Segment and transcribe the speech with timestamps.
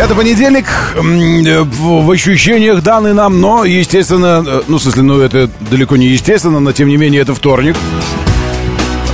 [0.00, 0.64] Это понедельник,
[0.96, 6.06] э, в ощущениях данный нам, но, естественно, э, ну, в смысле, ну, это далеко не
[6.06, 7.76] естественно, но, тем не менее, это вторник.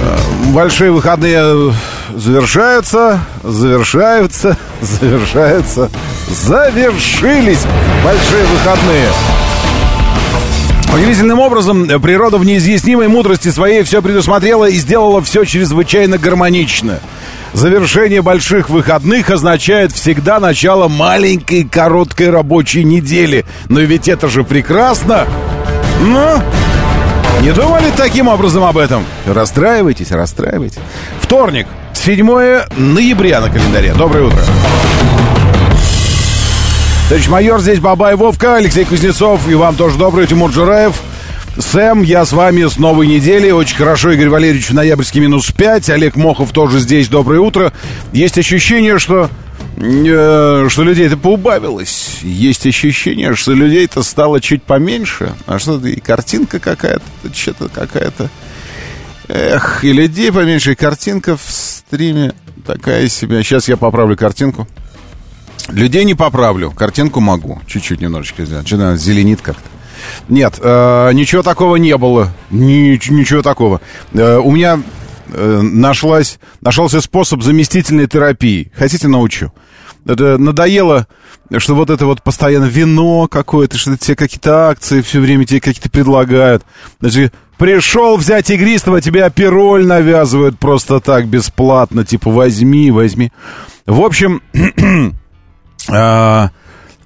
[0.00, 0.16] Э,
[0.52, 1.74] большие выходные
[2.14, 5.90] завершаются, завершаются, завершаются,
[6.30, 7.64] завершились
[8.04, 9.08] большие выходные.
[10.94, 17.00] Удивительным образом природа в неизъяснимой мудрости своей все предусмотрела и сделала все чрезвычайно гармонично–
[17.52, 23.44] Завершение больших выходных означает всегда начало маленькой короткой рабочей недели.
[23.68, 25.26] Но ведь это же прекрасно!
[26.02, 26.42] Ну,
[27.42, 29.04] не думали таким образом об этом?
[29.26, 30.78] Расстраивайтесь, расстраивайтесь.
[31.20, 32.26] Вторник, 7
[32.76, 33.94] ноября на календаре.
[33.94, 34.40] Доброе утро.
[37.08, 39.48] Товарищ майор, здесь Бабай Вовка, Алексей Кузнецов.
[39.48, 41.00] И вам тоже добрый, Тимур Джураев.
[41.58, 43.50] Сэм, я с вами с новой недели.
[43.50, 45.88] Очень хорошо, Игорь Валерьевич, в ноябрьске минус 5.
[45.90, 47.08] Олег Мохов тоже здесь.
[47.08, 47.72] Доброе утро.
[48.12, 49.30] Есть ощущение, что
[49.78, 52.18] э, что людей-то поубавилось.
[52.22, 55.32] Есть ощущение, что людей-то стало чуть поменьше.
[55.46, 58.28] А что-то и картинка какая-то, что-то какая-то...
[59.28, 62.34] Эх, и людей поменьше, и картинка в стриме
[62.66, 63.42] такая себе.
[63.42, 64.68] Сейчас я поправлю картинку.
[65.68, 67.60] Людей не поправлю, картинку могу.
[67.66, 68.66] Чуть-чуть немножечко сделать.
[68.66, 69.75] Что-то зеленит как-то.
[70.28, 72.32] Нет, э, ничего такого не было.
[72.50, 73.80] Ни, ничего такого.
[74.12, 74.80] Э, у меня
[75.28, 78.72] э, нашлась, нашелся способ заместительной терапии.
[78.76, 79.52] Хотите, научу?
[80.06, 81.08] Это надоело,
[81.58, 85.90] что вот это вот постоянно вино какое-то, что тебе какие-то акции все время тебе какие-то
[85.90, 86.62] предлагают.
[87.00, 92.04] Значит, пришел взять игристого, тебе апероль навязывают просто так, бесплатно.
[92.04, 93.32] Типа, возьми, возьми.
[93.84, 94.42] В общем,
[95.88, 96.48] э,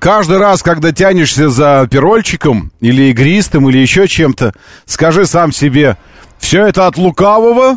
[0.00, 4.54] Каждый раз, когда тянешься за пирольчиком или игристым, или еще чем-то,
[4.86, 5.98] скажи сам себе,
[6.38, 7.76] все это от лукавого,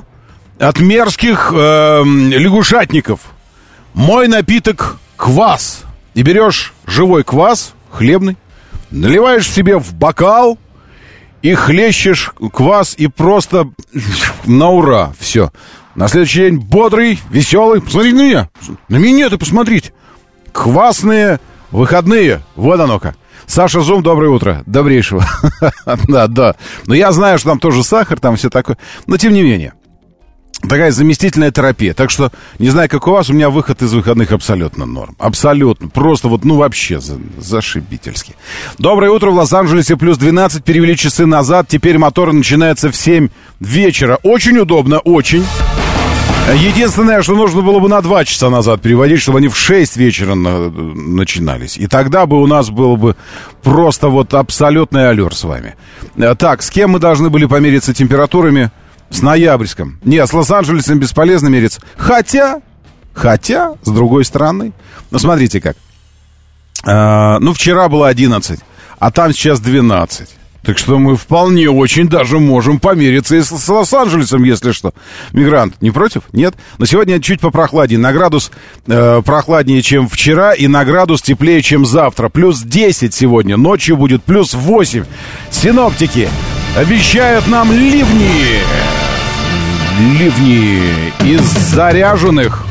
[0.57, 3.19] от мерзких э, лягушатников.
[3.93, 5.83] Мой напиток– квас.
[6.13, 8.37] И берешь живой квас, хлебный,
[8.89, 10.57] наливаешь себе в бокал
[11.41, 13.69] и хлещешь квас и просто
[14.45, 15.11] на ура.
[15.19, 15.51] Все.
[15.93, 17.81] На следующий день бодрый, веселый.
[17.81, 18.49] Посмотри на меня.
[18.87, 19.91] На меня ты посмотрите.
[20.53, 21.41] Квасные
[21.73, 23.15] Выходные, вот оно-ка.
[23.47, 24.61] Саша Зум, доброе утро.
[24.67, 25.25] Добрейшего.
[26.07, 26.55] да, да.
[26.85, 28.77] Но я знаю, что там тоже сахар, там все такое.
[29.07, 29.73] Но тем не менее.
[30.61, 31.95] Такая заместительная терапия.
[31.95, 35.15] Так что, не знаю, как у вас, у меня выход из выходных абсолютно норм.
[35.17, 35.89] Абсолютно.
[35.89, 38.35] Просто вот, ну, вообще за, зашибительски.
[38.77, 39.31] Доброе утро.
[39.31, 40.63] В Лос-Анджелесе плюс 12.
[40.63, 41.67] Перевели часы назад.
[41.67, 43.29] Теперь мотор начинается в 7
[43.59, 44.19] вечера.
[44.21, 45.43] Очень удобно, очень.
[46.51, 50.35] Единственное, что нужно было бы на два часа назад переводить, чтобы они в 6 вечера
[50.35, 51.77] на, начинались.
[51.77, 53.15] И тогда бы у нас был бы
[53.61, 55.75] просто вот абсолютный аллер с вами.
[56.17, 58.71] Э, так, с кем мы должны были помериться температурами?
[59.09, 59.99] С ноябрьском.
[60.03, 61.81] Нет, с Лос-Анджелесом бесполезно мериться.
[61.95, 62.61] Хотя,
[63.13, 64.73] хотя, с другой стороны,
[65.11, 65.77] ну, смотрите как.
[66.85, 68.59] Э, ну, вчера было 11,
[68.99, 70.29] а там сейчас 12.
[70.63, 74.93] Так что мы вполне очень даже можем помериться и с, с Лос-Анджелесом, если что.
[75.33, 76.23] Мигрант, не против?
[76.31, 76.55] Нет?
[76.77, 77.99] Но сегодня чуть попрохладнее.
[77.99, 78.49] На градус
[78.87, 82.29] э, прохладнее, чем вчера, и на градус теплее, чем завтра.
[82.29, 83.57] Плюс 10 сегодня.
[83.57, 85.03] Ночью будет плюс 8.
[85.51, 86.29] Синоптики
[86.77, 88.61] обещают нам ливни.
[90.17, 90.81] Ливни
[91.25, 92.63] из заряженных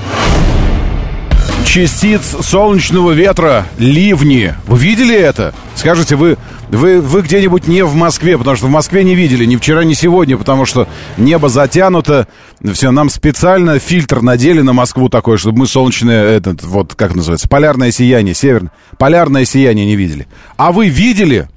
[1.72, 4.52] частиц солнечного ветра, ливни.
[4.66, 5.54] Вы видели это?
[5.74, 6.36] Скажите, вы
[6.68, 9.94] вы, вы где-нибудь не в Москве, потому что в Москве не видели ни вчера, ни
[9.94, 12.28] сегодня, потому что небо затянуто.
[12.74, 17.48] Все, нам специально фильтр надели на Москву такой, чтобы мы солнечное, этот, вот, как называется,
[17.48, 20.28] полярное сияние, северное, полярное сияние не видели.
[20.58, 21.48] А вы видели?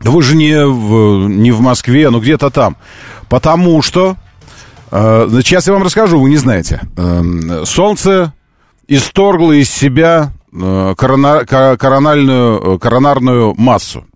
[0.00, 2.76] Вы же не в, не в Москве, но где-то там.
[3.30, 4.16] Потому что,
[4.90, 6.82] э, сейчас я вам расскажу, вы не знаете.
[6.98, 8.34] Э, солнце
[8.88, 14.06] исторгло из себя Э, корона, корональную, э, коронарную массу.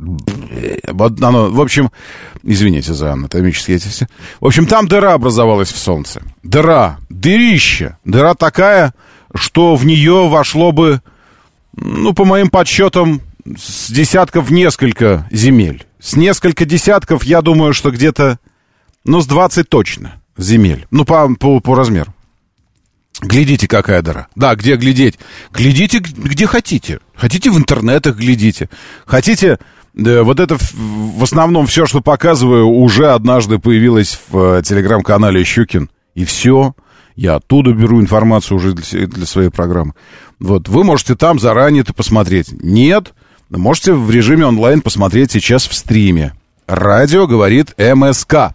[0.86, 1.90] Оно, в общем,
[2.44, 4.06] извините за анатомические эти все.
[4.38, 6.22] В общем, там дыра образовалась в Солнце.
[6.44, 7.96] Дыра, дырище.
[8.04, 8.94] Дыра такая,
[9.34, 11.02] что в нее вошло бы,
[11.74, 13.20] ну, по моим подсчетам,
[13.56, 15.86] с десятков несколько земель.
[15.98, 18.38] С несколько десятков, я думаю, что где-то,
[19.04, 20.86] ну, с 20 точно земель.
[20.92, 22.14] Ну, по, по, по размеру.
[23.20, 24.28] Глядите, какая дыра.
[24.36, 25.18] Да, где глядеть?
[25.52, 27.00] Глядите, где хотите.
[27.14, 28.68] Хотите в интернетах глядите.
[29.06, 29.58] Хотите...
[29.94, 35.90] Да, вот это в основном все, что показываю, уже однажды появилось в э, телеграм-канале Щукин.
[36.14, 36.74] И все.
[37.16, 39.94] Я оттуда беру информацию уже для, для своей программы.
[40.38, 42.52] Вот, вы можете там заранее это посмотреть.
[42.62, 43.12] Нет,
[43.50, 46.32] можете в режиме онлайн посмотреть сейчас в стриме.
[46.68, 48.54] Радио говорит МСК.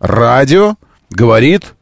[0.00, 0.74] Радио
[1.10, 1.74] говорит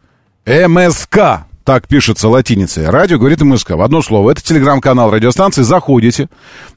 [0.44, 1.47] МСК.
[1.68, 2.88] Так пишется латиницей.
[2.88, 3.72] Радио говорит МСК.
[3.72, 4.30] В одно слово.
[4.30, 5.60] Это телеграм-канал радиостанции.
[5.60, 6.30] Заходите,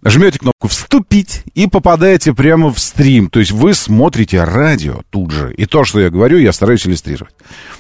[0.03, 3.29] жмете кнопку «Вступить» и попадаете прямо в стрим.
[3.29, 5.53] То есть вы смотрите радио тут же.
[5.53, 7.33] И то, что я говорю, я стараюсь иллюстрировать.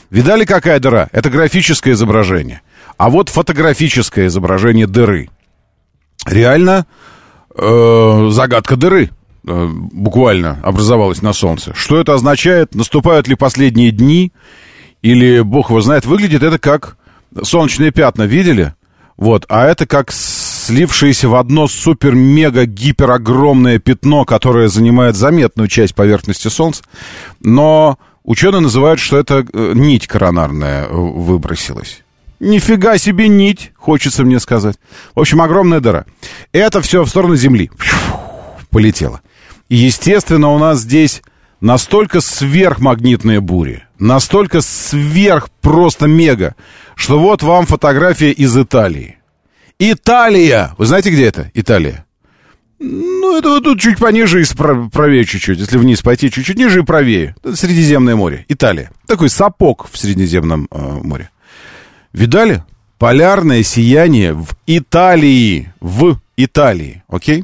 [0.09, 1.09] Видали, какая дыра?
[1.11, 2.61] Это графическое изображение.
[2.95, 5.29] А вот фотографическое изображение дыры.
[6.25, 6.85] Реально
[7.53, 9.09] э, загадка дыры
[9.45, 11.73] э, буквально образовалась на Солнце.
[11.75, 12.73] Что это означает?
[12.73, 14.31] Наступают ли последние дни?
[15.01, 16.95] Или, бог его знает, выглядит это как
[17.43, 18.73] солнечные пятна видели?
[19.17, 26.83] Вот, а это как слившееся в одно супер-мега-гипер-огромное пятно, которое занимает заметную часть поверхности Солнца.
[27.39, 32.01] Но ученые называют, что это э, нить коронарная выбросилась.
[32.39, 34.77] Нифига себе нить, хочется мне сказать.
[35.13, 36.05] В общем, огромная дыра.
[36.51, 37.69] Это все в сторону Земли.
[38.71, 39.21] Полетело.
[39.69, 41.21] И, естественно, у нас здесь
[41.61, 46.55] настолько сверхмагнитные бури, настолько сверх просто мега,
[46.95, 49.17] что вот вам фотография из Италии.
[49.79, 50.75] Италия!
[50.77, 51.49] Вы знаете, где это?
[51.53, 52.05] Италия.
[52.79, 54.45] Ну, это вот тут чуть пониже и
[54.91, 55.59] правее чуть-чуть.
[55.59, 57.35] Если вниз пойти чуть-чуть ниже и правее.
[57.43, 58.45] Это Средиземное море.
[58.47, 58.91] Италия.
[59.05, 61.29] Такой сапог в Средиземном э, море.
[62.11, 62.63] Видали?
[62.97, 65.71] Полярное сияние в Италии.
[65.79, 67.03] В Италии.
[67.07, 67.43] Окей?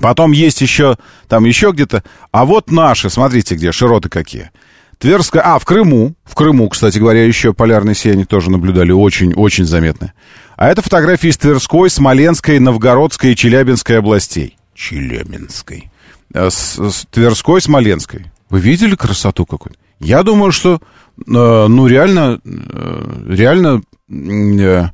[0.00, 0.96] Потом есть еще,
[1.28, 2.02] там еще где-то.
[2.32, 4.50] А вот наши, смотрите, где широты какие.
[4.98, 10.12] Тверская, а, в Крыму, в Крыму, кстати говоря, еще полярные сияния тоже наблюдали, очень-очень заметно.
[10.56, 14.56] А это фотографии из Тверской, Смоленской, Новгородской и Челябинской областей.
[14.74, 15.90] Челябинской.
[16.32, 18.26] А с, с Тверской, Смоленской.
[18.50, 19.74] Вы видели красоту какую?
[20.00, 20.80] Я думаю, что, э,
[21.26, 24.88] ну, реально, э, реально, э,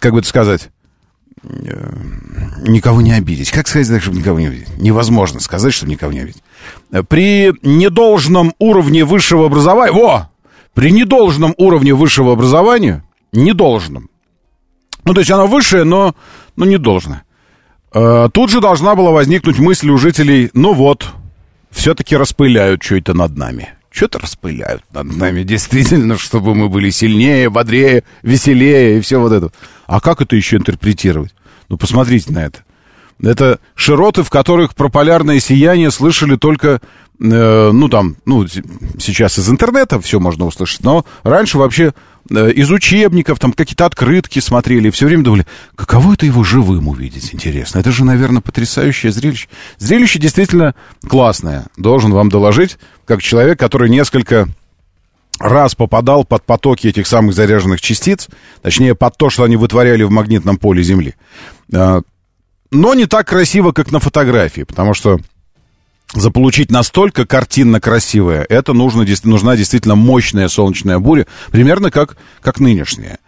[0.00, 0.70] как бы это сказать,
[1.46, 3.50] никого не обидеть.
[3.50, 4.76] Как сказать так, чтобы никого не обидеть?
[4.78, 6.42] Невозможно сказать, чтобы никого не обидеть.
[7.08, 9.92] При недолжном уровне высшего образования...
[9.92, 10.30] Во!
[10.74, 13.02] При недолжном уровне высшего образования...
[13.32, 14.08] Недолжном.
[15.04, 16.14] Ну, то есть оно высшее, но,
[16.54, 16.78] но не.
[17.92, 21.06] Э, тут же должна была возникнуть мысль у жителей, ну вот,
[21.70, 23.70] все-таки распыляют что-то над нами.
[23.90, 29.50] Что-то распыляют над нами, действительно, чтобы мы были сильнее, бодрее, веселее и все вот это.
[29.86, 31.34] А как это еще интерпретировать?
[31.68, 32.64] Ну, посмотрите на это.
[33.22, 36.80] Это широты, в которых про полярное сияние слышали только,
[37.18, 41.94] э, ну, там, ну, сейчас из интернета все можно услышать, но раньше вообще
[42.30, 45.46] э, из учебников, там, какие-то открытки смотрели, и все время думали,
[45.76, 47.78] каково это его живым увидеть, интересно.
[47.78, 49.48] Это же, наверное, потрясающее зрелище.
[49.78, 50.74] Зрелище действительно
[51.08, 52.76] классное, должен вам доложить,
[53.06, 54.46] как человек, который несколько
[55.38, 58.28] раз попадал под потоки этих самых заряженных частиц,
[58.62, 61.14] точнее, под то, что они вытворяли в магнитном поле Земли.
[61.72, 62.02] А,
[62.70, 65.18] но не так красиво, как на фотографии, потому что
[66.14, 73.18] заполучить настолько картинно красивое, это нужно, нужна действительно мощная солнечная буря, примерно как, как нынешняя.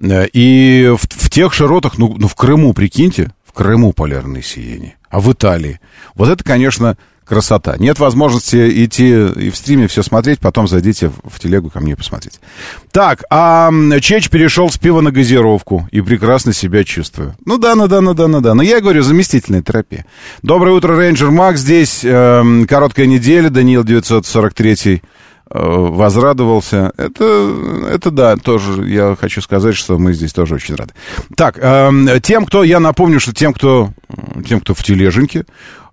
[0.00, 4.96] Э, и в, в тех широтах, ну, ну, в Крыму, прикиньте, в Крыму полярное сияние,
[5.10, 5.80] а в Италии.
[6.14, 6.96] Вот это, конечно,
[7.28, 7.76] красота.
[7.78, 12.40] Нет возможности идти и в стриме все смотреть, потом зайдите в, телегу ко мне посмотреть.
[12.90, 13.70] Так, а
[14.00, 17.36] Чеч перешел с пива на газировку и прекрасно себя чувствую.
[17.44, 18.54] Ну да, ну да, ну да, ну да.
[18.54, 20.06] Но я говорю, заместительная терапия.
[20.42, 22.00] Доброе утро, Рейнджер Макс здесь.
[22.02, 25.00] Э, короткая неделя, Даниил 943 э,
[25.50, 26.92] возрадовался.
[26.96, 27.52] Это,
[27.90, 30.94] это да, тоже я хочу сказать, что мы здесь тоже очень рады.
[31.36, 33.90] Так, э, тем, кто, я напомню, что тем, кто,
[34.46, 35.44] тем, кто в тележеньке,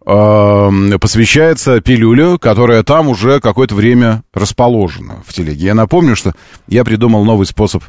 [0.06, 5.66] посвящается пилюлю, которая там уже какое-то время расположена в телеге.
[5.66, 6.34] Я напомню, что
[6.68, 7.84] я придумал новый способ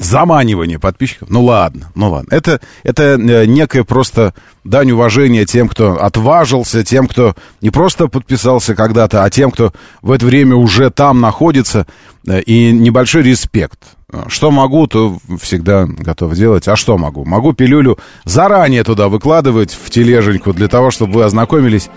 [0.00, 1.28] заманивания подписчиков.
[1.28, 2.34] Ну ладно, ну ладно.
[2.34, 4.34] Это, это э, некая просто
[4.64, 10.10] дань уважения тем, кто отважился, тем, кто не просто подписался когда-то, а тем, кто в
[10.10, 11.86] это время уже там находится.
[12.26, 13.78] Э, и небольшой респект.
[14.26, 16.66] Что могу, то всегда готов делать.
[16.68, 17.24] А что могу?
[17.24, 21.88] Могу пилюлю заранее туда выкладывать в тележеньку для того, чтобы вы ознакомились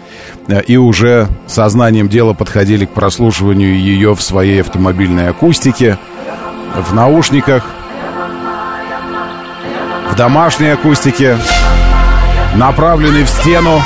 [0.48, 5.98] э, и уже сознанием дела подходили к прослушиванию ее в своей автомобильной акустике,
[6.75, 7.65] в наушниках,
[10.12, 11.38] в домашней акустике,
[12.55, 13.82] направленный в стену,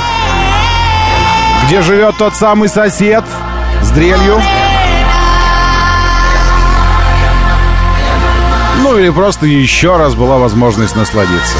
[1.66, 3.24] где живет тот самый сосед
[3.82, 4.38] с дрелью.
[8.90, 11.58] Ну или просто еще раз была возможность насладиться.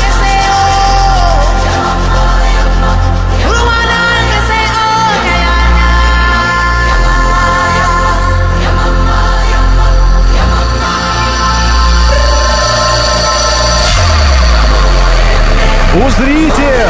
[16.06, 16.86] Узрите!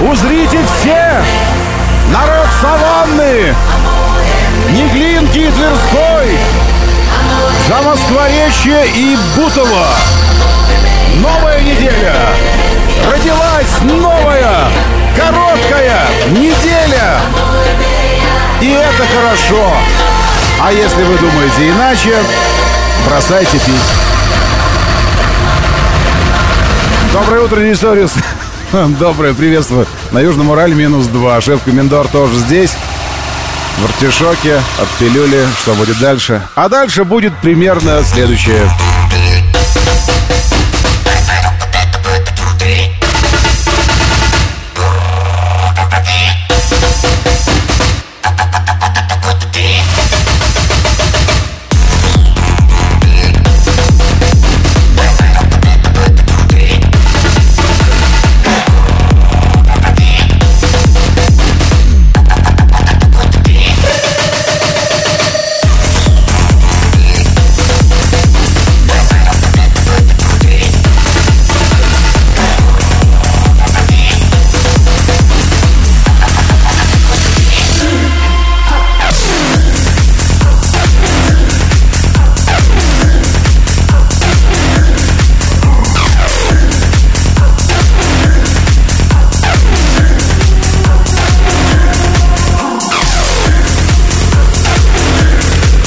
[0.00, 1.22] Узрите все!
[2.12, 3.54] Народ саванны!
[4.72, 6.75] Неглинки и Тверской!
[7.68, 9.86] За Москворечье и Бутово!
[11.16, 12.14] Новая неделя!
[13.10, 14.68] Родилась новая,
[15.16, 17.20] короткая неделя!
[18.60, 19.72] И это хорошо!
[20.62, 22.16] А если вы думаете иначе,
[23.08, 23.74] бросайте пить.
[27.12, 28.12] Доброе утро, Дисорис.
[29.00, 29.86] Доброе, приветствую.
[30.12, 31.40] На Южном Урале минус два.
[31.40, 32.76] Шеф-комендор тоже здесь.
[33.78, 35.46] В артишоке, от пилюли.
[35.60, 36.42] Что будет дальше?
[36.54, 38.70] А дальше будет примерно следующее.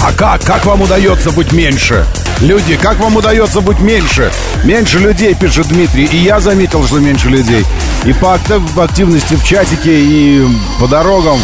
[0.10, 0.44] А как?
[0.44, 2.04] Как вам удается быть меньше?
[2.42, 4.32] Люди, как вам удается быть меньше?
[4.64, 6.06] Меньше людей, пишет Дмитрий.
[6.06, 7.64] И я заметил, что меньше людей.
[8.06, 10.44] И по актив- активности в чатике, и
[10.80, 11.38] по дорогам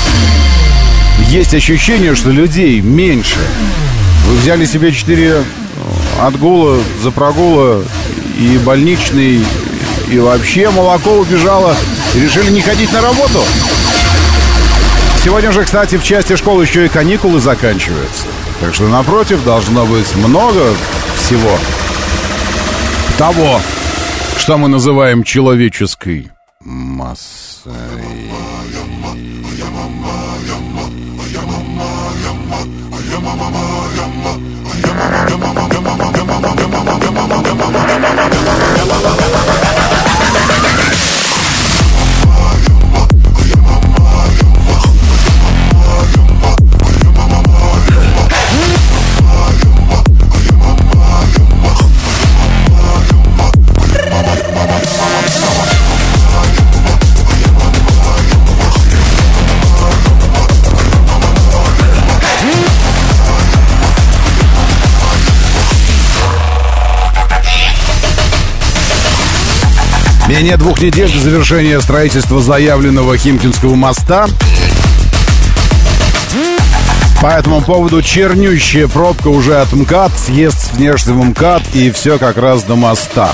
[1.29, 3.37] есть ощущение, что людей меньше.
[4.27, 5.43] Вы взяли себе 4
[6.19, 7.83] отгула за прогула
[8.39, 9.45] и больничный,
[10.09, 11.75] и вообще молоко убежало,
[12.15, 13.43] и решили не ходить на работу.
[15.23, 18.25] Сегодня же, кстати, в части школы еще и каникулы заканчиваются.
[18.61, 20.73] Так что напротив должно быть много
[21.17, 21.57] всего
[23.17, 23.59] того,
[24.37, 27.71] что мы называем человеческой массой.
[70.35, 74.27] Менее двух недель до завершения строительства заявленного Химкинского моста.
[77.21, 82.35] По этому поводу чернющая пробка уже от МКАД, съезд с внешнего МКАД и все как
[82.35, 83.33] раз до моста.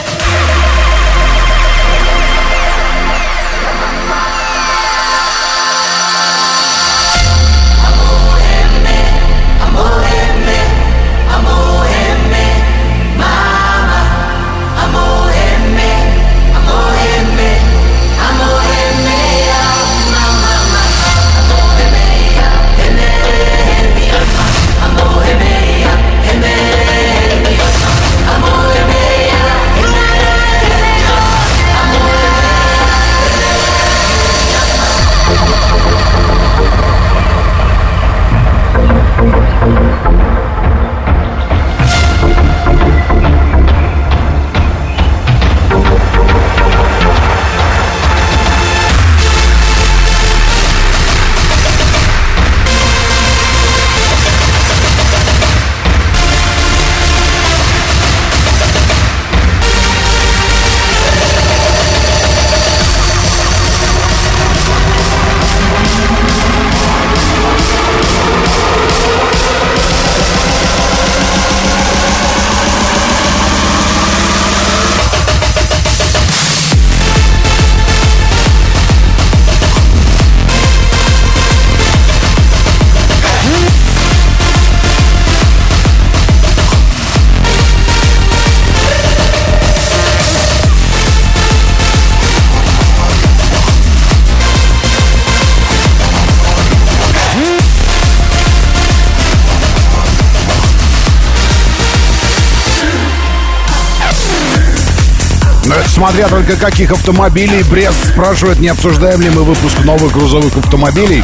[106.01, 107.61] Смотря только каких автомобилей.
[107.61, 111.23] Брест спрашивает, не обсуждаем ли мы выпуск новых грузовых автомобилей.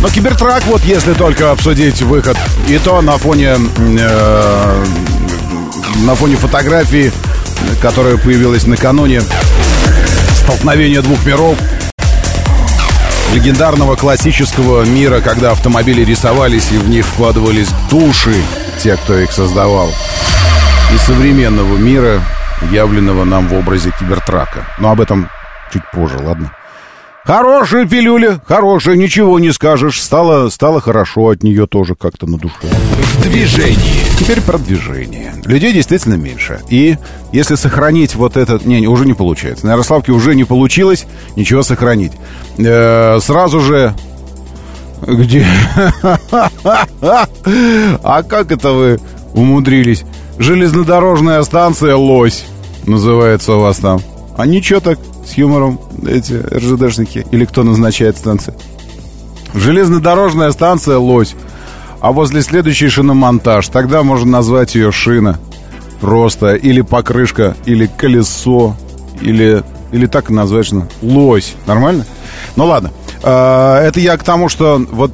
[0.00, 4.84] Но Кибертрак, вот если только обсудить выход, и то на фоне э,
[6.06, 7.12] на фоне фотографии,
[7.82, 9.20] которая появилась накануне
[10.42, 11.58] столкновения двух миров,
[13.34, 18.36] легендарного классического мира, когда автомобили рисовались и в них вкладывались души
[18.82, 19.92] тех, кто их создавал,
[20.94, 22.22] и современного мира,
[22.70, 24.66] явленного нам в образе кибертрака.
[24.78, 25.28] Но об этом
[25.72, 26.52] чуть позже, ладно?
[27.24, 30.02] Хорошая пилюля, хорошая, ничего не скажешь.
[30.02, 32.56] Стало, стало хорошо от нее тоже как-то на душе.
[32.62, 34.02] В движении.
[34.18, 35.32] Теперь про движение.
[35.44, 36.60] Людей действительно меньше.
[36.68, 36.96] И
[37.32, 38.66] если сохранить вот этот...
[38.66, 39.66] Не, уже не получается.
[39.66, 42.12] На Ярославке уже не получилось ничего сохранить.
[42.58, 43.94] Э, сразу же...
[45.06, 45.46] Где?
[48.04, 49.00] А как это вы
[49.34, 50.04] умудрились?
[50.42, 52.46] Железнодорожная станция «Лось»
[52.84, 54.00] называется у вас там.
[54.36, 58.52] А ничего так с юмором эти РЖДшники или кто назначает станции.
[59.54, 61.36] Железнодорожная станция «Лось».
[62.00, 63.68] А возле следующей шиномонтаж.
[63.68, 65.38] Тогда можно назвать ее шина.
[66.00, 66.56] Просто.
[66.56, 68.74] Или покрышка, или колесо,
[69.20, 70.72] или, или так и назвать
[71.02, 71.54] Лось.
[71.66, 72.04] Нормально?
[72.56, 72.90] Ну ладно.
[73.22, 75.12] А, это я к тому, что вот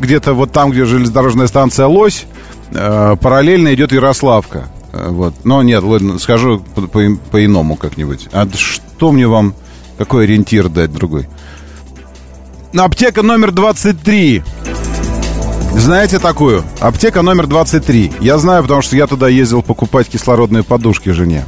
[0.00, 2.26] где-то вот там, где железнодорожная станция «Лось»,
[2.74, 4.68] параллельно идет Ярославка.
[4.92, 5.34] А, вот.
[5.44, 8.28] Но нет, ладно, скажу по- по-иному как-нибудь.
[8.32, 9.54] А что мне вам,
[9.98, 11.28] какой ориентир дать другой?
[12.76, 14.42] Аптека номер 23.
[15.76, 16.64] Знаете такую?
[16.80, 18.12] Аптека номер 23.
[18.20, 21.44] Я знаю, потому что я туда ездил покупать кислородные подушки жене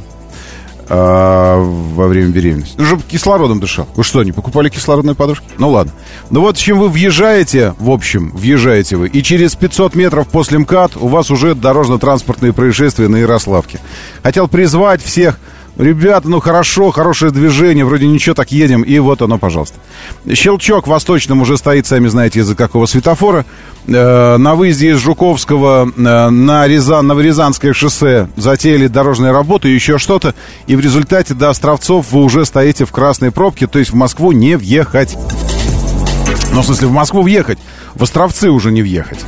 [0.89, 2.75] а, во время беременности.
[2.77, 3.87] Ну, чтобы кислородом дышал.
[3.95, 5.45] Вы что, не покупали кислородные подушки?
[5.57, 5.91] Ну ладно.
[6.29, 10.97] Ну вот, чем вы въезжаете, в общем, въезжаете вы, и через 500 метров после МКАД
[10.97, 13.79] у вас уже дорожно-транспортные происшествия на Ярославке.
[14.23, 15.39] Хотел призвать всех
[15.77, 19.77] Ребята, ну хорошо, хорошее движение, вроде ничего, так едем, и вот оно, пожалуйста.
[20.33, 23.45] Щелчок восточным уже стоит, сами знаете, из-за какого светофора.
[23.87, 30.33] Э, на выезде из Жуковского э, на Рязан, Новорязанское шоссе затеяли дорожные работы, еще что-то,
[30.65, 34.31] и в результате до Островцов вы уже стоите в красной пробке, то есть в Москву
[34.31, 35.15] не въехать.
[36.53, 37.59] Ну, в смысле, в Москву въехать,
[37.93, 39.19] в Островцы уже не въехать.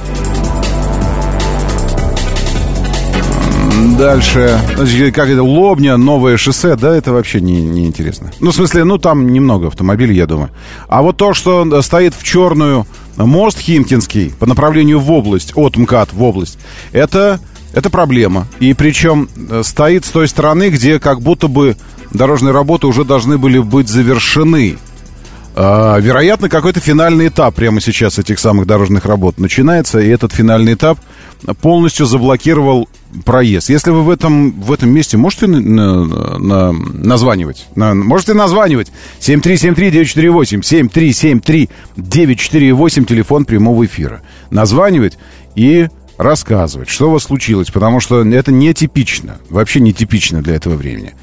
[3.98, 7.94] Дальше, значит, как это, Лобня, новое шоссе, да, это вообще не, не.
[8.40, 10.50] Ну, в смысле, ну, там немного автомобилей, я думаю.
[10.88, 16.14] А вот то, что стоит в черную мост Химкинский по направлению в область, от МКАД
[16.14, 16.60] в область,
[16.92, 17.40] это,
[17.74, 18.48] это проблема.
[18.60, 21.76] И причем э, стоит с той стороны, где как будто бы
[22.12, 24.78] дорожные работы уже должны были быть завершены.
[25.56, 30.74] А, вероятно, какой-то финальный этап прямо сейчас этих самых дорожных работ начинается, и этот финальный
[30.74, 31.00] этап
[31.62, 32.90] полностью заблокировал
[33.26, 33.70] проезд.
[33.70, 38.92] Если вы в этом, в этом месте можете на, на, на, названивать, на, можете названивать
[39.20, 40.62] 7373948,
[41.98, 44.22] 7373948, телефон прямого эфира.
[44.52, 45.18] Названивать
[45.56, 51.14] и рассказывать, что у вас случилось, потому что это нетипично, вообще нетипично для этого времени.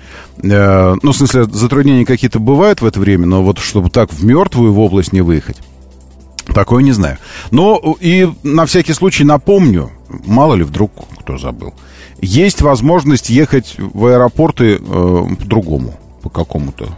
[0.42, 4.24] Э, ну, в смысле, затруднения какие-то бывают в это время, но вот чтобы так в
[4.24, 5.58] мертвую в область не выехать,
[6.54, 7.18] такое не знаю.
[7.50, 9.90] Но и на всякий случай напомню,
[10.26, 11.74] мало ли вдруг кто забыл,
[12.20, 14.78] есть возможность ехать в аэропорты э,
[15.38, 16.88] по-другому, по какому-то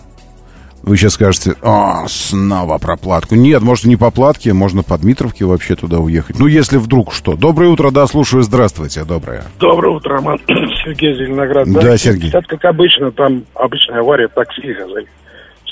[0.88, 3.34] вы сейчас скажете, а, снова про платку.
[3.34, 6.38] Нет, может, не по платке, можно по Дмитровке вообще туда уехать.
[6.38, 7.36] Ну, если вдруг что.
[7.36, 9.44] Доброе утро, да, слушаю, здравствуйте, доброе.
[9.58, 10.38] Доброе утро, Роман.
[10.46, 11.70] Сергей Зеленоград.
[11.70, 12.30] Да, Сергей.
[12.30, 14.74] Сейчас, как обычно, там обычная авария такси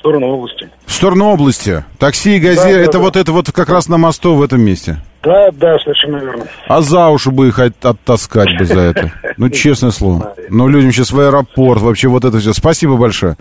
[0.06, 0.70] сторону области.
[0.86, 1.84] В сторону области.
[1.98, 2.98] Такси и газель, Да, да, это да.
[3.00, 4.98] вот это вот как раз на мосту в этом месте.
[5.24, 6.44] Да, да, совершенно верно.
[6.68, 9.12] А за уши бы их от- оттаскать бы за это.
[9.36, 10.34] Ну, честное слово.
[10.48, 12.52] Ну, людям сейчас в аэропорт, вообще вот это все.
[12.52, 13.36] Спасибо большое.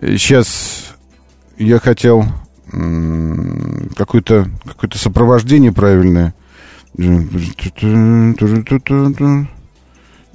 [0.00, 0.94] Сейчас
[1.56, 2.24] я хотел
[3.96, 6.34] какое-то какое сопровождение правильное.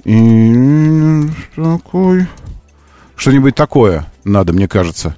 [0.04, 1.22] И
[1.56, 2.26] такой...
[3.16, 5.16] Что-нибудь такое надо, мне кажется.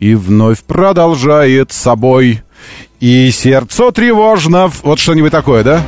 [0.00, 2.42] И вновь продолжает собой.
[3.00, 4.70] И сердцу тревожно.
[4.82, 5.82] Вот что-нибудь такое, да?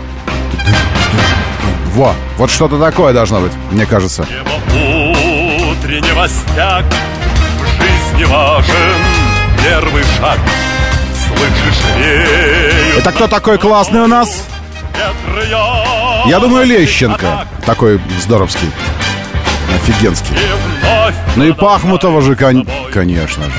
[1.95, 4.27] Во, вот что-то такое должно быть, мне кажется.
[4.31, 4.57] Небо
[5.87, 6.85] утреннего стяг
[7.59, 8.97] В жизни важен
[9.65, 10.39] первый шаг
[11.15, 11.83] Слышишь,
[12.99, 14.45] Это кто такой классный у нас?
[16.27, 17.15] Я думаю, Лещенко.
[17.33, 17.49] атак.
[17.65, 18.71] Такой здоровский.
[19.75, 20.37] Офигенский.
[21.37, 23.51] Ну и Пахмутова же, кон- конечно же.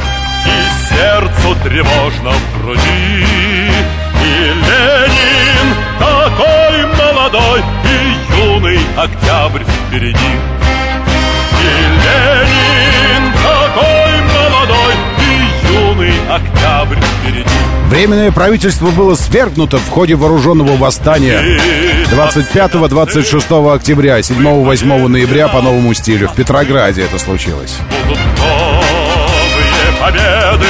[0.45, 3.25] И сердцу тревожно в груди
[4.23, 10.17] И Ленин такой молодой И юный октябрь впереди.
[11.61, 11.63] И
[12.03, 14.66] Ленин такой молодой,
[16.29, 17.49] октябрь впереди.
[17.89, 21.59] Временное правительство было свергнуто в ходе вооруженного восстания
[22.11, 26.27] 25-26 октября, 7-8 ноября по новому стилю.
[26.27, 27.77] В Петрограде это случилось.
[28.05, 30.67] Будут новые победы,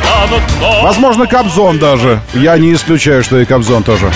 [0.00, 2.20] станут новые Возможно, Кобзон даже.
[2.34, 4.10] Я не исключаю, что и Кобзон тоже.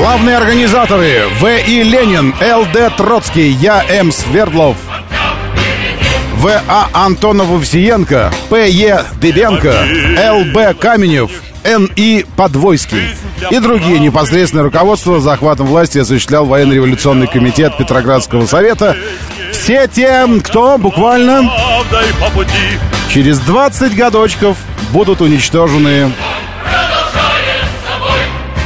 [0.00, 1.58] Главные организаторы В.
[1.68, 1.82] И.
[1.82, 2.64] Ленин, Л.
[2.72, 2.88] Д.
[2.96, 3.84] Троцкий, Я.
[3.86, 4.10] М.
[4.10, 4.78] Свердлов,
[6.36, 6.62] В.
[6.66, 6.88] А.
[6.94, 8.70] Антонов Овсиенко, П.
[8.70, 9.04] Е.
[9.20, 9.86] Дыбенко,
[10.16, 10.44] Л.
[10.54, 10.72] Б.
[10.72, 11.30] Каменев,
[11.64, 11.84] Н.
[11.96, 12.24] И.
[12.34, 13.14] Подвойский
[13.50, 18.96] и другие непосредственное руководство захватом власти осуществлял военно-революционный комитет Петроградского совета.
[19.52, 21.50] Все те, кто буквально
[23.12, 24.56] через 20 годочков
[24.92, 26.10] будут уничтожены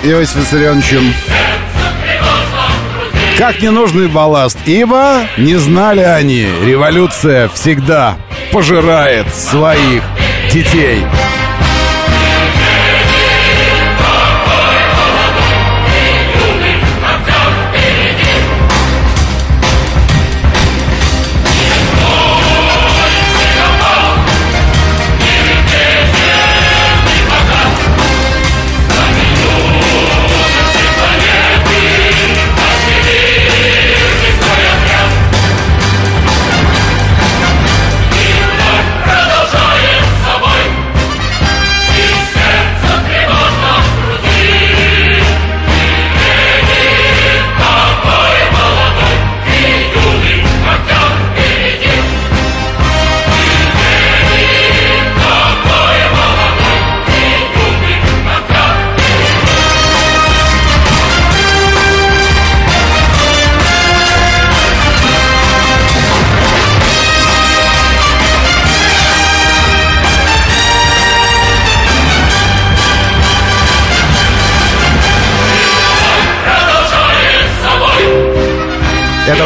[0.04, 1.14] Иосифом Виссарионовичем
[3.38, 8.16] как ненужный балласт, ибо не знали они, революция всегда
[8.52, 10.02] пожирает своих
[10.52, 11.02] детей.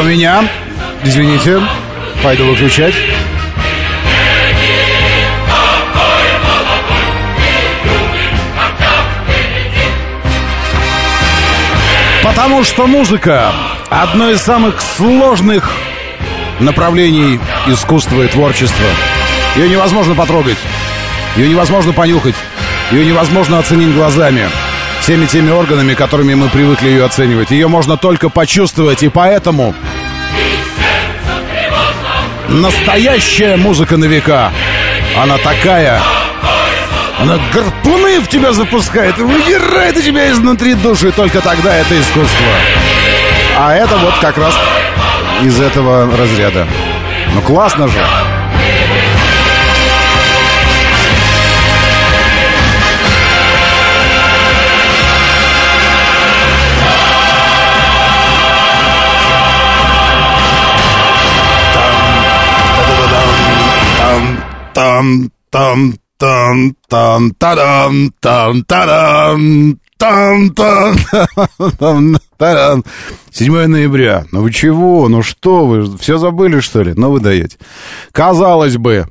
[0.09, 0.49] Меня.
[1.05, 1.61] Извините,
[2.23, 2.94] пойду выключать.
[12.23, 13.53] Потому что музыка
[13.90, 15.71] одно из самых сложных
[16.61, 18.87] направлений искусства и творчества.
[19.57, 20.59] Ее невозможно потрогать,
[21.37, 22.35] ее невозможно понюхать,
[22.90, 24.49] ее невозможно оценить глазами.
[25.01, 27.51] Всеми теми органами, которыми мы привыкли ее оценивать.
[27.51, 29.75] Ее можно только почувствовать, и поэтому
[32.48, 34.52] настоящая музыка на века.
[35.20, 36.00] Она такая.
[37.20, 41.11] Она гарпуны в тебя запускает и выдирает у тебя изнутри души.
[41.12, 42.46] Только тогда это искусство.
[43.58, 44.54] А это вот как раз
[45.42, 46.66] из этого разряда.
[47.34, 47.98] Ну классно же.
[64.98, 70.96] Там, там, там, там, тадам, там, тадам, там, там,
[71.78, 72.84] там, тадам.
[73.30, 74.26] 7 ноября.
[74.32, 75.08] Ну вы чего?
[75.08, 75.96] Ну что вы?
[75.98, 76.94] Все забыли, что ли?
[76.96, 77.58] Ну вы даете.
[78.11, 79.06] Казалось бы,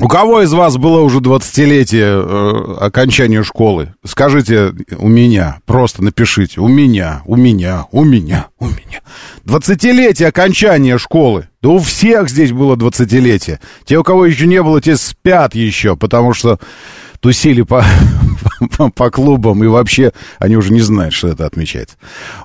[0.00, 3.94] у кого из вас было уже 20-летие э, окончания школы?
[4.04, 6.60] Скажите у меня, просто напишите.
[6.60, 9.00] У меня, у меня, у меня, у меня.
[9.44, 11.48] 20-летие окончания школы.
[11.62, 13.58] Да у всех здесь было 20-летие.
[13.84, 16.60] Те, у кого еще не было, те спят еще, потому что
[17.20, 17.84] тусили по,
[18.76, 21.96] по, по клубам, и вообще они уже не знают, что это отмечается.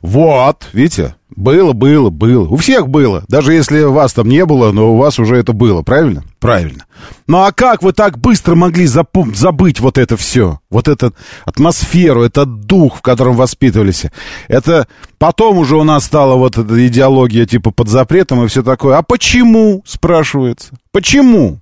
[0.01, 2.47] Вот, видите, было, было, было.
[2.47, 3.23] У всех было.
[3.27, 6.23] Даже если вас там не было, но у вас уже это было, правильно?
[6.43, 6.85] Правильно.
[7.25, 10.59] Ну а как вы так быстро могли запом- забыть вот это все?
[10.69, 14.07] Вот эту атмосферу, этот дух, в котором воспитывались.
[14.49, 18.97] Это потом уже у нас стала вот эта идеология типа под запретом и все такое.
[18.97, 20.73] А почему, спрашивается?
[20.91, 21.61] Почему?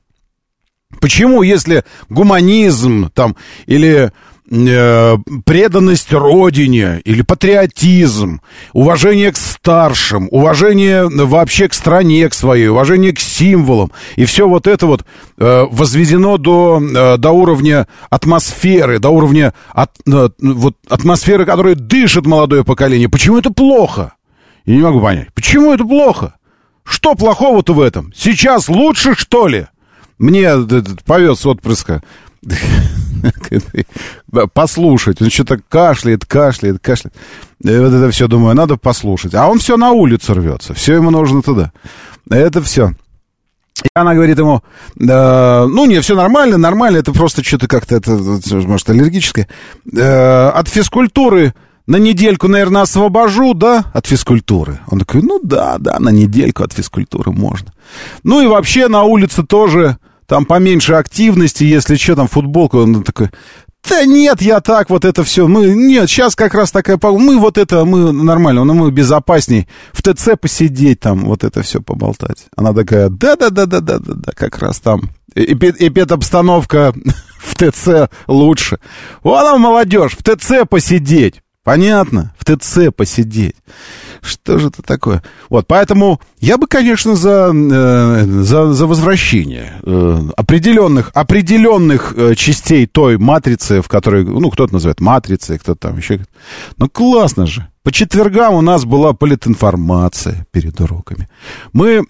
[1.00, 3.36] Почему, если гуманизм там
[3.68, 4.12] или
[4.52, 8.42] э, преданность родине или патриотизм,
[8.74, 14.68] уважение к старшим, уважение вообще к стране, к своей, уважение к символам, и все вот
[14.68, 15.06] это вот
[15.38, 22.64] э, возведено до, э, до уровня атмосферы, до уровня от, вот, атмосферы, которой дышит молодое
[22.64, 23.10] поколение.
[23.10, 24.14] Почему это плохо?
[24.66, 26.36] Я не могу понять, почему это плохо?
[26.84, 28.12] Что плохого-то в этом?
[28.16, 29.68] Сейчас лучше, что ли?
[30.18, 30.52] Мне
[31.06, 32.04] повез отпрыска
[34.54, 35.22] послушать.
[35.22, 37.16] Он что-то кашляет, кашляет, кашляет.
[37.64, 39.36] И вот это все, думаю, надо послушать.
[39.36, 40.74] А он все на улицу рвется.
[40.74, 41.72] Все ему нужно туда.
[42.30, 42.94] Это все.
[43.84, 44.62] И она говорит ему,
[45.00, 48.12] э, ну, не, все нормально, нормально, это просто что-то как-то, это,
[48.68, 49.48] может, аллергическое.
[49.96, 51.54] Э, от физкультуры
[51.88, 54.80] на недельку, наверное, освобожу, да, от физкультуры.
[54.88, 57.74] Он такой, ну, да, да, на недельку от физкультуры можно.
[58.24, 59.98] Ну, и вообще на улице тоже,
[60.32, 63.32] там поменьше активности, если что, там футболку, он такой,
[63.90, 65.46] да нет, я так, вот это все.
[65.46, 66.98] Мы, нет, сейчас как раз такая...
[67.04, 69.68] Мы вот это, мы нормально, но мы безопасней.
[69.92, 72.46] В ТЦ посидеть там, вот это все поболтать.
[72.56, 75.10] Она такая, да-да-да-да-да-да, как раз там.
[75.36, 76.94] Эпид-обстановка
[77.40, 78.80] в ТЦ лучше.
[79.24, 81.42] Вон она, молодежь, в ТЦ посидеть.
[81.64, 82.34] Понятно?
[82.40, 83.56] В ТЦ посидеть.
[84.22, 85.22] Что же это такое?
[85.50, 92.88] Вот, поэтому я бы, конечно, за, э, за, за возвращение э, определенных, определенных э, частей
[92.88, 96.26] той матрицы, в которой, ну, кто-то называет матрицей, кто-то там еще.
[96.78, 97.68] Ну, классно же.
[97.84, 101.30] По четвергам у нас была политинформация перед уроками.
[101.74, 102.04] Мы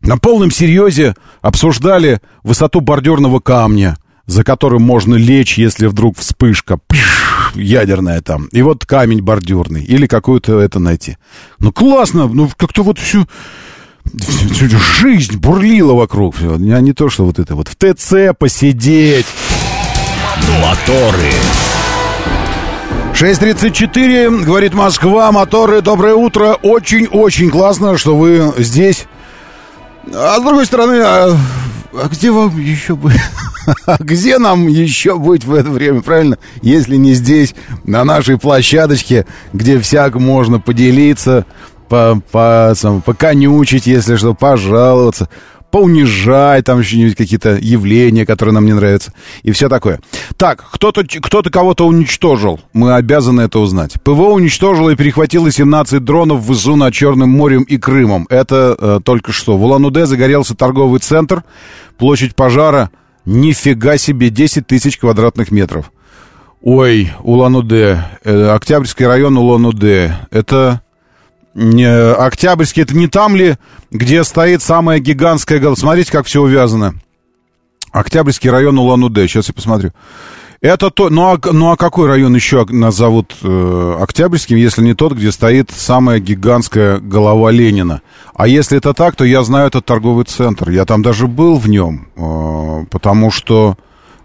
[0.00, 6.78] на полном серьезе обсуждали высоту бордюрного камня, за которым можно лечь, если вдруг вспышка.
[6.86, 11.16] Пш, ядерная там, и вот камень бордюрный, или какую-то это найти.
[11.58, 13.26] Ну, классно, ну, как-то вот всю,
[15.00, 16.36] жизнь бурлила вокруг.
[16.40, 19.26] А не то, что вот это вот в ТЦ посидеть.
[20.62, 21.32] Моторы.
[23.14, 26.58] 6.34, говорит Москва, моторы, доброе утро.
[26.62, 29.06] Очень-очень классно, что вы здесь.
[30.12, 31.02] А с другой стороны,
[32.02, 33.16] а, где вам еще быть?
[33.84, 36.38] А где нам еще быть в это время, правильно?
[36.62, 41.44] Если не здесь, на нашей площадочке, где всяк можно поделиться,
[41.88, 45.28] по, по, сам, поконючить, если что, пожаловаться,
[45.76, 49.12] поунижать, там еще какие-то явления, которые нам не нравятся,
[49.42, 50.00] и все такое.
[50.36, 53.94] Так, кто-то кто кого-то уничтожил, мы обязаны это узнать.
[54.02, 58.26] ПВО уничтожило и перехватило 17 дронов в ВСУ над Черным морем и Крымом.
[58.30, 59.56] Это э, только что.
[59.56, 61.44] В Улан-Удэ загорелся торговый центр,
[61.98, 62.90] площадь пожара—
[63.26, 65.90] Нифига себе, 10 тысяч квадратных метров.
[66.62, 70.12] Ой, Улан-Удэ, э, Октябрьский район Улан-Удэ.
[70.30, 70.80] Это
[71.56, 73.56] Октябрьский, это не там ли,
[73.90, 75.74] где стоит самая гигантская...
[75.74, 76.94] Смотрите, как все увязано.
[77.92, 79.26] Октябрьский район Улан-Удэ.
[79.26, 79.92] Сейчас я посмотрю.
[80.60, 84.94] Это то, ну а, ну а какой район еще нас зовут э, Октябрьским, если не
[84.94, 88.00] тот, где стоит самая гигантская голова Ленина?
[88.34, 90.70] А если это так, то я знаю этот торговый центр.
[90.70, 93.76] Я там даже был в нем, э, потому что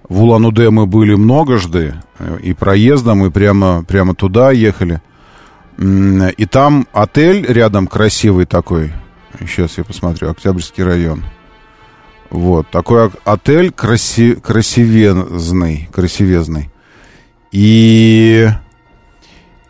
[0.07, 5.01] в Улан-Удэ мы были многожды, э, и проездом, мы прямо, прямо туда ехали.
[5.81, 8.93] И там отель рядом красивый такой.
[9.39, 11.23] Сейчас я посмотрю, Октябрьский район.
[12.29, 16.69] Вот, такой отель краси, красивезный, красивезный.
[17.51, 18.47] И...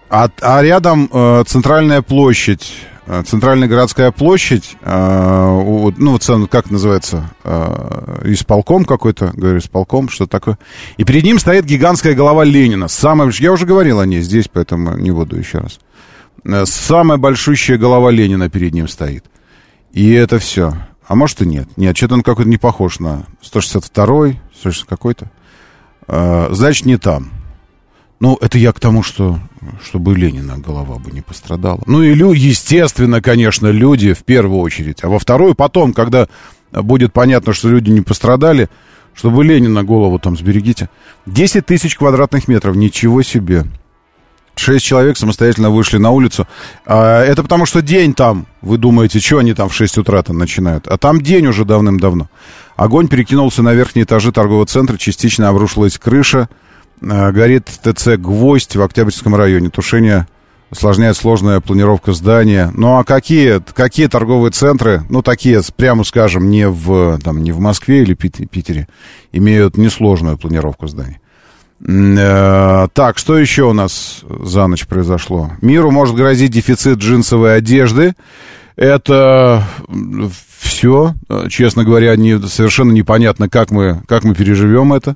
[0.10, 2.74] А, а рядом э, центральная площадь,
[3.08, 6.20] э, центральная городская площадь, э, ну,
[6.50, 10.60] как называется, э, исполком какой-то, говорю, исполком, что такое.
[10.98, 12.90] И перед ним стоит гигантская голова Ленина.
[12.90, 15.80] Самая, я уже говорил о ней здесь, поэтому не буду еще раз.
[16.44, 19.26] Э, самая большущая голова Ленина перед ним стоит.
[19.92, 20.74] И это все.
[21.08, 21.68] А может и нет.
[21.78, 25.30] Нет, что-то он какой-то не похож на 162-й, 160 какой-то.
[26.08, 27.32] А, значит, не там.
[28.20, 29.40] Ну, это я к тому, что
[29.84, 31.82] чтобы Ленина голова бы не пострадала.
[31.86, 35.04] Ну и, лю, естественно, конечно, люди в первую очередь.
[35.04, 36.28] А во вторую потом, когда
[36.72, 38.70] будет понятно, что люди не пострадали,
[39.14, 40.90] чтобы Ленина голову там сберегите.
[41.26, 43.66] 10 тысяч квадратных метров, ничего себе.
[44.56, 46.48] Шесть человек самостоятельно вышли на улицу.
[46.86, 48.48] А, это потому что день там.
[48.62, 50.88] Вы думаете, что они там в 6 утра-то начинают?
[50.88, 52.30] А там день уже давным-давно.
[52.76, 56.50] Огонь перекинулся на верхние этажи торгового центра, частично обрушилась крыша.
[57.02, 59.70] А, горит ТЦ «Гвоздь» в Октябрьском районе.
[59.70, 60.28] Тушение
[60.72, 62.72] осложняет сложная планировка здания.
[62.74, 67.60] Ну а какие, какие торговые центры, ну такие, прямо скажем, не в, там, не в
[67.60, 68.88] Москве или Питере,
[69.32, 71.21] имеют несложную планировку зданий?
[71.88, 75.52] Э, так, что еще у нас за ночь произошло?
[75.62, 78.16] Миру может грозить дефицит джинсовой одежды.
[78.76, 79.68] Это
[80.60, 81.14] все,
[81.50, 85.16] честно говоря, не, совершенно непонятно, как мы, как мы переживем это.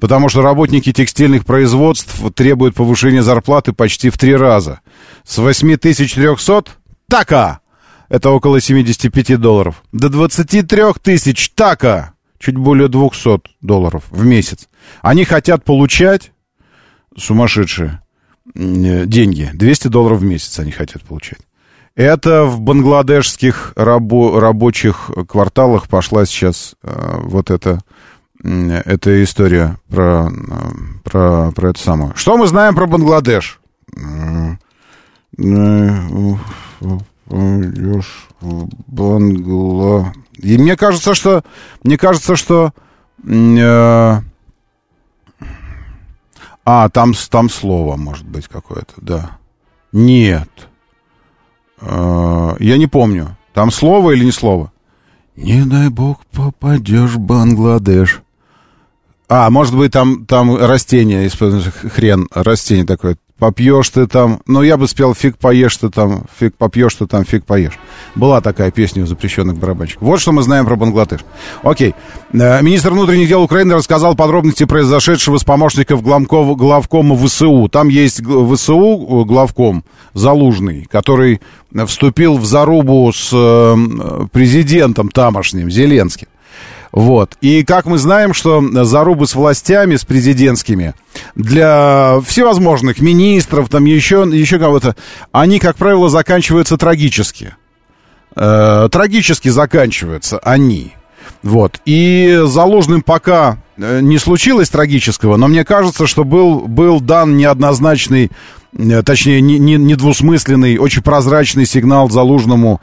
[0.00, 4.80] Потому что работники текстильных производств требуют повышения зарплаты почти в три раза.
[5.24, 6.64] С 8300
[7.08, 7.60] така,
[8.08, 14.68] это около 75 долларов, до 23 тысяч така, чуть более 200 долларов в месяц.
[15.02, 16.32] Они хотят получать
[17.16, 18.00] сумасшедшие
[18.54, 19.50] деньги.
[19.52, 21.40] 200 долларов в месяц они хотят получать.
[21.94, 27.80] Это в бангладешских рабо- рабочих кварталах пошла сейчас э, вот эта,
[28.44, 30.32] м, эта история про, э,
[31.02, 32.12] про, про это самое.
[32.14, 33.58] Что мы знаем про Бангладеш?
[33.96, 34.52] Э,
[38.86, 40.12] Бангла...
[40.36, 41.42] И мне кажется, что...
[41.82, 42.72] Мне кажется, что...
[43.26, 44.20] э,
[46.70, 49.38] а, там, там слово может быть какое-то, да.
[49.90, 50.50] Нет.
[51.80, 53.38] Э, Я не помню.
[53.54, 54.70] Там слово или не слово?
[55.34, 58.20] Не дай бог попадешь в Бангладеш.
[59.30, 63.16] А, может быть, там, там растение, хрен, растение такое.
[63.38, 67.24] Попьешь ты там, ну, я бы спел, фиг поешь ты там, фиг попьешь ты там,
[67.24, 67.78] фиг поешь.
[68.16, 70.02] Была такая песня у запрещенных барабанщиков.
[70.02, 71.20] Вот что мы знаем про Бангладеш.
[71.62, 71.94] Окей.
[72.32, 77.68] Э, Министр внутренних дел Украины рассказал подробности произошедшего с помощников главкова, главкома ВСУ.
[77.68, 81.40] Там есть ВСУ, э, главком, Залужный, который
[81.86, 86.26] вступил в зарубу с э, президентом тамошним, Зеленским.
[86.92, 87.36] Вот.
[87.40, 90.94] И как мы знаем, что зарубы с властями, с президентскими,
[91.34, 94.96] для всевозможных министров, там еще, еще кого-то,
[95.32, 97.54] они, как правило, заканчиваются трагически.
[98.36, 100.94] Э, трагически заканчиваются они.
[101.42, 101.80] Вот.
[101.84, 108.30] И заложным пока э, не случилось трагического, но мне кажется, что был, был дан неоднозначный,
[108.76, 112.80] э, точнее, не- не- недвусмысленный, очень прозрачный сигнал Залужному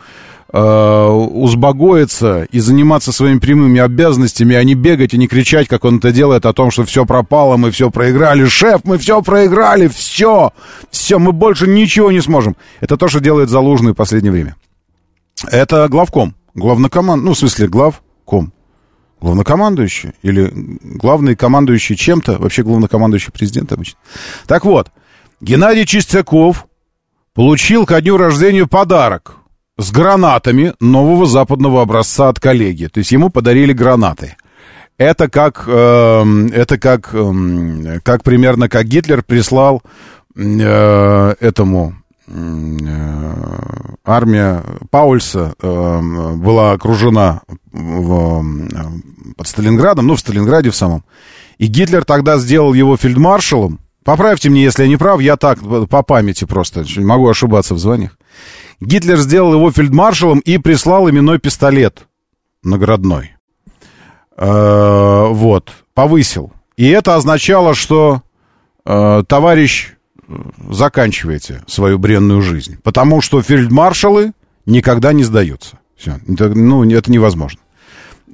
[0.58, 6.14] узбогоиться и заниматься своими прямыми обязанностями, а не бегать и не кричать, как он это
[6.14, 8.46] делает, о том, что все пропало, мы все проиграли.
[8.46, 10.54] Шеф, мы все проиграли, все,
[10.92, 12.56] все, мы больше ничего не сможем.
[12.80, 14.56] Это то, что делает Залужный в последнее время.
[15.52, 18.54] Это главком, главнокоманд, ну, в смысле, главком.
[19.22, 23.98] Главнокомандующий или главный командующий чем-то, вообще главнокомандующий президент обычно.
[24.46, 24.92] Так вот,
[25.42, 26.68] Геннадий Чистяков
[27.34, 29.38] получил ко дню рождения подарок
[29.78, 32.88] с гранатами нового западного образца от коллеги.
[32.88, 34.36] То есть ему подарили гранаты.
[34.98, 39.84] Это как, эм, это как, эм, как примерно как Гитлер прислал
[40.38, 41.96] э, этому
[42.28, 43.34] э,
[44.06, 46.02] армия Паульса э,
[46.36, 47.42] была окружена
[47.74, 51.04] в, э, под Сталинградом, ну, в Сталинграде в самом.
[51.58, 53.80] И Гитлер тогда сделал его фельдмаршалом.
[54.06, 55.60] Поправьте мне, если я не прав, я так,
[55.90, 58.18] по памяти просто, могу ошибаться в званиях.
[58.80, 62.08] Гитлер сделал его фельдмаршалом и прислал именной пистолет
[62.64, 63.36] наградной.
[64.38, 66.52] Э, вот, повысил.
[66.76, 68.22] И это означало, что
[68.86, 69.94] э, товарищ
[70.28, 70.34] э,
[70.72, 72.78] заканчиваете свою бренную жизнь.
[72.84, 74.34] Потому что фельдмаршалы
[74.66, 75.80] никогда не сдаются.
[75.96, 77.60] Все, ну, это невозможно.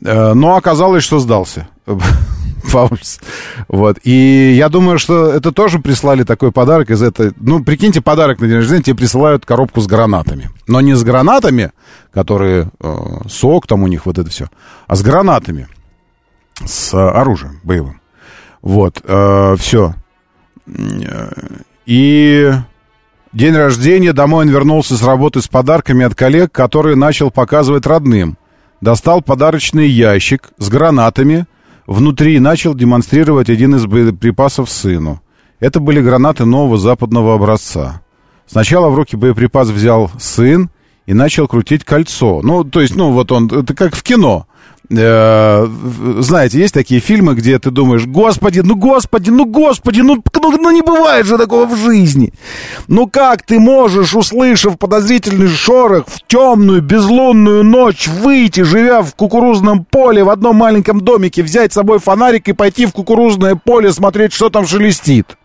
[0.04, 1.68] Э, но оказалось, что сдался.
[2.72, 3.20] Паульс.
[3.68, 3.98] Вот.
[4.04, 7.34] И я думаю, что это тоже прислали такой подарок из этой...
[7.38, 10.50] Ну, прикиньте, подарок на день рождения тебе присылают коробку с гранатами.
[10.68, 11.72] Но не с гранатами,
[12.12, 12.70] которые...
[12.80, 12.98] э,
[13.30, 14.48] сок там у них, вот это все.
[14.88, 15.68] А с гранатами.
[16.66, 18.00] С э, оружием боевым.
[18.62, 19.02] Вот.
[19.60, 19.96] все.
[21.86, 22.52] И...
[23.34, 28.38] День рождения, домой он вернулся с работы с подарками от коллег, которые начал показывать родным.
[28.82, 31.46] Достал подарочный ящик с гранатами,
[31.92, 35.22] внутри начал демонстрировать один из боеприпасов сыну.
[35.60, 38.02] Это были гранаты нового западного образца.
[38.48, 40.70] Сначала в руки боеприпас взял сын
[41.06, 42.42] и начал крутить кольцо.
[42.42, 44.48] Ну, то есть, ну, вот он, это как в кино.
[44.94, 45.68] Э,
[46.20, 50.72] знаете, есть такие фильмы, где ты думаешь, господи, ну господи, ну господи, ну, ну, ну
[50.72, 52.34] не бывает же такого в жизни.
[52.88, 59.86] Ну как ты можешь, услышав подозрительный шорох в темную безлунную ночь, выйти, живя в кукурузном
[59.86, 64.34] поле в одном маленьком домике, взять с собой фонарик и пойти в кукурузное поле смотреть,
[64.34, 65.38] что там шелестит?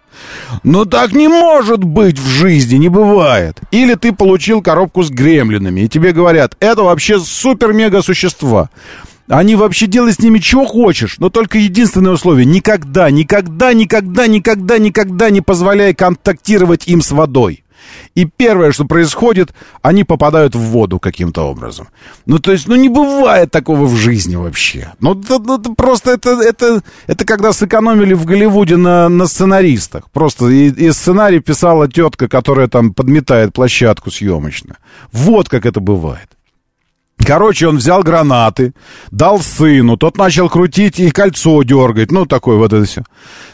[0.64, 3.61] Ну так не может быть в жизни, не бывает.
[3.71, 8.71] Или ты получил коробку с гремлинами, и тебе говорят, это вообще супер-мега-существа.
[9.29, 12.45] Они вообще делай с ними чего хочешь, но только единственное условие.
[12.45, 17.64] Никогда, никогда, никогда, никогда, никогда не позволяй контактировать им с водой.
[18.14, 19.53] И первое, что происходит,
[19.83, 21.89] они попадают в воду каким-то образом.
[22.24, 24.93] Ну, то есть, ну, не бывает такого в жизни вообще.
[25.01, 30.11] Ну, это, ну, это просто это, это, это когда сэкономили в Голливуде на, на сценаристах.
[30.11, 34.77] Просто и, и сценарий писала тетка, которая там подметает площадку съемочную.
[35.12, 36.29] Вот как это бывает.
[37.27, 38.72] Короче, он взял гранаты,
[39.11, 43.03] дал сыну, тот начал крутить и кольцо дергать, ну, такое вот это все.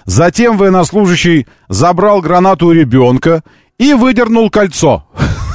[0.04, 3.42] Затем военнослужащий забрал гранату у ребенка
[3.78, 5.06] и выдернул кольцо.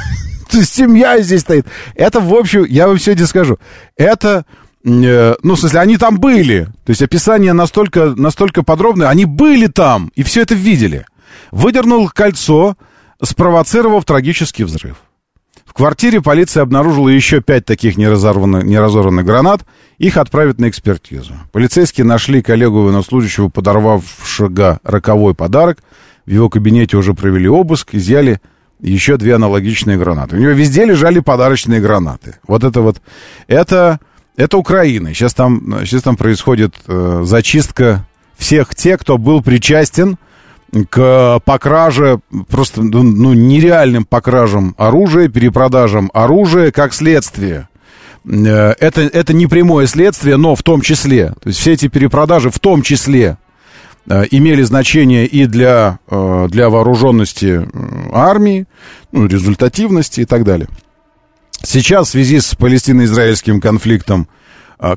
[0.49, 1.67] Семья здесь стоит.
[1.93, 3.59] Это, в общем, я вам сегодня скажу,
[3.95, 4.45] это,
[4.83, 6.65] э, ну, в смысле, они там были.
[6.85, 11.05] То есть описание настолько, настолько подробное, они были там и все это видели.
[11.51, 12.77] Выдернул кольцо,
[13.21, 14.97] спровоцировав трагический взрыв.
[15.77, 19.61] Квартире полиция обнаружила еще пять таких неразорванных, неразорванных гранат.
[19.99, 21.33] Их отправят на экспертизу.
[21.51, 25.83] Полицейские нашли коллегу военнослужащего, подорвавшего роковой подарок.
[26.25, 28.41] В его кабинете уже провели обыск, изъяли
[28.79, 30.37] еще две аналогичные гранаты.
[30.37, 32.37] У него везде лежали подарочные гранаты.
[32.47, 32.99] Вот это вот,
[33.47, 33.99] это,
[34.35, 35.13] это Украина.
[35.13, 40.17] Сейчас там, сейчас там происходит э, зачистка всех тех, кто был причастен
[40.89, 47.67] к покраже, просто ну, ну, нереальным покражам оружия, перепродажам оружия как следствие.
[48.25, 51.33] Э, это, это не прямое следствие, но в том числе.
[51.41, 53.37] То есть все эти перепродажи в том числе
[54.09, 57.67] э, имели значение и для, э, для вооруженности
[58.11, 58.65] армии,
[59.11, 60.67] ну, результативности и так далее.
[61.63, 64.27] Сейчас в связи с палестино-израильским конфликтом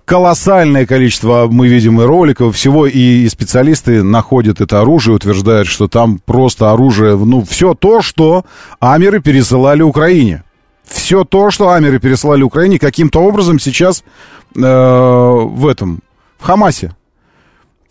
[0.05, 5.89] колоссальное количество, мы видим и роликов, всего, и, и специалисты находят это оружие, утверждают, что
[5.89, 8.45] там просто оружие, ну, все то, что
[8.79, 10.45] Амеры пересылали Украине.
[10.85, 14.03] Все то, что Амеры пересылали Украине, каким-то образом сейчас
[14.57, 16.01] э, в этом,
[16.39, 16.95] в Хамасе.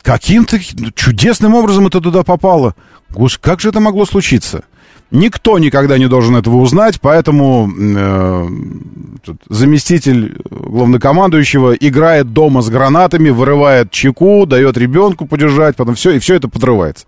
[0.01, 0.59] Каким-то
[0.93, 2.75] чудесным образом это туда попало.
[3.09, 4.63] Гусь, как же это могло случиться?
[5.11, 8.47] Никто никогда не должен этого узнать, поэтому э,
[9.49, 16.35] заместитель главнокомандующего играет дома с гранатами, вырывает чеку, дает ребенку подержать, потом все, и все
[16.35, 17.07] это подрывается.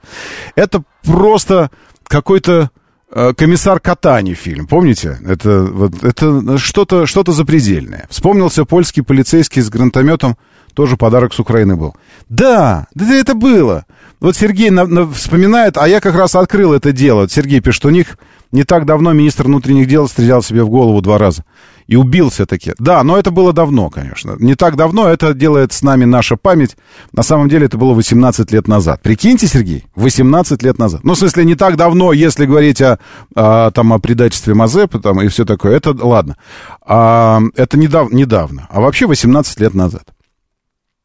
[0.56, 1.70] Это просто
[2.08, 2.72] какой-то
[3.12, 5.20] э, комиссар Катани фильм, помните?
[5.24, 8.08] Это, вот, это что-то что запредельное.
[8.10, 10.38] Вспомнился польский полицейский с гранатометом,
[10.74, 11.96] тоже подарок с Украины был.
[12.30, 13.86] Да, да это было.
[14.22, 17.28] Вот Сергей на, на, вспоминает, а я как раз открыл это дело.
[17.28, 18.20] Сергей пишет, у них
[18.52, 21.44] не так давно министр внутренних дел стрелял себе в голову два раза.
[21.88, 22.74] И убился таки.
[22.78, 24.36] Да, но это было давно, конечно.
[24.38, 26.78] Не так давно, это делает с нами наша память.
[27.12, 29.02] На самом деле это было 18 лет назад.
[29.02, 31.04] Прикиньте, Сергей, 18 лет назад.
[31.04, 33.00] Ну, в смысле, не так давно, если говорить о,
[33.34, 35.76] о, там, о предательстве Мазепы там, и все такое.
[35.76, 36.38] Это ладно.
[36.84, 38.68] А, это недав, недавно.
[38.70, 40.04] А вообще 18 лет назад.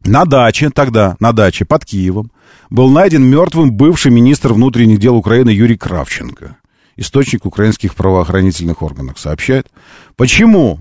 [0.06, 2.30] На даче тогда, на даче под Киевом,
[2.70, 6.56] был найден мертвым бывший министр внутренних дел Украины Юрий Кравченко.
[6.96, 9.66] Источник украинских правоохранительных органов сообщает.
[10.16, 10.80] Почему?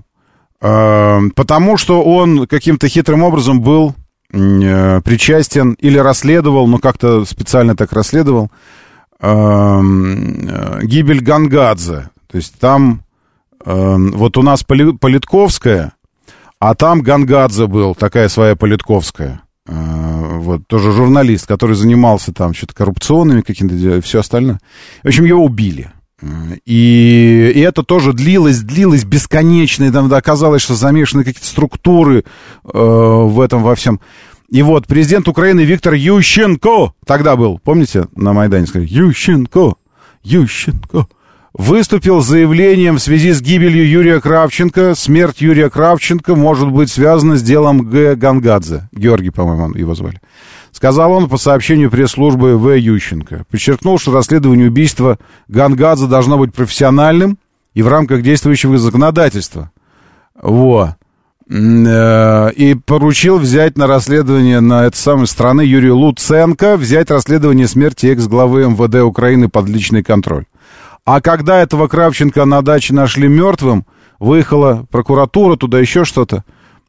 [0.60, 3.94] Э, потому что он каким-то хитрым образом был
[4.32, 8.50] э, причастен или расследовал, но как-то специально так расследовал,
[9.20, 12.10] э, э гибель Гангадзе.
[12.28, 13.02] То есть там
[13.64, 15.92] э, вот у нас Политковская,
[16.58, 19.42] а там Гангадзе был, такая своя Политковская.
[19.66, 24.60] Э, вот, тоже журналист, который занимался там что-то коррупционными какими-то все остальное.
[25.02, 25.90] В общем, его убили.
[26.22, 26.26] Э,
[26.64, 32.24] и, и это тоже длилось, длилось бесконечно, и там оказалось, что замешаны какие-то структуры
[32.64, 34.00] э, в этом во всем.
[34.48, 39.74] И вот президент Украины Виктор Ющенко тогда был, помните, на Майдане сказали, Ющенко,
[40.22, 41.08] Ющенко
[41.56, 44.94] выступил с заявлением в связи с гибелью Юрия Кравченко.
[44.94, 48.14] Смерть Юрия Кравченко может быть связана с делом Г.
[48.14, 48.88] Гангадзе.
[48.92, 50.20] Георгий, по-моему, его звали.
[50.72, 52.76] Сказал он по сообщению пресс-службы В.
[52.76, 53.44] Ющенко.
[53.50, 57.38] Подчеркнул, что расследование убийства Гангадзе должно быть профессиональным
[57.72, 59.70] и в рамках действующего законодательства.
[60.40, 60.96] Во.
[61.48, 68.06] Э, и поручил взять на расследование на этой самой страны Юрию Луценко, взять расследование смерти
[68.06, 70.44] экс-главы МВД Украины под личный контроль.
[71.06, 73.86] А когда этого Кравченко на даче нашли мертвым,
[74.18, 76.44] выехала прокуратура, туда еще что-то,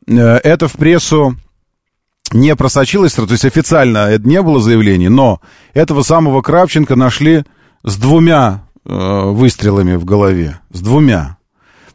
[0.08, 1.36] э, это в прессу
[2.34, 5.40] не просочилось, то есть официально это не было заявлений, но
[5.76, 7.44] этого самого Кравченко нашли
[7.84, 11.38] с двумя э, выстрелами в голове, с двумя.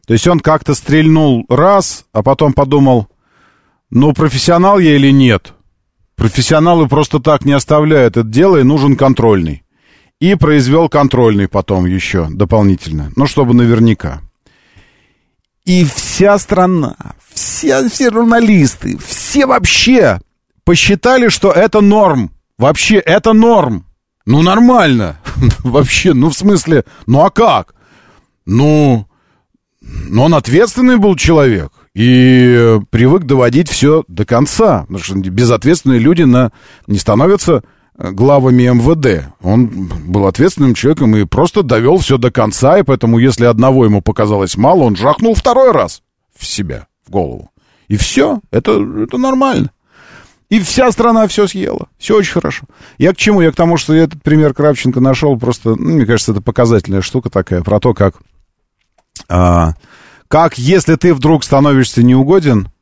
[0.06, 3.08] То есть он как-то стрельнул раз, а потом подумал,
[3.90, 5.54] ну, профессионал я или нет?
[6.14, 9.61] Профессионалы просто так не оставляют это дело, и нужен контрольный.
[10.22, 13.10] И произвел контрольный потом еще дополнительно.
[13.16, 14.20] Ну, чтобы наверняка.
[15.64, 16.94] И вся страна,
[17.34, 20.20] все, все журналисты, все вообще
[20.62, 22.30] посчитали, что это норм.
[22.56, 23.84] Вообще, это норм.
[24.24, 25.18] Ну, нормально.
[25.64, 27.74] Вообще, ну, в смысле, ну, а как?
[28.46, 29.08] Ну,
[29.80, 34.82] ну, он ответственный был человек и привык доводить все до конца.
[34.82, 36.52] Потому что безответственные люди на,
[36.86, 37.64] не становятся
[37.96, 39.32] главами МВД.
[39.40, 44.02] Он был ответственным человеком и просто довел все до конца, и поэтому, если одного ему
[44.02, 46.02] показалось мало, он жахнул второй раз
[46.36, 47.50] в себя, в голову.
[47.88, 48.72] И все, это,
[49.02, 49.70] это нормально.
[50.48, 51.88] И вся страна все съела.
[51.98, 52.66] Все очень хорошо.
[52.98, 53.40] Я к чему?
[53.40, 55.38] Я к тому, что я этот пример Кравченко нашел.
[55.38, 58.16] Просто, ну, мне кажется, это показательная штука такая про то, как,
[59.28, 59.72] а,
[60.28, 62.81] как если ты вдруг становишься неугоден, Э,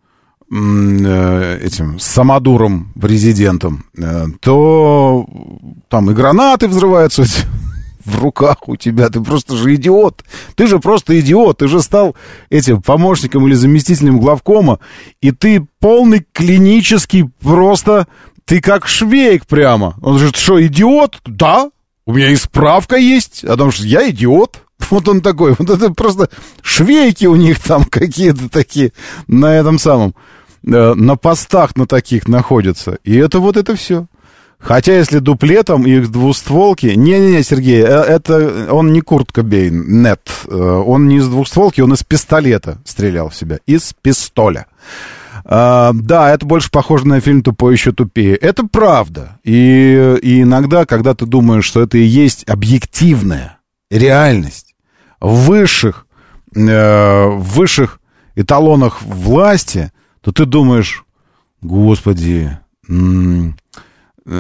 [0.51, 5.24] этим самодуром президентом, э, то
[5.88, 7.24] там и гранаты взрываются
[8.05, 9.09] в руках у тебя.
[9.11, 10.24] Ты просто же идиот.
[10.57, 11.59] Ты же просто идиот.
[11.59, 12.16] Ты же стал
[12.48, 14.80] этим помощником или заместителем главкома,
[15.20, 18.09] и ты полный клинический просто...
[18.44, 19.94] Ты как швейк прямо.
[20.03, 21.20] Он же что, идиот?
[21.24, 21.70] Да,
[22.07, 24.62] у меня и справка есть о том, что я идиот.
[24.90, 25.55] Вот он такой.
[25.57, 26.30] Вот это просто
[26.62, 28.92] швейки у них там какие-то такие
[29.28, 32.98] на этом самом, э, на постах на таких находятся.
[33.04, 34.06] И это вот это все.
[34.61, 36.86] Хотя если дуплетом их двустволки...
[36.86, 40.20] Не-не-не, Сергей, э, это он не Курт Кобейн, нет.
[40.46, 43.58] Э, Он не из двустволки, он из пистолета стрелял в себя.
[43.66, 44.66] Из пистоля.
[45.46, 48.36] А, да, это больше похоже на фильм «Тупой еще тупее».
[48.36, 49.38] Это правда.
[49.44, 53.58] И, и иногда, когда ты думаешь, что это и есть объективная
[53.90, 54.74] реальность
[55.20, 56.06] в высших,
[56.54, 57.98] э, высших
[58.36, 59.90] эталонах власти,
[60.22, 61.04] то ты думаешь,
[61.62, 62.58] господи,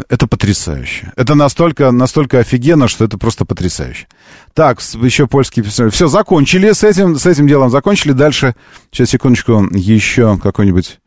[0.08, 1.12] это потрясающе.
[1.16, 4.06] Это настолько, настолько офигенно, что это просто потрясающе.
[4.54, 5.90] Так, еще польский писатель.
[5.90, 7.70] Все, закончили с этим, с этим делом.
[7.70, 8.12] Закончили.
[8.12, 8.54] Дальше,
[8.90, 11.00] сейчас, секундочку, еще какой-нибудь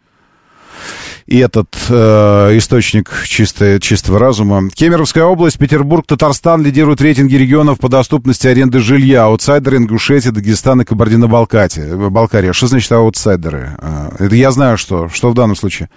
[1.26, 4.70] и этот э, источник чистой, чистого разума.
[4.70, 9.24] Кемеровская область, Петербург, Татарстан лидируют рейтинги регионов по доступности аренды жилья.
[9.26, 11.96] Аутсайдеры Ингушетия, Дагестан и Кабардино-Балкария.
[12.10, 12.54] Балкария.
[12.54, 13.78] Что значит аутсайдеры?
[13.80, 15.10] Э, Это я знаю, что.
[15.10, 15.90] Что в данном случае?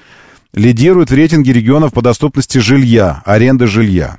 [0.53, 4.16] Лидирует в рейтинге регионов по доступности жилья, аренды жилья.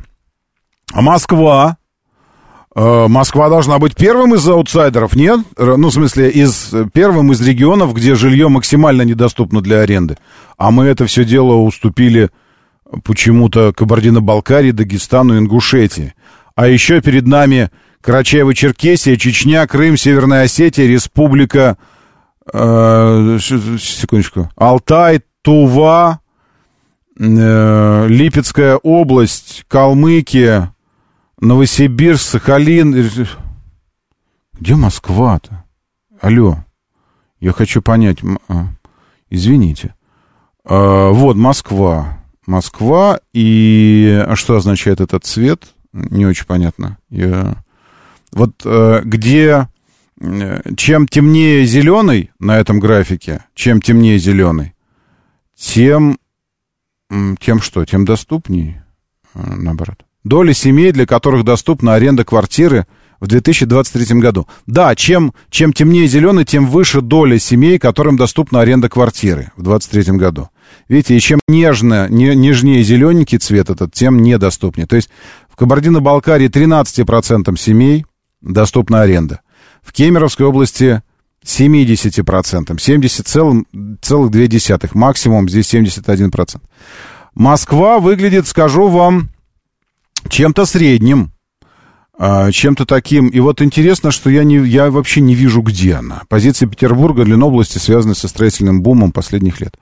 [0.94, 1.78] А Москва?
[2.78, 5.40] Э, Москва должна быть первым из аутсайдеров, нет?
[5.58, 10.18] Ну, в смысле, из, первым из регионов, где жилье максимально недоступно для аренды.
[10.58, 12.30] А мы это все дело уступили
[13.04, 16.14] почему-то Кабардино-Балкарии, Дагестану, Ингушетии.
[16.56, 17.72] А еще перед нами
[18.04, 21.78] Карачаево-Черкесия, Чечня, Крым, Северная Осетия, Республика...
[22.54, 24.52] э, секундочку.
[24.56, 26.20] Алтай, Тува,
[27.20, 30.76] э, Липецкая область, Калмыкия,
[31.40, 32.94] Новосибирск, Сахалин.
[34.60, 35.66] Где Москва-то?
[36.20, 36.64] Алло.
[37.40, 38.18] Я хочу понять.
[38.48, 38.70] А,
[39.30, 39.94] Извините.
[40.64, 42.20] А, Вот Москва.
[42.48, 43.20] Москва.
[43.34, 45.74] И а что означает этот цвет?
[45.94, 46.98] Не очень понятно.
[47.10, 47.64] Я...
[48.32, 49.68] Вот э, где...
[50.20, 54.74] э, Чем темнее зеленый на этом графике, чем темнее зеленый,
[55.56, 56.18] тем...
[57.40, 57.86] Тем что?
[57.86, 58.86] Тем доступнее,
[59.34, 60.04] э, наоборот.
[60.28, 62.86] Доля семей, для которых доступна аренда квартиры
[63.20, 64.48] в 2023 году.
[64.66, 70.18] Да, чем, чем темнее зеленый, тем выше доля семей, которым доступна аренда квартиры в 2023
[70.18, 70.50] году.
[70.90, 74.86] Видите, и чем нежно, не, нежнее зелененький цвет этот, тем недоступнее.
[74.86, 75.10] То есть
[75.50, 78.06] в Кабардино-Балкарии 13% семей
[78.42, 79.40] доступна аренда.
[79.82, 81.02] В Кемеровской области
[81.46, 86.62] 70%, 70,2%, максимум здесь 71%.
[87.34, 89.30] Москва выглядит, скажу вам,
[90.28, 91.32] чем-то средним,
[92.18, 93.28] а, чем-то таким.
[93.28, 96.24] И вот интересно, что я, не, я вообще не вижу, где она.
[96.30, 99.78] Позиция Петербурга, Ленобласти связаны со строительным бумом последних лет.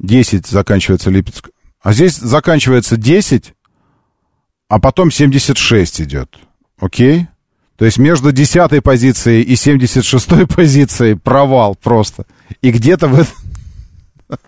[0.00, 1.50] 10 заканчивается Липецк.
[1.82, 3.54] А здесь заканчивается 10,
[4.68, 6.38] а потом 76 идет.
[6.78, 7.28] Окей?
[7.76, 12.26] То есть между 10 позицией и 76 позицией провал просто.
[12.60, 14.38] И где-то в этом...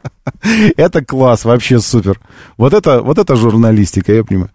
[0.77, 2.21] Это класс, вообще супер.
[2.57, 4.51] Вот это, вот это журналистика, я понимаю.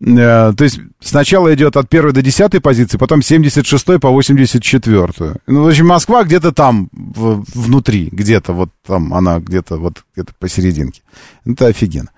[0.00, 5.34] Э, То есть сначала идет от первой до десятой позиции, потом 76 по 84.
[5.46, 10.32] Ну, в общем, Москва где-то там, в- внутри, где-то вот там, она где-то вот где-то
[10.38, 11.02] посерединке.
[11.46, 12.10] Это офигенно.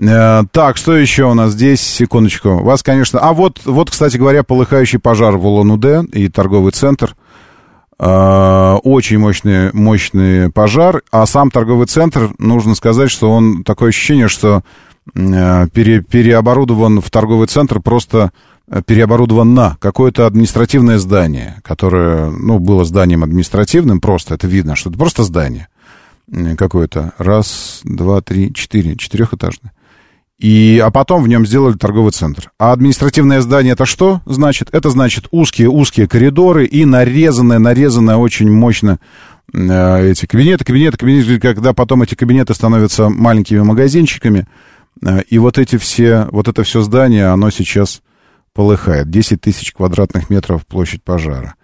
[0.00, 1.80] Э, Так, что еще у нас здесь?
[1.80, 2.62] Секундочку.
[2.62, 3.18] Вас, конечно...
[3.20, 7.14] А вот, вот, кстати говоря, полыхающий пожар в Улан-Удэ и торговый центр.
[7.98, 11.02] Э, Очень мощный, мощный пожар.
[11.10, 13.64] А сам торговый центр, нужно сказать, что он...
[13.64, 14.62] Такое ощущение, что
[15.14, 18.32] пере- переоборудован в торговый центр просто
[18.68, 24.90] э, переоборудован на какое-то административное здание, которое, ну, было зданием административным, просто это видно, что
[24.90, 25.68] это просто здание
[26.30, 27.12] э, какое-то.
[27.18, 29.72] Раз, два, три, четыре, четырехэтажное.
[30.38, 32.52] И, а потом в нем сделали торговый центр.
[32.60, 34.68] А административное здание это что значит?
[34.70, 39.00] Это значит узкие-узкие коридоры и нарезанное, нарезанное очень мощно
[39.52, 44.46] э, эти кабинеты, кабинеты, кабинеты, когда потом эти кабинеты становятся маленькими магазинчиками.
[45.04, 48.02] Э, и вот эти все, вот это все здание, оно сейчас
[48.54, 49.10] полыхает.
[49.10, 51.54] 10 тысяч квадратных метров площадь пожара.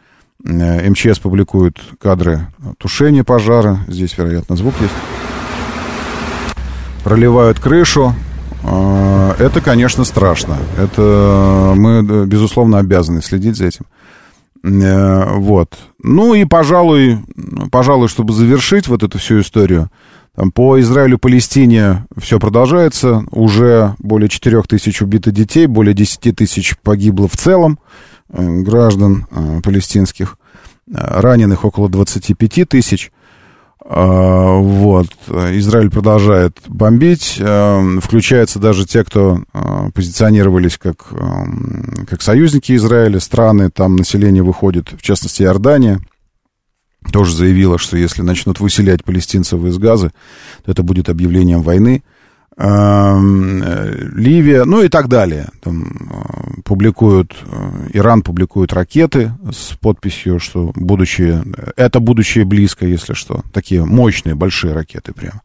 [0.44, 3.80] Э, МЧС публикует кадры тушения пожара.
[3.88, 4.92] Здесь, вероятно, звук есть.
[7.02, 8.14] Проливают крышу.
[8.62, 10.56] Э, Это, конечно, страшно.
[10.78, 13.84] Это мы, безусловно, обязаны следить за этим.
[14.62, 15.76] Вот.
[16.02, 17.18] Ну и, пожалуй,
[17.70, 19.90] пожалуй, чтобы завершить вот эту всю историю,
[20.54, 23.24] по Израилю, Палестине все продолжается.
[23.30, 27.78] Уже более 4 тысяч убито детей, более 10 тысяч погибло в целом
[28.30, 30.36] э, граждан э, палестинских.
[30.88, 33.12] Э, раненых около 25 тысяч.
[33.84, 35.06] Э, вот.
[35.28, 37.40] Израиль продолжает бомбить.
[38.02, 39.44] Включаются даже те, кто
[39.94, 41.06] позиционировались как,
[42.08, 43.20] как союзники Израиля.
[43.20, 46.00] Страны, там население выходит, в частности, Иордания–
[47.12, 50.12] тоже заявила, что если начнут выселять палестинцев из Газы,
[50.64, 52.02] то это будет объявлением войны.
[52.56, 55.48] Эм, э, Ливия, ну и так далее.
[55.60, 61.44] Там э, публикуют, э, Иран публикует ракеты с подписью, что будущее,
[61.76, 63.42] это будущее близко, если что.
[63.52, 65.42] Такие мощные, большие ракеты прямо.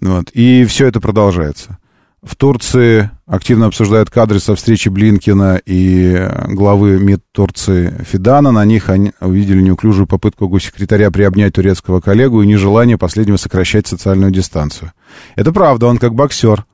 [0.00, 0.30] Вот.
[0.32, 1.78] И все это продолжается.
[2.24, 8.50] В Турции активно обсуждают кадры со встречи Блинкина и главы МИД Турции Фидана.
[8.50, 14.32] На них они увидели неуклюжую попытку госсекретаря приобнять турецкого коллегу и нежелание последнего сокращать социальную
[14.32, 14.92] дистанцию.
[15.36, 16.64] Это правда, он как боксер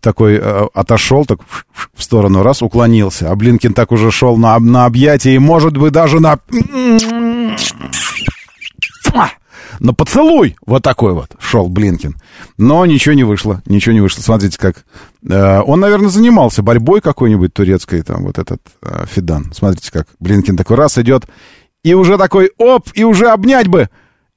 [0.00, 1.40] такой э, отошел так
[1.94, 3.30] в сторону, раз, уклонился.
[3.30, 6.38] А Блинкин так уже шел на, на объятие и, может быть, даже на
[9.80, 12.16] на поцелуй вот такой вот шел Блинкин.
[12.56, 14.22] Но ничего не вышло, ничего не вышло.
[14.22, 14.84] Смотрите, как...
[15.28, 19.52] Э, он, наверное, занимался борьбой какой-нибудь турецкой, там, вот этот э, Фидан.
[19.52, 21.26] Смотрите, как Блинкин такой раз идет,
[21.84, 23.88] и уже такой, оп, и уже обнять бы,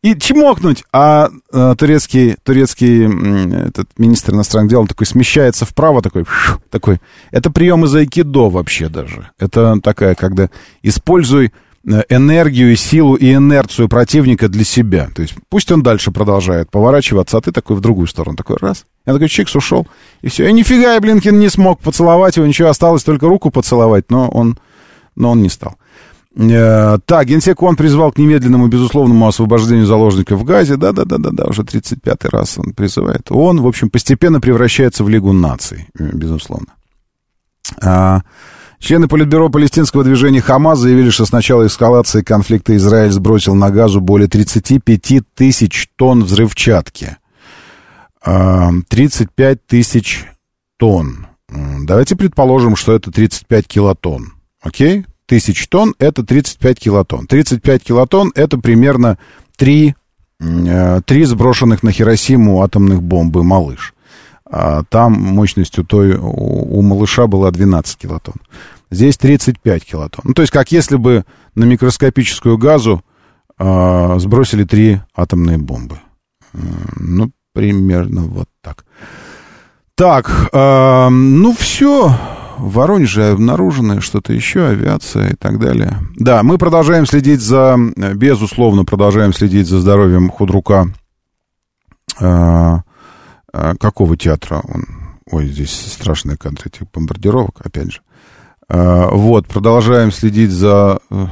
[0.04, 0.84] и чмокнуть.
[0.92, 6.62] А э, турецкий, турецкий э, этот министр иностранных дел, он такой смещается вправо, такой, фу,
[6.70, 7.00] такой.
[7.32, 9.30] Это прием из айкидо вообще даже.
[9.38, 10.50] Это такая, когда
[10.82, 11.52] используй
[11.84, 15.10] энергию, силу и инерцию противника для себя.
[15.16, 18.36] То есть пусть он дальше продолжает поворачиваться, а ты такой в другую сторону.
[18.36, 18.86] Такой раз.
[19.06, 19.88] Я такой, чикс, ушел.
[20.22, 20.48] И все.
[20.48, 22.46] И нифига я, Блинкин, не смог поцеловать его.
[22.46, 24.60] Ничего, осталось только руку поцеловать, но он,
[25.16, 25.76] но он не стал.
[26.38, 30.78] Э, так, генсек ООН призвал к немедленному безусловному освобождению заложников в Газе.
[30.78, 33.28] Да-да-да-да, уже 35-й раз он призывает.
[33.30, 36.68] Он, в общем, постепенно превращается в Лигу наций, э, безусловно.
[37.82, 38.22] А,
[38.82, 44.02] Члены Политбюро палестинского движения «Хамас» заявили, что с начала эскалации конфликта Израиль сбросил на газу
[44.02, 47.18] более 35 тысяч тонн взрывчатки.
[48.24, 50.26] 35 тысяч
[50.78, 51.28] тонн.
[51.48, 54.34] Давайте предположим, что это 35 килотонн.
[54.62, 55.06] Окей?
[55.28, 57.28] Тысяч тонн— это 35 килотонн.
[57.28, 59.20] 35 килотонн— это примерно
[59.58, 59.94] 3,
[60.40, 63.94] 3 э, сброшенных на Хиросиму атомных бомбы «Малыш».
[64.54, 68.36] А там мощность у, той, у, малыша была 12 килотонн.
[68.90, 70.24] Здесь 35 килотонн.
[70.26, 71.24] Ну, то есть, как если бы
[71.56, 73.02] на микроскопическую газу
[73.58, 76.00] э, сбросили три атомные бомбы.
[76.52, 78.84] Ну, примерно вот так.
[79.96, 82.14] Так, э, ну все.
[82.58, 85.98] В Воронеже обнаружено что-то еще, авиация и так далее.
[86.18, 87.78] Да, мы продолжаем следить за,
[88.16, 90.88] безусловно, продолжаем следить за здоровьем худрука.
[92.20, 92.80] Э,
[93.54, 94.86] э, какого театра он?
[95.30, 98.02] Ой, здесь страшные кадры этих бомбардировок, опять же.
[98.68, 101.26] А, вот, продолжаем следить за э,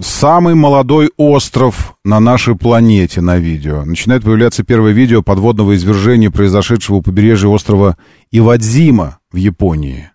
[0.00, 3.84] самый молодой остров на нашей планете на видео.
[3.84, 7.96] Начинает появляться первое видео подводного извержения, произошедшего у побережья острова
[8.30, 10.10] Ивадзима в Японии.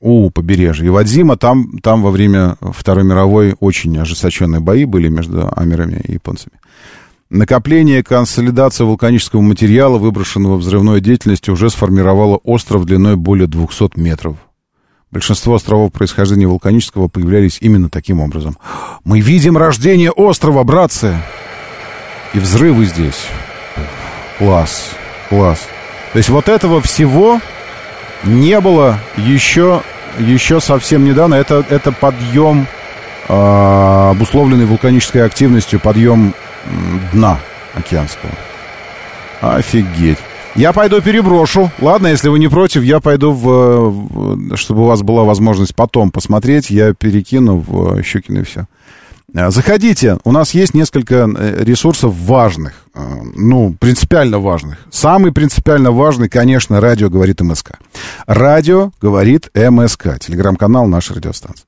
[0.00, 6.02] У побережья Ивадзима, там, там во время Второй мировой очень ожесточенные бои были между амерами
[6.06, 6.58] и японцами.
[7.30, 14.36] Накопление и консолидация вулканического материала, выброшенного взрывной деятельностью, уже сформировало остров длиной более 200 метров.
[15.10, 18.56] Большинство островов происхождения вулканического появлялись именно таким образом.
[19.04, 21.18] Мы видим рождение острова, братцы!
[22.32, 23.26] И взрывы здесь.
[24.38, 24.90] Класс,
[25.28, 25.66] класс.
[26.12, 27.40] То есть вот этого всего
[28.24, 29.82] не было еще,
[30.18, 31.34] еще совсем недавно.
[31.34, 32.66] Это, это подъем,
[33.28, 36.34] э, обусловленный вулканической активностью, подъем
[37.12, 37.38] дна
[37.74, 38.32] океанского.
[39.40, 40.18] Офигеть.
[40.54, 41.70] Я пойду переброшу.
[41.80, 44.56] Ладно, если вы не против, я пойду в...
[44.56, 48.66] чтобы у вас была возможность потом посмотреть, я перекину в Щукино и все.
[49.34, 54.78] А, заходите, у нас есть несколько э, ресурсов важных, а, ну, принципиально важных.
[54.90, 57.72] Самый принципиально важный, конечно, радио говорит МСК.
[58.26, 61.66] Радио говорит МСК, телеграм-канал нашей радиостанции.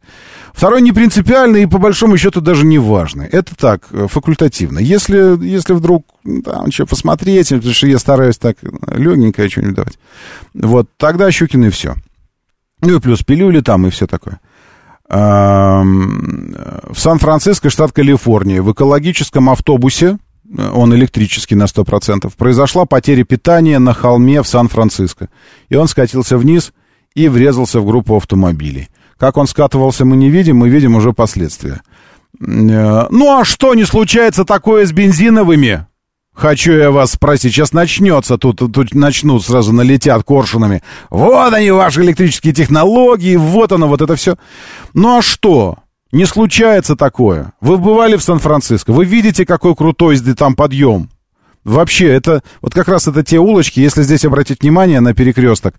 [0.54, 3.26] Второй не принципиальный и по большому счету даже не важный.
[3.26, 4.78] Это так, э, факультативно.
[4.78, 6.06] Если, если вдруг
[6.44, 9.98] там что посмотреть, потому что я стараюсь так легенькое что-нибудь давать,
[10.54, 11.94] вот, тогда Щукин и все.
[12.80, 14.40] Ну и плюс пилюли там и все такое.
[15.10, 20.18] В Сан-Франциско, штат Калифорния, в экологическом автобусе,
[20.56, 25.28] э, он электрический на 100%, произошла потеря питания на холме в Сан-Франциско.
[25.68, 26.72] И он скатился вниз
[27.14, 28.88] и врезался в группу автомобилей.
[29.18, 31.82] Как он скатывался, мы не видим, мы видим уже последствия.
[32.40, 35.86] Э, Ну а что не случается такое с бензиновыми?
[36.40, 37.52] Хочу я вас спросить.
[37.52, 40.82] Сейчас начнется, тут, тут начнут сразу налетят коршунами.
[41.10, 44.36] Вот они, ваши электрические технологии, вот оно, вот это все.
[44.94, 45.76] Ну а что?
[46.12, 47.52] Не случается такое.
[47.60, 51.10] Вы бывали в Сан-Франциско, вы видите, какой крутой там подъем.
[51.64, 55.74] Вообще, это вот как раз это те улочки, если здесь обратить внимание на перекресток,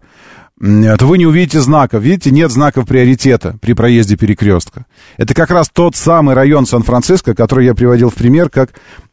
[0.60, 2.04] то вы не увидите знаков.
[2.04, 4.86] Видите, нет знаков приоритета при проезде перекрестка.
[5.18, 8.70] Это как раз тот самый район Сан-Франциско, который я приводил в пример, как,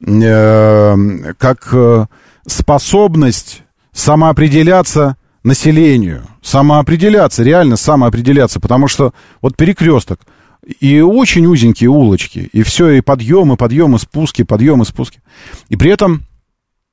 [0.06, 0.96] э,
[1.38, 2.06] как э,
[2.46, 3.62] способность
[3.92, 6.24] самоопределяться населению.
[6.42, 8.60] Самоопределяться, реально самоопределяться.
[8.60, 10.20] Потому что вот перекресток,
[10.80, 15.20] и очень узенькие улочки, и все, и подъемы, подъемы, спуски, подъемы, спуски.
[15.70, 16.24] И при этом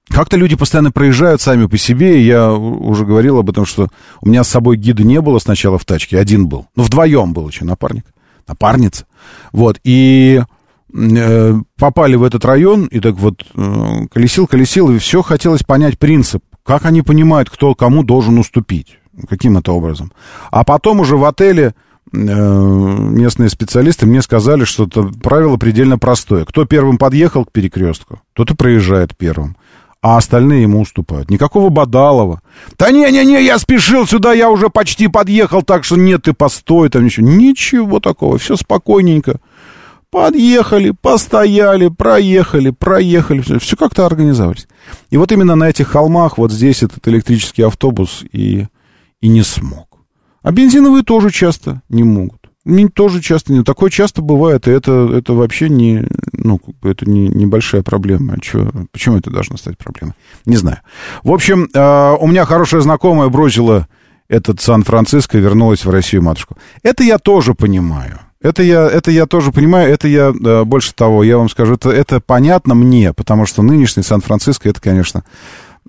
[0.10, 3.88] как-то люди постоянно проезжают сами по себе, и я уже говорил об этом, что
[4.22, 6.68] у меня с собой гида не было сначала в тачке, один был.
[6.76, 8.06] Ну, вдвоем был еще напарник,
[8.47, 9.06] напарница.
[9.51, 10.41] Вот, и
[10.93, 15.97] э, попали в этот район, и так вот э, колесил, колесил, и все хотелось понять
[15.97, 20.12] принцип, как они понимают, кто кому должен уступить, каким это образом.
[20.51, 21.74] А потом уже в отеле
[22.14, 26.45] э, местные специалисты мне сказали, что это правило предельно простое.
[26.45, 29.58] Кто первым подъехал к перекрестку, тот и проезжает первым.
[30.06, 31.32] А остальные ему уступают.
[31.32, 32.43] Никакого Бадалова.
[32.78, 37.06] Да не-не-не, я спешил сюда, я уже почти подъехал, так что нет, ты постой там
[37.06, 37.28] ничего.
[37.28, 39.39] Ничего такого, все спокойненько.
[40.12, 44.68] Подъехали, постояли, проехали, проехали, все, все как-то организовались.
[45.10, 48.68] И вот именно на этих холмах вот здесь этот электрический автобус и,
[49.22, 49.88] и не смог.
[50.43, 52.45] А бензиновые тоже часто не могут.
[52.66, 53.63] Не, тоже часто не.
[53.63, 58.34] Такое часто бывает, и это, это вообще не, ну, это не, небольшая проблема.
[58.34, 60.16] А чё, почему это должно стать проблемой?
[60.45, 60.80] Не знаю.
[61.24, 63.88] В общем, э, у меня хорошая знакомая бросила
[64.28, 66.57] этот Сан-Франциско и вернулась в Россию матушку.
[66.82, 68.20] Это я тоже понимаю.
[68.41, 70.32] Это я, это я тоже понимаю, это я,
[70.66, 75.24] больше того, я вам скажу, это, это понятно мне, потому что нынешний Сан-Франциско, это, конечно,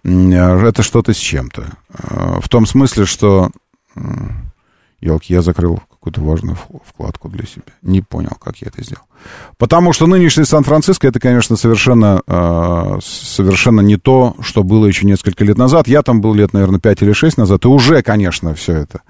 [0.04, 1.66] э, это что-то с чем-то.
[1.92, 3.50] Э, В том смысле, что...
[5.06, 7.64] Елки, я закрыл какую-то важную вкладку для себя.
[7.82, 9.02] Не понял, как я это сделал.
[9.58, 15.44] Потому что нынешний Сан-Франциско это, конечно, совершенно, э, совершенно не то, что было еще несколько
[15.44, 15.88] лет назад.
[15.88, 19.00] Я там был лет, наверное, 5 или 6 назад, и уже, конечно, все это.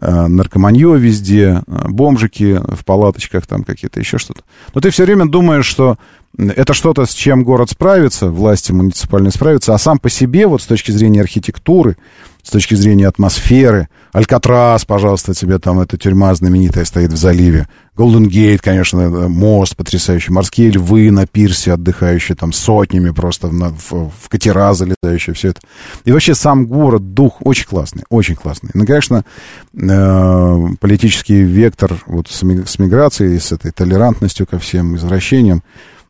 [0.00, 4.42] Э, наркоманье везде, э, бомжики в палаточках, там какие-то еще что-то.
[4.74, 5.98] Но ты все время думаешь, что
[6.38, 10.66] это что-то, с чем город справится, власти муниципальные справятся, а сам по себе, вот с
[10.66, 11.96] точки зрения архитектуры,
[12.42, 18.26] с точки зрения атмосферы, Алькатрас, пожалуйста, тебе там эта тюрьма знаменитая стоит в заливе, Голден
[18.28, 24.10] Гейт, конечно, э, мост потрясающий, морские львы на пирсе отдыхающие там сотнями просто на- в,
[24.10, 25.60] в катера залетающие, все это.
[26.04, 28.70] И вообще сам город, дух очень классный, очень классный.
[28.74, 29.24] Ну, конечно,
[29.72, 35.62] э, политический вектор вот с, ми- с миграцией, с этой толерантностью ко всем извращениям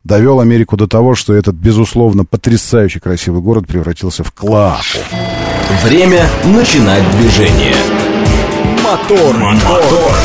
[0.05, 4.83] довел Америку до того, что этот, безусловно, потрясающий красивый город превратился в клапу.
[5.83, 7.75] Время начинать движение.
[8.83, 10.15] Мотор, мотор.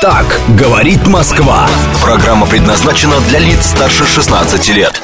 [0.00, 1.68] Так говорит Москва.
[2.02, 5.02] Программа предназначена для лиц старше 16 лет.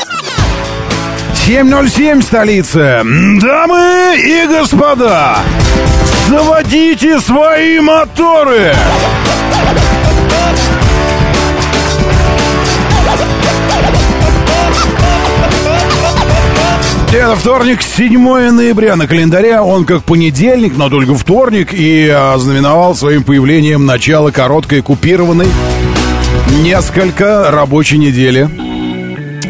[1.47, 3.03] 7.07 столица.
[3.05, 5.39] Дамы и господа,
[6.29, 8.75] заводите свои моторы.
[17.17, 19.59] Это вторник, 7 ноября на календаре.
[19.59, 21.73] Он как понедельник, но только вторник.
[21.73, 25.47] И а, знаменовал своим появлением начало короткой купированной
[26.63, 28.51] несколько рабочей недели.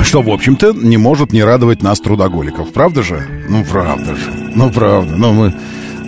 [0.01, 2.73] Что, в общем-то, не может не радовать нас, трудоголиков.
[2.73, 3.27] Правда же?
[3.49, 4.31] Ну, правда же.
[4.55, 5.17] Ну, правда.
[5.17, 5.55] Ну, мы...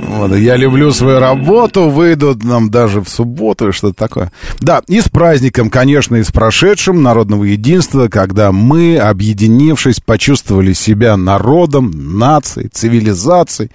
[0.01, 4.33] Вот, я люблю свою работу, выйдут нам даже в субботу и что-то такое.
[4.61, 11.17] Да, и с праздником, конечно, и с прошедшим народного единства, когда мы, объединившись, почувствовали себя
[11.17, 13.71] народом, нацией, цивилизацией,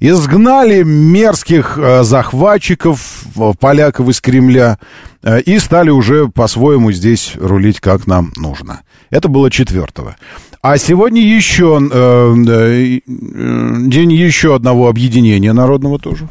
[0.00, 4.78] изгнали мерзких э, захватчиков, э, поляков из Кремля,
[5.22, 8.82] э, и стали уже по-своему здесь рулить, как нам нужно.
[9.10, 10.16] Это было четвертого.
[10.62, 16.28] А сегодня еще э, э, день еще одного объединения народного тоже.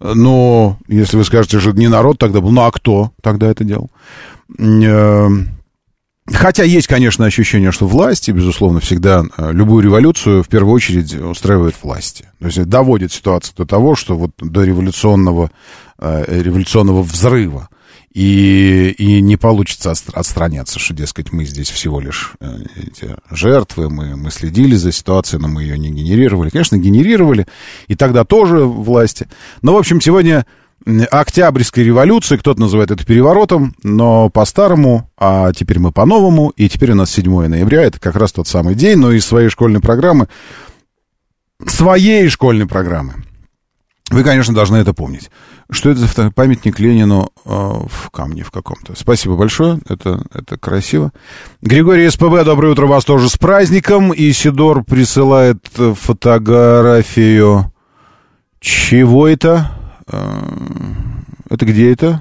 [0.00, 3.90] Но если вы скажете, что не народ тогда был, ну а кто тогда это делал?
[4.58, 5.28] Э,
[6.32, 11.74] Хотя есть, конечно, ощущение, что власти, безусловно, всегда э, любую революцию в первую очередь устраивают
[11.82, 12.26] власти.
[12.38, 15.50] То есть доводит ситуацию до того, что вот до революционного,
[15.98, 17.69] э, революционного взрыва
[18.12, 23.88] и, и не получится отстр- отстраняться, что, дескать, мы здесь всего лишь э, эти жертвы,
[23.88, 26.50] мы, мы следили за ситуацией, но мы ее не генерировали.
[26.50, 27.46] Конечно, генерировали,
[27.86, 29.28] и тогда тоже власти.
[29.62, 30.44] Но, в общем, сегодня
[31.10, 36.94] Октябрьской революции, кто-то называет это переворотом, но по-старому, а теперь мы по-новому, и теперь у
[36.96, 40.28] нас 7 ноября, это как раз тот самый день, но из своей школьной программы,
[41.66, 43.24] своей школьной программы,
[44.10, 45.30] вы, конечно, должны это помнить.
[45.70, 48.94] Что это за памятник Ленину э, в камне в каком-то?
[48.96, 51.12] Спасибо большое, это, это красиво.
[51.62, 54.12] Григорий СПБ, доброе утро, вас тоже с праздником.
[54.12, 57.72] И Сидор присылает э, фотографию...
[58.60, 59.70] Чего это?
[60.06, 60.42] Э,
[61.48, 62.20] Это где это?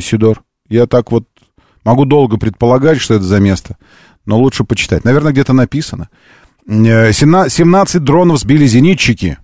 [0.00, 0.42] Сидор.
[0.68, 1.24] Я так вот
[1.84, 3.76] могу долго предполагать, что это за место,
[4.24, 5.04] но лучше почитать.
[5.04, 6.08] Наверное, где-то написано.
[6.68, 9.38] Э, сена- 17 дронов сбили зенитчики,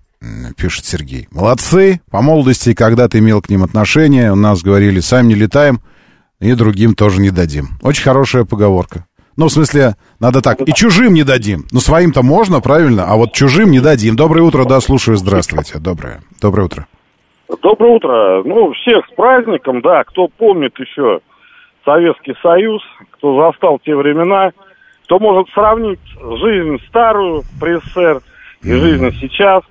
[0.57, 1.29] пишет Сергей.
[1.31, 2.01] Молодцы.
[2.11, 5.81] По молодости, когда ты имел к ним отношение, у нас говорили, сами не летаем,
[6.41, 7.71] и другим тоже не дадим.
[7.83, 9.07] Очень хорошая поговорка.
[9.37, 10.61] Ну, в смысле, надо так.
[10.61, 11.65] И чужим не дадим.
[11.73, 13.07] Ну, своим-то можно, правильно?
[13.07, 14.15] А вот чужим не дадим.
[14.15, 15.17] Доброе утро, да, слушаю.
[15.17, 15.79] Здравствуйте.
[15.79, 16.21] Доброе.
[16.41, 16.87] Доброе утро.
[17.63, 18.43] Доброе утро.
[18.45, 20.05] Ну, всех с праздником, да.
[20.05, 21.21] Кто помнит еще
[21.85, 24.53] Советский Союз, кто застал те времена,
[25.05, 28.21] кто может сравнить жизнь старую при СССР
[28.63, 29.63] и жизнь сейчас.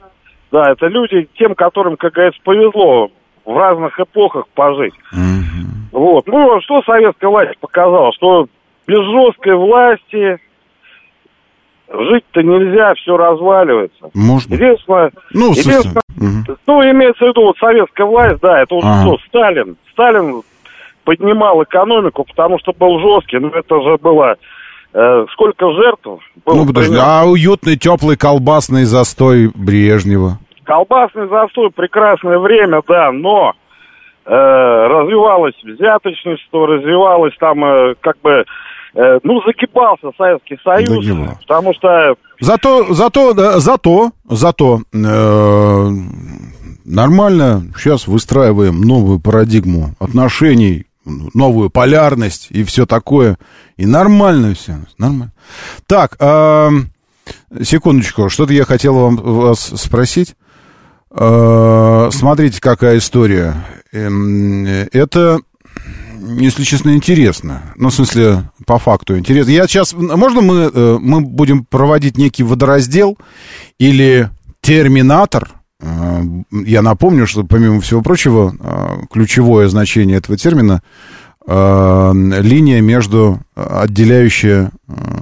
[0.51, 3.09] Да, это люди, тем, которым, как говорится, повезло
[3.45, 4.93] в разных эпохах пожить.
[5.91, 6.27] Вот.
[6.27, 8.11] Ну, а что советская власть показала?
[8.13, 8.47] Что
[8.87, 10.39] без жесткой власти
[11.89, 14.09] жить-то нельзя, все разваливается.
[14.13, 14.53] Можно.
[14.53, 16.57] Единственное, Ну, единственное, мгм.
[16.67, 19.01] ну, имеется в виду вот советская власть, да, это вот Ага.
[19.03, 19.77] что, Сталин.
[19.91, 20.41] Сталин
[21.03, 24.37] поднимал экономику, потому что был жесткий, но это же было...
[24.93, 26.05] э, сколько жертв
[26.45, 26.55] было?
[26.55, 30.39] Ну, подожди, а уютный, теплый колбасный застой Брежнева?
[30.63, 33.53] Колбасный застой, прекрасное время, да, но
[34.25, 38.45] э, развивалось взяточничество, развивалось там э, как бы...
[38.93, 41.37] э, ну, закипался Советский Союз, Загибал.
[41.41, 45.89] потому что Зато, зато, да, зато, зато э,
[46.85, 53.37] нормально сейчас выстраиваем новую парадигму отношений, новую полярность и все такое.
[53.77, 55.33] И нормально все, нормально.
[55.87, 56.69] Так, э,
[57.63, 60.35] секундочку, что-то я хотел вам вас спросить.
[61.11, 63.65] Э, смотрите, какая история.
[63.91, 65.39] Эм, Это
[66.21, 67.73] если честно, интересно.
[67.75, 69.51] Ну, в смысле, по факту интересно.
[69.51, 69.93] Я сейчас...
[69.93, 73.17] Можно мы, э, мы будем проводить некий водораздел
[73.79, 74.29] или
[74.61, 75.60] терминатор?
[75.81, 76.21] Э,
[76.51, 80.81] Я напомню, что, помимо всего прочего, э, ключевое значение этого термина
[81.45, 84.71] э, линия между отделяющая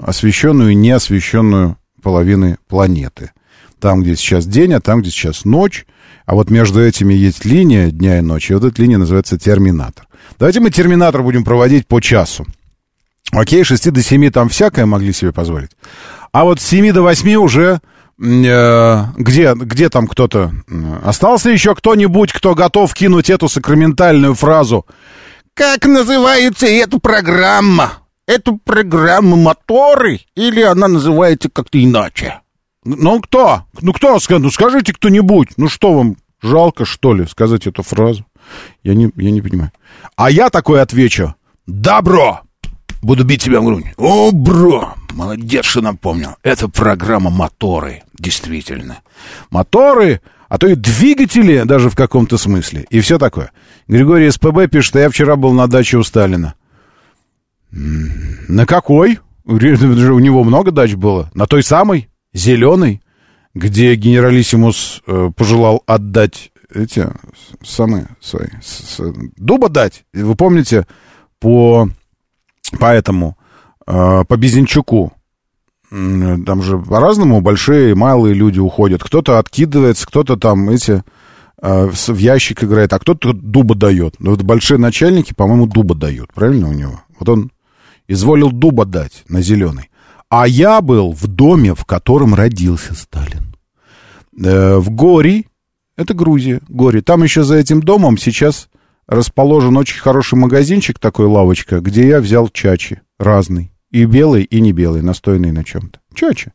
[0.05, 3.31] освещенную и неосвещенную половины планеты.
[3.79, 5.85] Там, где сейчас день, а там, где сейчас ночь.
[6.25, 8.51] А вот между этими есть линия дня и ночи.
[8.51, 10.07] И вот эта линия называется терминатор.
[10.37, 12.45] Давайте мы терминатор будем проводить по часу.
[13.31, 15.71] Окей, с 6 до 7 там всякое могли себе позволить.
[16.31, 17.79] А вот с 7 до 8 уже
[18.19, 20.51] где, где там кто-то?
[20.69, 24.85] э, Остался еще кто-нибудь, кто готов кинуть эту сакраментальную фразу?
[25.53, 27.93] Как называется эта программа?
[28.27, 30.21] Эта программа моторы?
[30.35, 32.41] Или она называется как-то иначе?
[32.83, 33.63] Ну, кто?
[33.81, 34.17] Ну, кто?
[34.29, 35.49] Ну, скажите кто-нибудь.
[35.57, 38.25] Ну, что вам, жалко, что ли, сказать эту фразу?
[38.83, 39.71] Я не, я не понимаю.
[40.15, 41.35] А я такой отвечу.
[41.67, 42.41] Добро!
[43.01, 43.85] Буду бить тебя в грудь.
[43.97, 44.93] О, бро!
[45.13, 46.35] Молодец, что напомнил.
[46.43, 48.03] Это программа «Моторы».
[48.17, 48.99] Действительно.
[49.51, 52.85] Моторы, а то и двигатели даже в каком-то смысле.
[52.89, 53.51] И все такое.
[53.87, 56.55] Григорий СПБ пишет, а я вчера был на даче у Сталина.
[57.71, 58.11] М,
[58.47, 59.19] На какой?
[59.45, 61.31] У него много дач было.
[61.33, 63.01] На той самой, зеленой,
[63.55, 67.07] где генералиссимус э, пожелал отдать эти
[67.63, 68.47] самые свои...
[68.61, 70.03] с- с- дуба дать.
[70.13, 70.85] Вы помните,
[71.39, 71.89] по,
[72.77, 73.37] по этому,
[73.87, 75.13] э, по Безенчуку,
[75.89, 79.03] там же по-разному большие и малые люди уходят.
[79.03, 81.03] Кто-то откидывается, кто-то там эти
[81.61, 84.19] э, в ящик играет, а кто-то дуба дает.
[84.19, 87.01] Но вот большие начальники, по-моему, дуба дают, правильно у него?
[87.19, 87.51] Вот он
[88.07, 89.89] изволил дуба дать на зеленый.
[90.29, 93.55] А я был в доме, в котором родился Сталин.
[94.39, 95.47] Э, в Гори,
[95.97, 97.01] это Грузия, Гори.
[97.01, 98.69] Там еще за этим домом сейчас
[99.09, 103.71] расположен очень хороший магазинчик, такой лавочка, где я взял чачи разный.
[103.89, 105.99] И белый, и не белый, настойный на чем-то.
[106.13, 106.51] Чачи.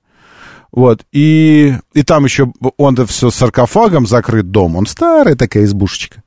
[0.70, 6.22] Вот, и, и там еще, он все саркофагом закрыт дом, он старая такая избушечка.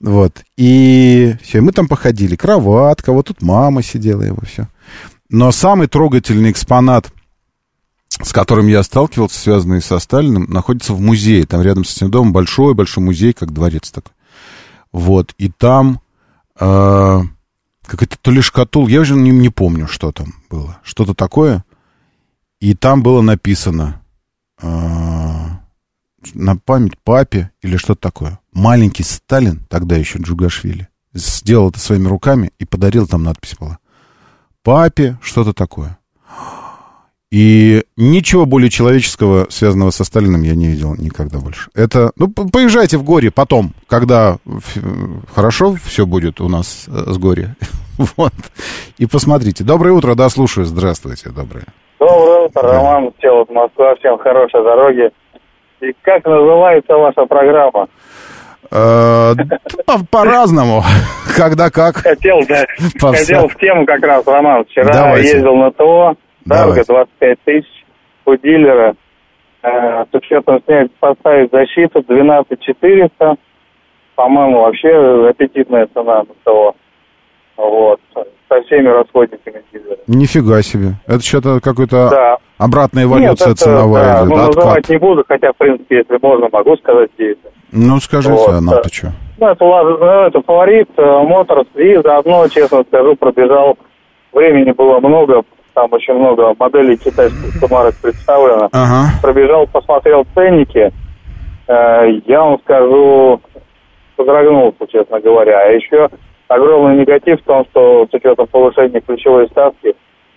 [0.00, 4.68] Вот, и все, мы там походили, кроватка, вот тут мама сидела его, все.
[5.28, 7.12] Но самый трогательный экспонат,
[8.20, 11.46] с которым я сталкивался, связанный со Сталиным, находится в музее.
[11.46, 14.12] Там рядом с этим домом большой-большой музей, как дворец такой.
[14.92, 16.00] Вот, и там
[16.60, 17.20] э,
[17.86, 20.78] какая-то то ли шкатул, я уже не, не помню, что там было.
[20.82, 21.64] Что-то такое.
[22.60, 24.02] И там было написано
[24.60, 24.68] э,
[26.34, 28.38] на память папе или что-то такое.
[28.52, 33.78] маленький Сталин, тогда еще Джугашвили, сделал это своими руками и подарил, там надпись была.
[34.62, 35.98] Папе, что-то такое.
[37.32, 41.70] И ничего более человеческого, связанного со Сталиным, я не видел никогда больше.
[41.74, 44.36] Это, ну, по- поезжайте в горе потом, когда
[45.34, 47.56] хорошо все будет у нас э, с горе.
[48.16, 48.32] Вот.
[48.98, 49.64] И посмотрите.
[49.64, 50.64] Доброе утро, да, слушаю.
[50.66, 51.64] Здравствуйте, доброе.
[52.00, 55.10] Доброе утро, Роман, Телот, Москва, всем хорошей дороги.
[55.80, 57.86] И как называется ваша программа?
[58.70, 59.34] Э,
[59.86, 60.82] по- По-разному.
[61.36, 61.96] Когда как.
[61.98, 62.64] Хотел, да,
[62.98, 64.64] хотел в тему как раз, Роман.
[64.64, 67.84] Вчера ездил на ТО, Дарга 25 тысяч
[68.24, 68.94] у дилера.
[69.62, 73.36] Э, с учетом снять, поставить защиту 12 400.
[74.16, 76.74] По-моему, вообще аппетитная цена на ТО.
[77.56, 78.00] Вот.
[78.48, 79.96] Со всеми расходниками дилера.
[80.06, 80.94] Нифига себе.
[81.06, 82.36] Это что-то какой-то Да.
[82.58, 84.56] обратная Нет, эволюция это, ценовая да, ну, Откат.
[84.56, 87.48] называть не буду, хотя, в принципе, если можно, могу сказать, где это.
[87.70, 89.12] Ну, скажите, Вот, а нам-то что?
[89.38, 91.66] Ну, это, ладно, ну, это фаворит э, Моторс.
[91.76, 93.78] И заодно, честно скажу, пробежал.
[94.32, 95.42] Времени было много.
[95.74, 98.68] Там очень много моделей китайских сумарок представлено.
[98.72, 99.10] Ага.
[99.22, 100.92] Пробежал, посмотрел ценники.
[101.66, 103.40] Э, я вам скажу,
[104.16, 105.58] содрогнулся, честно говоря.
[105.60, 106.08] А еще
[106.48, 109.94] огромный негатив в том, что с учетом повышения ключевой ставки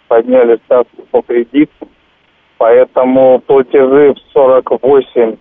[0.08, 1.88] подняли ставку по кредиту.
[2.58, 5.36] Поэтому платежи в 48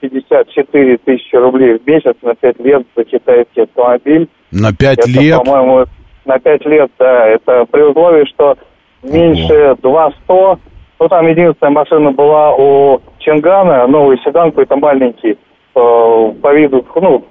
[0.00, 4.28] 54 тысячи рублей в месяц на 5 лет за китайский автомобиль.
[4.52, 5.42] На пять Это, лет?
[5.44, 5.86] по-моему,
[6.24, 7.26] на 5 лет, да.
[7.26, 8.56] Это при условии, что
[9.02, 10.58] меньше 200.
[11.00, 15.36] Ну, там единственная машина была у Чингана, новый седан какой-то маленький, э,
[15.74, 17.24] по виду, ну,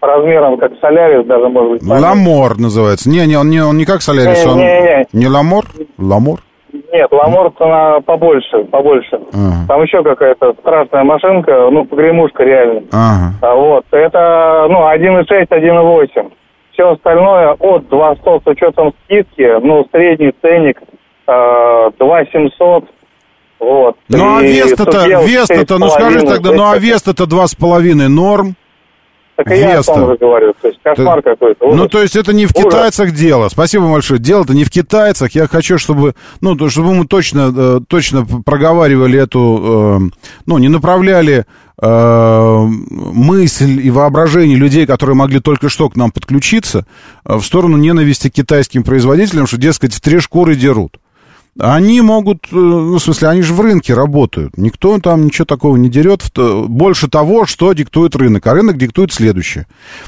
[0.00, 1.80] по размерам как Солярис даже, может быть.
[1.80, 2.02] поменьше.
[2.04, 3.08] Ламор называется.
[3.08, 4.58] Не, не, он не, он не как Солярис, он...
[4.58, 5.06] Не-не-не.
[5.14, 5.64] Не Ламор?
[5.98, 6.40] Ламор?
[6.92, 9.16] Нет, Ламор цена побольше, побольше.
[9.32, 9.66] Ага.
[9.68, 12.82] Там еще какая-то страшная машинка, ну, погремушка реально.
[12.92, 13.32] Ага.
[13.40, 16.30] А Вот, это, ну, 1.6, 1.8.
[16.72, 20.82] Все остальное от 200 с учетом скидки, ну, средний ценник
[21.26, 22.88] 2.700.
[23.58, 23.96] Вот.
[24.08, 27.54] Ну, а Сугел Веста-то, ну 6,5, скажи тогда, ну а то есть Веста-то два с
[27.54, 28.54] половиной норм?
[29.36, 31.66] Так и я о том же говорю, то есть кошмар какой-то.
[31.66, 31.90] Ну, ужас.
[31.90, 32.64] то есть это не в Ужас.
[32.64, 33.50] китайцах дело.
[33.50, 34.18] Спасибо большое.
[34.18, 35.32] Дело-то не в китайцах.
[35.32, 40.16] Я хочу, чтобы, ну, то, чтобы мы точно, э, точно проговаривали эту, э,
[40.46, 41.44] ну, не направляли
[41.78, 46.86] э, мысль и воображение людей, которые могли только что к нам подключиться,
[47.26, 50.96] э, в сторону ненависти к китайским производителям, что, дескать, в три шкуры дерут.
[51.58, 54.58] Они могут, э, ну, в смысле, они же в рынке работают.
[54.58, 56.22] Никто там ничего такого не дерет.
[56.36, 58.46] Больше того, что диктует рынок.
[58.46, 59.66] А рынок диктует следующее.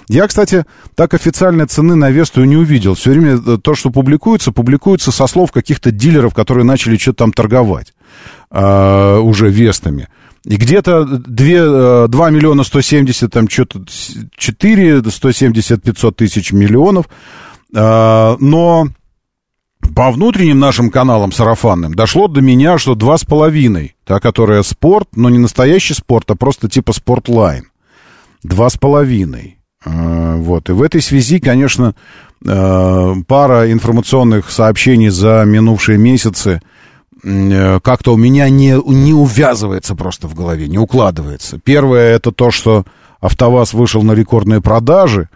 [0.08, 2.94] Я, кстати, так официальной цены на Весту не увидел.
[2.94, 7.32] Все время э, то, что публикуется, публикуется со слов каких-то дилеров, которые начали что-то там
[7.32, 7.94] торговать
[8.50, 10.08] э, уже Вестами.
[10.44, 13.84] И где-то 2, 2 миллиона 170, там что-то
[14.36, 17.08] 4, 170, 500 тысяч миллионов.
[17.74, 18.88] Э, но
[19.94, 25.08] по внутренним нашим каналам сарафанным дошло до меня, что два с половиной, та, которая спорт,
[25.14, 27.64] но не настоящий спорт, а просто типа спортлайн.
[28.42, 29.58] Два с половиной.
[29.84, 30.68] Э, Вот.
[30.68, 31.94] И в этой связи, конечно,
[32.44, 36.60] э, пара информационных сообщений за минувшие месяцы
[37.24, 41.58] э, как-то у меня не, не увязывается просто в голове, не укладывается.
[41.58, 42.84] Первое, это то, что
[43.20, 45.28] АвтоВАЗ вышел на рекордные продажи,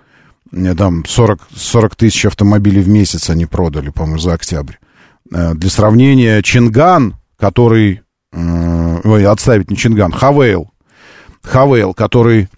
[0.77, 4.75] там 40, 40 тысяч автомобилей в месяц они продали, по-моему, за октябрь.
[5.33, 8.03] Э, Для сравнения, Чинган, который...
[8.33, 10.71] э, Ой, отставить не Чинган, Хавейл.
[11.43, 12.49] Хавейл, который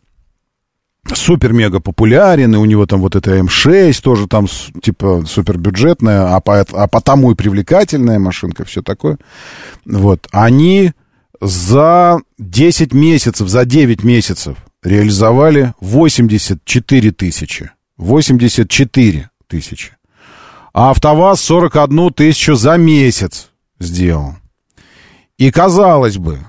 [1.12, 4.47] супер-мега популярен, и у него там вот это М6 тоже там
[4.82, 9.18] типа супербюджетная, а, по, а потому и привлекательная машинка, все такое.
[9.84, 10.26] Вот.
[10.32, 10.92] Они
[11.40, 17.70] за 10 месяцев, за 9 месяцев реализовали 84 тысячи.
[17.97, 19.97] 84 тысячи.
[20.72, 24.34] А АвтоВАЗ 41 тысячу за месяц сделал.
[25.38, 26.40] И казалось бы,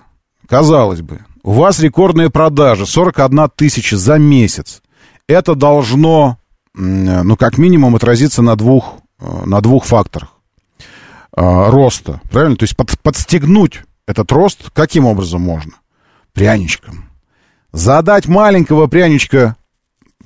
[0.48, 4.82] казалось бы, у вас рекордные продажи, 41 тысяча за месяц.
[5.28, 6.38] Это должно,
[6.74, 10.30] ну, как минимум, отразиться на двух, э, на двух факторах
[11.36, 12.56] э, роста, правильно?
[12.56, 15.74] То есть под- подстегнуть этот рост каким образом можно?
[16.34, 17.10] Пряничком.
[17.72, 19.56] Задать маленького пряничка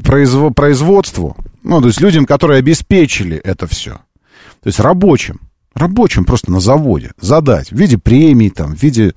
[0.02, 4.00] произво- производству, ну, то есть людям, которые обеспечили это все.
[4.62, 5.40] То есть рабочим,
[5.74, 9.14] рабочим просто на заводе задать в виде премий, там, в виде,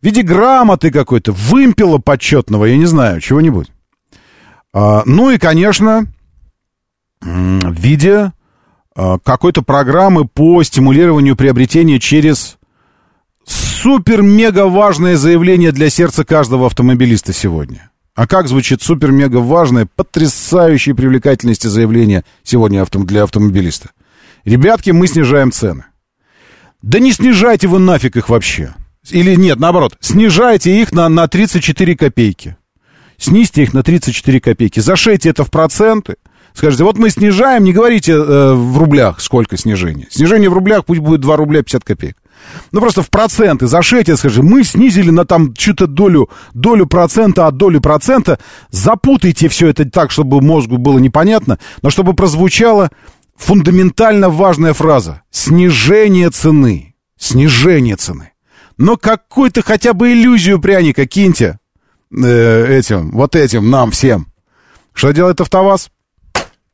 [0.00, 3.70] в виде грамоты какой-то, вымпела почетного, я не знаю, чего-нибудь.
[4.72, 6.06] А, ну и, конечно,
[7.20, 8.32] в виде
[8.94, 12.58] а, какой-то программы по стимулированию приобретения через
[13.46, 17.89] супер-мега важное заявление для сердца каждого автомобилиста сегодня.
[18.14, 23.90] А как звучит супер-мега важное, потрясающей привлекательности заявление сегодня для автомобилиста?
[24.44, 25.84] Ребятки, мы снижаем цены.
[26.82, 28.74] Да не снижайте вы нафиг их вообще.
[29.10, 32.56] Или нет, наоборот, снижайте их на, на 34 копейки.
[33.16, 34.80] Снизьте их на 34 копейки.
[34.80, 36.16] Зашейте это в проценты.
[36.54, 40.08] Скажите, вот мы снижаем, не говорите э, в рублях, сколько снижение.
[40.10, 42.16] Снижение в рублях пусть будет 2 рубля 50 копеек.
[42.72, 47.56] Ну, просто в проценты зашейте, скажи, мы снизили на там что-то долю, долю процента от
[47.56, 48.38] доли процента.
[48.70, 52.90] Запутайте все это так, чтобы мозгу было непонятно, но чтобы прозвучало
[53.36, 55.22] фундаментально важная фраза.
[55.30, 56.94] Снижение цены.
[57.18, 58.32] Снижение цены.
[58.76, 61.58] Но какую-то хотя бы иллюзию пряника киньте
[62.10, 64.28] э, этим, вот этим, нам всем.
[64.94, 65.90] Что делает АвтоВАЗ?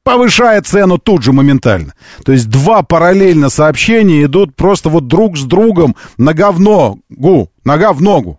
[0.07, 1.95] Повышает цену тут же моментально.
[2.25, 7.93] То есть два параллельно сообщения идут просто вот друг с другом нога в ногу, нога
[7.93, 8.39] в ногу.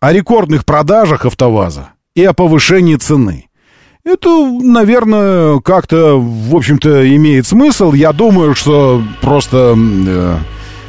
[0.00, 3.46] О рекордных продажах АвтоВАЗа и о повышении цены.
[4.04, 7.92] Это, наверное, как-то, в общем-то, имеет смысл.
[7.92, 10.36] Я думаю, что просто э,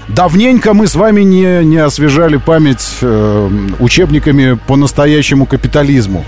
[0.08, 3.50] давненько мы с вами не, не освежали память э,
[3.80, 6.26] учебниками по настоящему капитализму.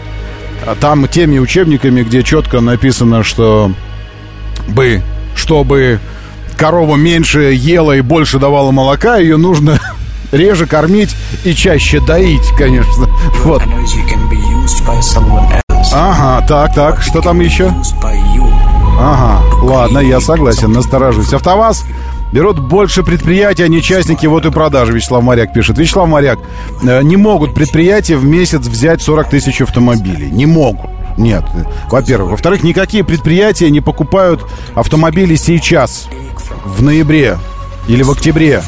[0.80, 3.72] Там теми учебниками, где четко написано, что
[4.68, 5.02] бы,
[5.36, 6.00] чтобы
[6.58, 9.80] корова меньше ела и больше давала молока, ее нужно
[10.32, 13.08] реже кормить и чаще доить, конечно.
[13.44, 13.62] Вот.
[15.94, 17.72] Ага, так, так, что там еще?
[19.00, 21.34] Ага, ладно, я согласен, насторожусь.
[21.34, 21.84] АвтоВАЗ
[22.34, 25.78] берут больше предприятий, а не частники, вот и продажи, Вячеслав Моряк пишет.
[25.78, 26.40] Вячеслав Моряк,
[26.82, 30.30] э, не могут предприятия в месяц взять 40 тысяч автомобилей.
[30.32, 30.90] Не могут.
[31.18, 31.44] Нет,
[31.90, 32.32] во-первых.
[32.32, 36.10] Во-вторых, никакие предприятия не покупают автомобили сейчас,
[36.66, 37.38] в ноябре
[37.88, 38.64] или в октябре.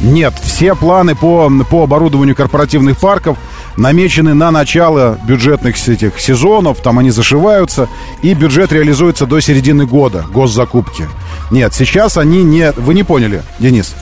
[0.00, 3.38] Нет, все планы по, по оборудованию корпоративных парков
[3.76, 7.88] намечены на начало бюджетных этих сезонов, там они зашиваются,
[8.22, 11.08] и бюджет реализуется до середины года, госзакупки.
[11.50, 12.72] Нет, сейчас они не...
[12.72, 13.94] Вы не поняли, Денис?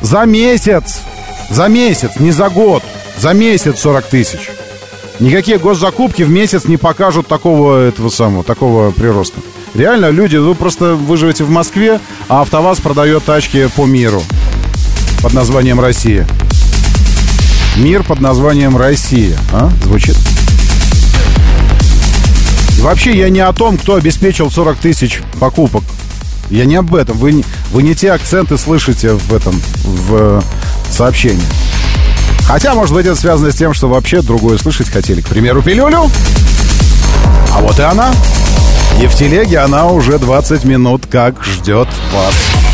[0.00, 1.00] За месяц,
[1.50, 2.82] за месяц, не за год,
[3.18, 4.50] за месяц 40 тысяч.
[5.20, 9.40] Никакие госзакупки в месяц не покажут такого этого самого, такого прироста.
[9.74, 14.22] Реально, люди, вы просто вы в Москве, а АвтоВАЗ продает тачки по миру
[15.22, 16.26] под названием Россия.
[17.76, 19.38] Мир под названием Россия.
[19.52, 19.70] А?
[19.84, 20.16] Звучит?
[22.78, 25.84] И вообще я не о том, кто обеспечил 40 тысяч покупок.
[26.50, 27.18] Я не об этом.
[27.18, 30.40] Вы, вы не те акценты слышите в этом, в э,
[30.90, 31.44] сообщении.
[32.44, 35.20] Хотя, может быть, это связано с тем, что вообще другое слышать хотели.
[35.20, 36.10] К примеру, пилюлю.
[37.52, 38.10] А вот и она.
[39.00, 42.67] И в телеге она уже 20 минут как ждет вас.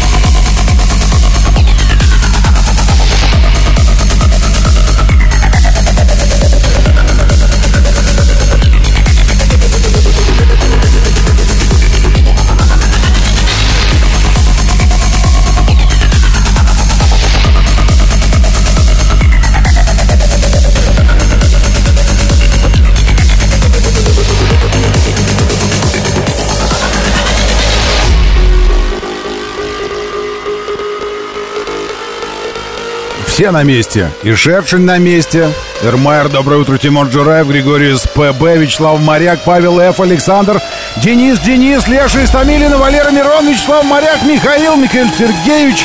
[33.34, 34.12] Все на месте.
[34.22, 35.50] И Шершень на месте.
[35.82, 36.78] Эрмайер, доброе утро.
[36.78, 39.98] Тимур Джураев, Григорий СПБ, Вячеслав Моряк, Павел Ф.
[39.98, 40.62] Александр,
[41.02, 45.84] Денис, Денис, Леша Истамилина, Валера Мирон, Вячеслав Моряк, Михаил, Михаил Сергеевич,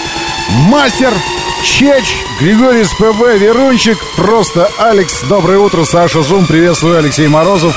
[0.69, 1.11] Мастер,
[1.65, 2.03] Чеч,
[2.39, 7.75] Григорий СПБ, Верунчик, просто Алекс, доброе утро, Саша Зум, приветствую, Алексей Морозов.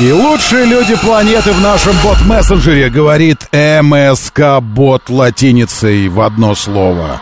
[0.00, 7.20] И лучшие люди планеты в нашем бот-мессенджере, говорит МСК-бот латиницей в одно слово.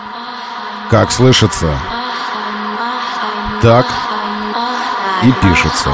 [0.91, 1.79] Как слышится,
[3.63, 3.87] так
[5.23, 5.91] и пишется.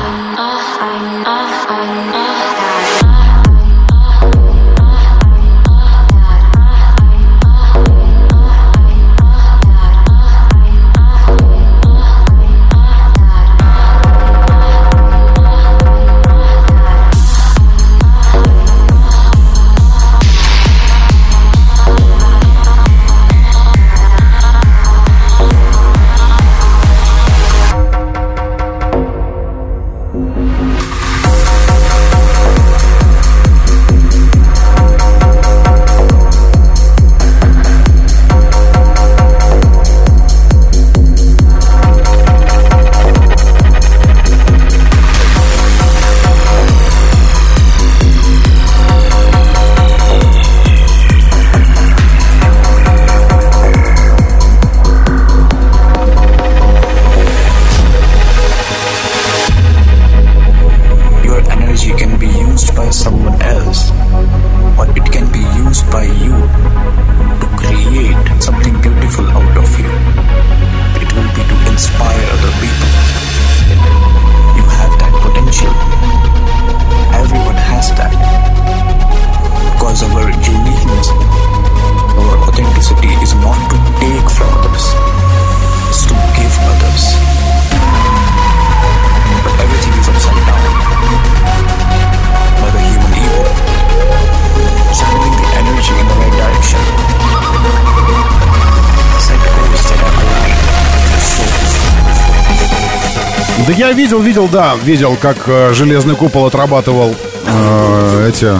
[103.66, 107.16] Да я видел, видел, да, видел, как э, железный купол отрабатывал
[107.46, 108.52] э, эти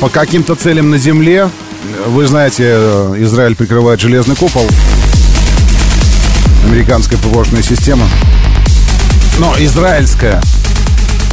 [0.00, 1.50] по каким-то целям на земле.
[2.06, 4.66] Вы знаете, э, Израиль прикрывает железный купол.
[6.64, 8.06] Американская ПВОшная система.
[9.38, 10.40] Но израильская.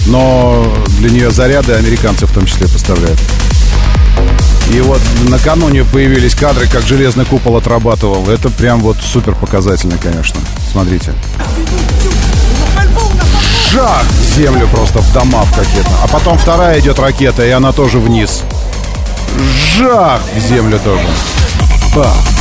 [0.07, 0.69] Но
[0.99, 3.19] для нее заряды американцы в том числе поставляют.
[4.71, 8.29] И вот накануне появились кадры, как железный купол отрабатывал.
[8.29, 10.39] Это прям вот супер показательно, конечно.
[10.71, 11.13] Смотрите.
[13.71, 14.03] Жах!
[14.35, 15.91] Землю просто в дома в какие-то.
[16.03, 18.43] А потом вторая идет ракета, и она тоже вниз.
[19.77, 20.21] Жах!
[20.35, 21.07] В землю тоже.
[21.95, 22.36] Бах!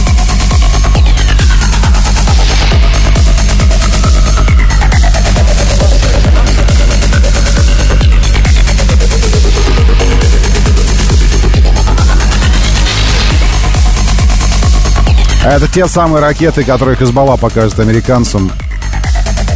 [15.52, 18.50] Это те самые ракеты, которые Хизбалла покажет американцам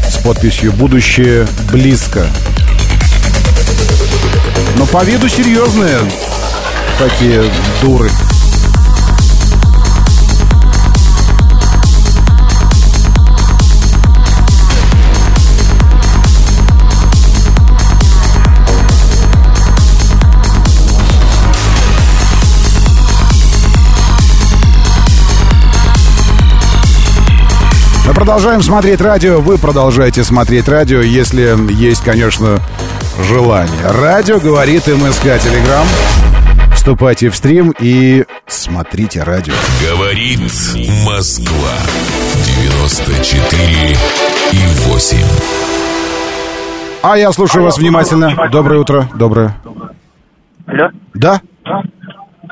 [0.08, 2.26] с подписью «Будущее близко».
[4.76, 5.98] Но по виду серьезные
[6.98, 7.42] такие
[7.82, 8.08] дуры.
[28.10, 29.40] Мы продолжаем смотреть радио.
[29.40, 32.58] Вы продолжаете смотреть радио, если есть, конечно,
[33.22, 33.86] желание.
[33.86, 35.86] Радио говорит МСК Телеграм.
[36.74, 39.54] Вступайте в стрим и смотрите радио.
[39.88, 40.40] Говорит
[41.06, 41.70] Москва.
[42.60, 43.96] 94
[44.54, 45.18] и 8.
[47.04, 48.48] А я слушаю вас внимательно.
[48.50, 49.08] Доброе утро.
[49.14, 49.54] Доброе.
[50.66, 50.88] Алло?
[51.14, 51.40] Да?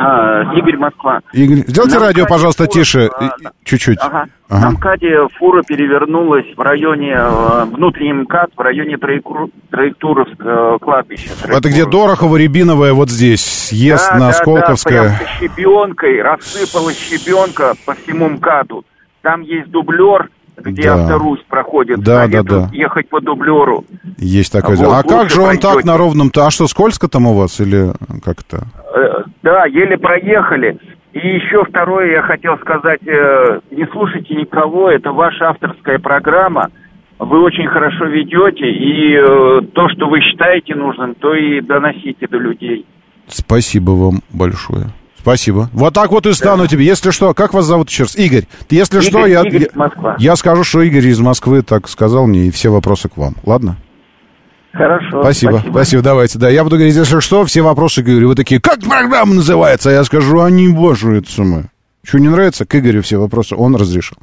[0.01, 1.21] А, Игорь Москва.
[1.33, 3.11] Игорь, сделайте На радио, МКАДе пожалуйста, фура, тише.
[3.19, 3.31] а,
[3.65, 3.99] Чуть-чуть.
[4.01, 4.27] Ага.
[4.49, 4.61] Ага.
[4.65, 11.31] На МКАДе фура перевернулась в районе, э, внутренний МКАД, в районе Троекур- Троектуровского кладбища.
[11.47, 15.03] Это где Дорохово, Рябиново, вот здесь, съезд Да, на да, Сколковское.
[15.11, 18.85] Да, прям щебенкой, рассыпалась щебенка по всему МКАДу.
[19.23, 20.29] Там есть дублер,
[20.63, 20.95] где Да.
[20.95, 21.99] Авторусь проходит.
[22.01, 22.69] Да, да, Советую да.
[22.73, 23.85] ехать по дублеру.
[24.19, 24.77] Есть такое.
[24.77, 24.99] Вот, дело.
[24.99, 25.87] а как же он так пойдете.
[25.87, 26.47] на ровном-то?
[26.47, 27.93] А что, скользко там у вас или
[28.25, 28.67] как-то?
[28.95, 30.79] Э, Да, еле проехали.
[31.13, 36.71] И еще второе я хотел сказать, э, не слушайте никого, это ваша авторская программа.
[37.19, 42.39] Вы очень хорошо ведете, и э, то, что вы считаете нужным, то и доносите до
[42.39, 42.87] людей.
[43.27, 44.87] Спасибо вам большое.
[45.29, 45.69] Спасибо.
[45.75, 46.87] Вот так вот и стану тебе.
[46.87, 48.17] Если что, как вас зовут еще раз?
[48.17, 48.47] Игорь.
[48.71, 50.17] Если что, Игорь- я, Игорь, я, Москва.
[50.19, 53.35] я скажу, что Игорь из Москвы так сказал мне, и все вопросы к вам.
[53.45, 53.77] Ладно?
[54.73, 55.21] Хорошо.
[55.21, 56.39] Спасибо, спасибо, давайте.
[56.39, 58.29] Да, я буду говорить, если что, все вопросы к Игорю.
[58.29, 59.91] Вы такие, как программа называется?
[59.91, 60.73] А я скажу, а не
[61.19, 61.67] это самое.
[62.05, 62.65] Что не нравится?
[62.65, 64.17] К Игорю все вопросы он разрешил.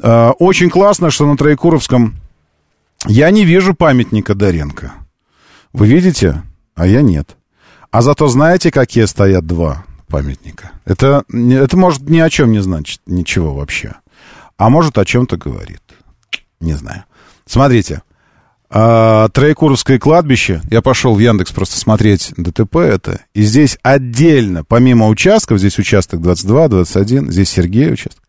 [0.00, 2.14] А, очень классно, что на Троекуровском
[3.06, 4.92] я не вижу памятника Доренко.
[5.72, 6.42] Вы видите?
[6.76, 7.36] А я нет.
[7.90, 10.72] А зато знаете, какие стоят два памятника?
[10.84, 13.94] Это, это может ни о чем не значит, ничего вообще.
[14.56, 15.82] А может о чем-то говорит.
[16.60, 17.04] Не знаю.
[17.46, 18.02] Смотрите.
[18.70, 20.60] А, Троекуровское кладбище.
[20.70, 23.20] Я пошел в Яндекс просто смотреть ДТП это.
[23.34, 28.22] И здесь отдельно, помимо участков, здесь участок 22, 21, здесь Сергей участок.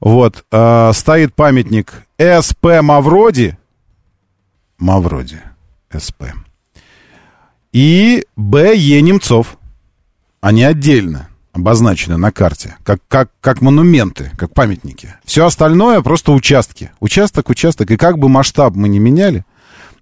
[0.00, 3.58] Вот, а, стоит памятник СП Мавроди.
[4.78, 5.40] Мавроди.
[5.92, 6.24] СП.
[7.72, 8.74] И Б.
[8.74, 9.00] Е.
[9.00, 9.58] Немцов.
[10.40, 15.14] Они отдельно обозначены на карте, как, как, как монументы, как памятники.
[15.24, 16.90] Все остальное просто участки.
[17.00, 17.90] Участок, участок.
[17.90, 19.44] И как бы масштаб мы не меняли.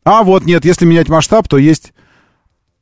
[0.05, 1.93] А вот нет, если менять масштаб, то есть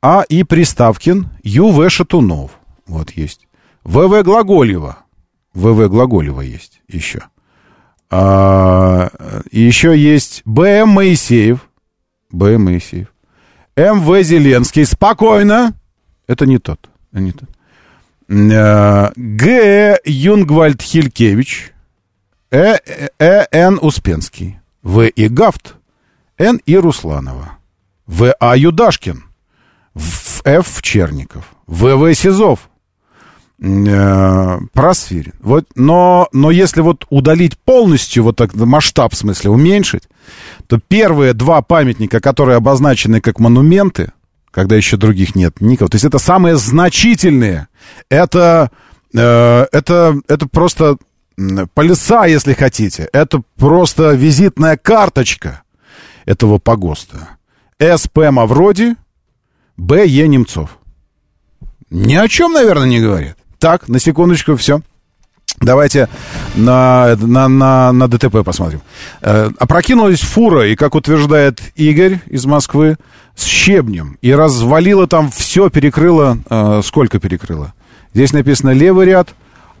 [0.01, 0.23] А.
[0.27, 0.43] И.
[0.43, 1.69] Приставкин, Ю.
[1.69, 1.89] В.
[1.89, 2.59] Шатунов.
[2.87, 3.47] Вот есть.
[3.83, 4.07] В.
[4.07, 4.23] В.
[4.23, 4.97] Глаголева.
[5.53, 5.73] В.
[5.73, 5.87] В.
[5.87, 7.21] Глаголева есть еще.
[8.09, 9.09] А,
[9.51, 10.81] еще есть Б.
[10.81, 10.89] М.
[10.89, 11.69] Моисеев.
[12.31, 12.55] Б.
[12.55, 12.65] М.
[12.65, 13.07] Моисеев.
[13.75, 14.01] М.
[14.01, 14.21] В.
[14.23, 14.85] Зеленский.
[14.85, 15.73] Спокойно.
[16.27, 16.89] Это не тот.
[17.13, 17.49] Не тот.
[18.29, 19.99] Э, Г.
[20.05, 21.71] Юнгвальд Хилькевич.
[22.51, 22.77] Э.
[23.19, 23.45] Э.
[23.51, 23.79] Н.
[23.81, 24.59] Успенский.
[24.81, 25.07] В.
[25.07, 25.27] И.
[25.27, 25.75] Гафт.
[26.37, 26.59] Н.
[26.65, 26.75] И.
[26.75, 27.57] Русланова.
[28.07, 28.33] В.
[28.39, 28.57] А.
[28.57, 29.23] Юдашкин.
[29.93, 30.41] В.
[30.45, 30.81] Ф.
[30.81, 31.53] Черников.
[31.67, 31.95] В.
[31.95, 32.13] В.
[32.13, 32.69] Сизов.
[33.63, 35.33] Э, Просвирин.
[35.39, 40.03] Вот, но, но если вот удалить полностью, вот так масштаб в смысле уменьшить,
[40.67, 44.11] то первые два памятника, которые обозначены как монументы,
[44.53, 47.67] когда еще других нет никого, то есть это самые значительные,
[48.09, 48.69] это,
[49.13, 50.97] э, это, это просто
[51.73, 55.63] полиса, если хотите, это просто визитная карточка
[56.25, 57.29] этого погоста.
[57.79, 58.95] СП Мавроди,
[59.75, 60.05] Б.
[60.05, 60.27] Е.
[60.27, 60.77] Немцов.
[61.89, 63.35] Ни о чем, наверное, не говорит.
[63.57, 64.81] Так, на секундочку, все.
[65.59, 66.09] Давайте
[66.55, 68.81] на, на, на, на ДТП посмотрим.
[69.21, 72.97] Э, опрокинулась фура, и, как утверждает Игорь из Москвы,
[73.35, 74.17] с щебнем.
[74.21, 76.37] И развалила там все, перекрыла...
[76.49, 77.73] Э, сколько перекрыла?
[78.13, 79.29] Здесь написано левый ряд,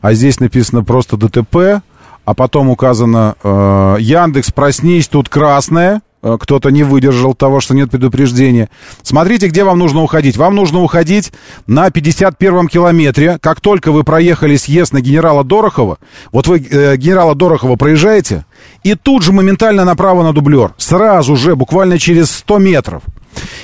[0.01, 1.83] а здесь написано просто ДТП,
[2.25, 6.01] а потом указано э, Яндекс, проснись, тут красное.
[6.23, 8.69] Э, кто-то не выдержал того, что нет предупреждения.
[9.03, 10.37] Смотрите, где вам нужно уходить.
[10.37, 11.33] Вам нужно уходить
[11.67, 13.37] на 51-м километре.
[13.41, 15.97] Как только вы проехали съезд на генерала Дорохова,
[16.31, 18.45] вот вы э, генерала Дорохова проезжаете,
[18.83, 20.73] и тут же моментально направо на дублер.
[20.77, 23.03] Сразу же, буквально через 100 метров.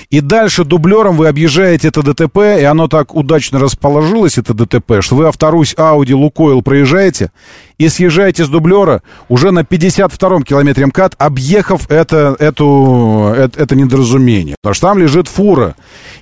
[0.10, 5.16] И дальше дублером вы объезжаете это ДТП, и оно так удачно расположилось, это ДТП, что
[5.16, 7.32] вы авторусь Audi Лукойл проезжаете
[7.78, 14.56] и съезжаете с дублера уже на 52-м километре МКАД, объехав это, эту, это, это недоразумение.
[14.62, 15.76] Потому что там лежит фура,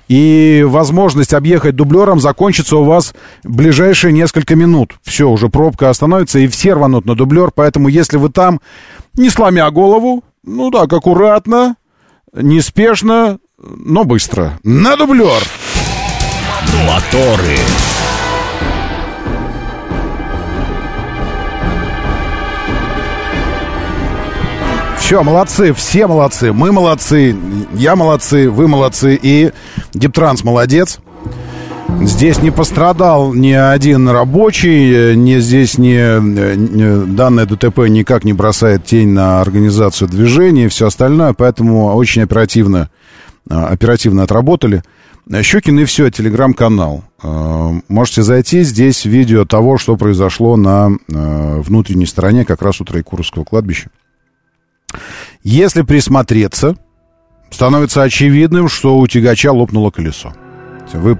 [0.08, 3.12] и возможность объехать дублером закончится у вас
[3.42, 4.94] ближайшие несколько минут.
[5.02, 8.60] Все, уже пробка остановится, и все рванут на дублер, поэтому если вы там,
[9.14, 11.76] не сломя голову, ну так, аккуратно,
[12.32, 14.58] неспешно, но быстро.
[14.62, 15.42] На дублер!
[16.86, 17.56] Моторы.
[24.98, 26.52] Все, молодцы, все молодцы.
[26.52, 27.34] Мы молодцы,
[27.72, 29.18] я молодцы, вы молодцы.
[29.20, 29.52] И
[29.94, 31.00] Диптранс молодец.
[31.88, 38.84] Здесь не пострадал ни один рабочий, не здесь не, не данное ДТП никак не бросает
[38.84, 42.90] тень на организацию движения и все остальное, поэтому очень оперативно,
[43.50, 44.82] а, оперативно отработали.
[45.42, 47.04] Щукин и все, телеграм-канал.
[47.88, 53.90] Можете зайти, здесь видео того, что произошло на внутренней стороне как раз у Троекуровского кладбища.
[55.42, 56.76] Если присмотреться,
[57.50, 60.32] становится очевидным, что у тягача лопнуло колесо.
[60.94, 61.16] Вы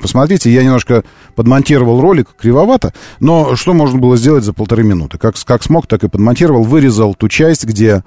[0.00, 1.04] посмотрите, я немножко
[1.34, 5.18] подмонтировал ролик кривовато, но что можно было сделать за полторы минуты?
[5.18, 8.02] Как, как смог, так и подмонтировал, вырезал ту часть, где,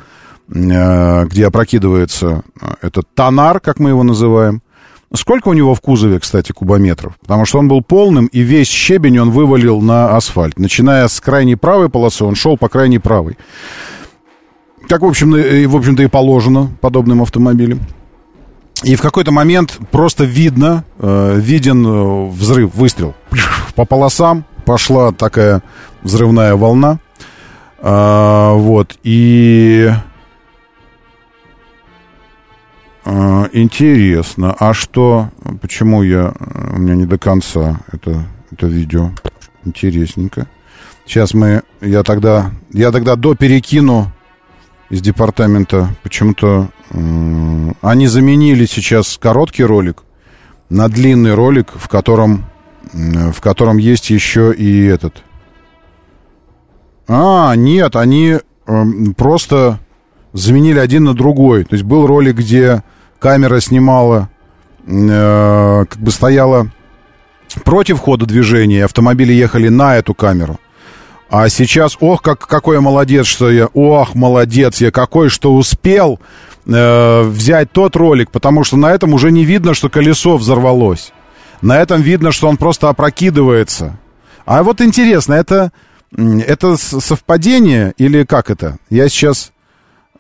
[0.50, 4.62] э, где опрокидывается э, этот тонар, как мы его называем.
[5.14, 7.14] Сколько у него в кузове, кстати, кубометров?
[7.22, 10.60] Потому что он был полным, и весь щебень он вывалил на асфальт.
[10.60, 13.38] Начиная с крайней правой полосы, он шел по крайней правой.
[14.90, 17.80] Как, в, общем, в общем-то, и положено подобным автомобилям.
[18.84, 23.16] И в какой-то момент просто видно, э, виден э, взрыв, выстрел.
[23.76, 25.64] По полосам пошла такая
[26.04, 27.00] взрывная волна.
[27.80, 29.92] Э, вот, и...
[33.06, 35.30] Э, интересно, а что...
[35.62, 36.34] Почему я...
[36.74, 39.12] У меня не до конца это, это видео.
[39.66, 40.48] Интересненько.
[41.06, 41.64] Сейчас мы...
[41.82, 42.52] Я тогда...
[42.72, 44.12] Я тогда до перекину
[44.90, 50.04] из департамента почему-то они заменили сейчас короткий ролик
[50.70, 52.46] на длинный ролик, в котором
[52.94, 55.24] в котором есть еще и этот.
[57.08, 58.84] А, нет, они э,
[59.16, 59.80] просто
[60.34, 61.64] заменили один на другой.
[61.64, 62.84] То есть был ролик, где
[63.20, 64.30] камера снимала,
[64.86, 66.70] э, как бы стояла
[67.64, 70.60] против хода движения, автомобили ехали на эту камеру.
[71.30, 76.20] А сейчас, ох, как, какой я молодец, что я, ох, молодец я, какой, что успел
[76.66, 81.12] э, взять тот ролик, потому что на этом уже не видно, что колесо взорвалось.
[81.62, 83.98] На этом видно, что он просто опрокидывается.
[84.46, 85.72] А вот интересно, это,
[86.16, 88.78] это совпадение или как это?
[88.90, 89.52] Я сейчас,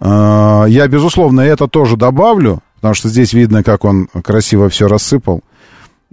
[0.01, 5.41] э, я, безусловно, это тоже добавлю, потому что здесь видно, как он красиво все рассыпал.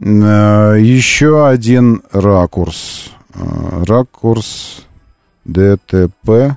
[0.00, 3.13] Э, еще один ракурс.
[3.34, 4.84] Ракурс
[5.44, 6.56] ДТП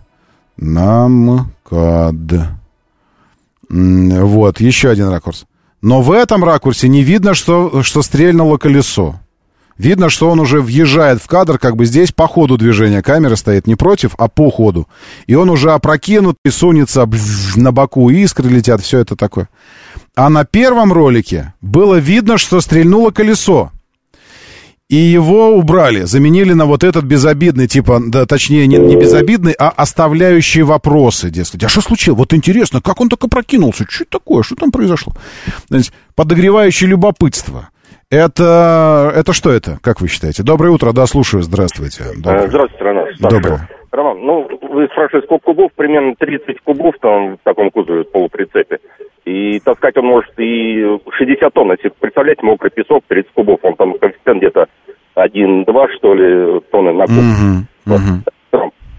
[0.58, 2.50] на МКАД.
[3.70, 5.46] Вот, еще один ракурс.
[5.82, 9.20] Но в этом ракурсе не видно, что, что стрельнуло колесо.
[9.78, 13.04] Видно, что он уже въезжает в кадр, как бы здесь по ходу движения.
[13.04, 14.88] Камера стоит не против, а по ходу.
[15.28, 19.50] И он уже опрокинут и сунется бзз, на боку, искры летят, все это такое.
[20.16, 23.72] А на первом ролике было видно, что стрельнуло колесо.
[24.90, 29.68] И его убрали, заменили на вот этот безобидный, типа, да, точнее, не, не безобидный, а
[29.70, 31.66] оставляющий вопросы, дескать.
[31.66, 32.20] А что случилось?
[32.20, 33.86] Вот интересно, как он так опрокинулся?
[33.90, 34.44] Что это такое?
[34.44, 35.14] Что там произошло?
[35.68, 37.68] Значит, подогревающее любопытство.
[38.10, 40.44] Это, это что это, как вы считаете?
[40.44, 42.06] Доброе утро, да, слушаю, здравствуйте.
[42.16, 42.48] Доброе.
[42.48, 43.06] Здравствуйте, Роман.
[43.20, 43.70] Доброе.
[43.92, 45.72] Роман, ну, вы спрашиваете, сколько кубов?
[45.76, 48.80] Примерно 30 кубов там в таком кузове, в полуприцепе.
[49.26, 51.72] И таскать он может и 60 тонн.
[51.72, 54.68] Если представляете, мокрый песок, 30 кубов, он там коэффициент где-то
[55.16, 57.16] 1-2, что ли, тонны на куб.
[57.16, 58.00] Мгм, Вот.
[58.00, 58.24] мгм.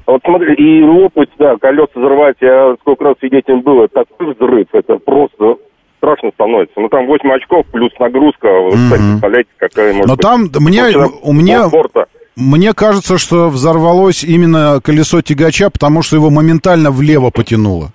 [0.07, 4.67] Вот смотри, и лопать, да, колеса взрывать, я сколько раз свидетелем был, это такой взрыв,
[4.73, 5.57] это просто
[5.99, 6.81] страшно становится.
[6.81, 10.23] Ну, там 8 очков плюс нагрузка, вы, кстати, представляете, какая может Но быть.
[10.23, 10.83] там мне,
[11.23, 12.07] у меня, борта.
[12.39, 17.91] Мне кажется, что взорвалось именно колесо тягача, потому что его моментально влево потянуло.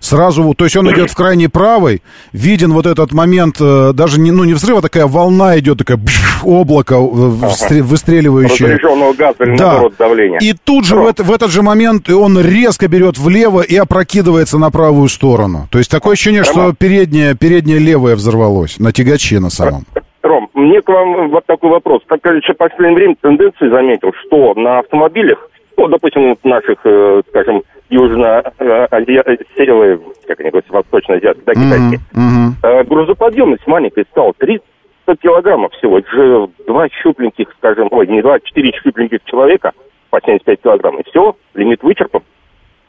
[0.00, 2.02] Сразу, то есть он идет в крайней правой,
[2.34, 5.96] виден вот этот момент, э, даже не, ну, не взрыв, а такая волна идет, такая
[5.96, 8.68] бш, облако э, выстреливающее.
[8.74, 9.64] Разряженного газа или Да.
[9.68, 10.38] наоборот давления.
[10.40, 14.58] И тут же в, это- в этот же момент он резко берет влево и опрокидывается
[14.58, 15.66] на правую сторону.
[15.70, 19.86] То есть такое ощущение, что переднее, переднее левое взорвалось на тягаче на самом.
[20.26, 22.02] Ром, мне к вам вот такой вопрос.
[22.08, 26.78] Так как я в последнее время тенденцию заметил, что на автомобилях, ну, допустим, вот наших,
[26.84, 28.42] э, скажем, южно
[28.90, 29.24] азия-
[29.56, 32.54] северные, как они говорят, восточно-азиатские, да, китайские, Мгм.
[32.62, 35.98] э, грузоподъемность маленькая стала, 300 килограммов всего.
[35.98, 39.72] Это же два щупленьких, скажем, ой, не два, четыре щупленьких человека
[40.10, 42.22] по 75 килограмм, и все, лимит вычерпан.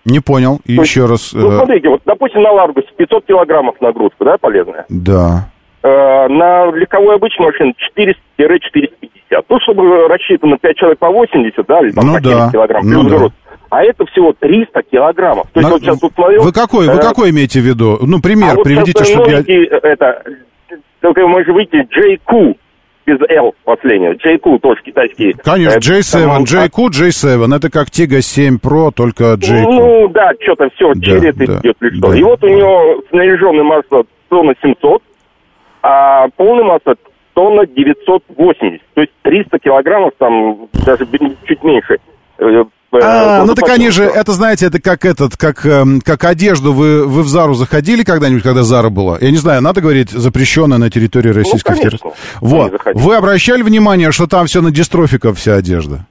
[0.05, 0.61] Не понял.
[0.65, 1.33] И То есть, еще раз.
[1.33, 4.85] Ну, э, смотрите, вот, допустим, на Ларгусе 500 килограммов нагрузка, да, полезная?
[4.89, 5.49] да.
[5.83, 9.45] Э, на легковой обычной машине 400-450.
[9.49, 12.83] Ну, чтобы рассчитано 5 человек по 80, да, или там Ну по 70 да, килограмм,
[12.89, 13.17] ну плюс да.
[13.17, 13.31] груз.
[13.69, 15.47] А это всего 300 килограммов.
[15.53, 16.43] То есть На- вот сейчас вот смотрел...
[16.43, 17.99] Вы какой, вы э, какой имеете в виду?
[18.01, 19.39] Ну, пример а вот приведите, чтобы я...
[19.39, 20.23] э, это,
[21.01, 22.55] только может выйти JQ
[23.05, 24.13] без L последнего.
[24.13, 25.33] JQ тоже китайский.
[25.43, 29.63] Конечно, Э, J7, там, JQ, J7, это как Tiga 7 Pro, только JQ.
[29.63, 32.09] Ну, да, что-то все, Да, через это да, идет что.
[32.11, 32.17] да.
[32.17, 35.03] И вот у него снаряженная масса тонна 700,
[35.81, 36.95] а полная масса
[37.33, 38.81] тонна 980.
[38.95, 41.07] То есть 300 килограммов, там даже
[41.45, 41.97] чуть меньше.
[42.39, 42.63] э, э,
[43.03, 46.73] А, ну вот так они же, это знаете, это как этот, как, эм, как одежду.
[46.73, 49.17] Вы, вы в Зару заходили когда-нибудь, когда Зара была?
[49.21, 52.19] Я не знаю, надо говорить, запрещенная на территории Российской Ну, конечно, Федерации.
[52.41, 52.81] Вот.
[52.95, 56.05] Вы обращали внимание, что там все на дистрофиков вся одежда?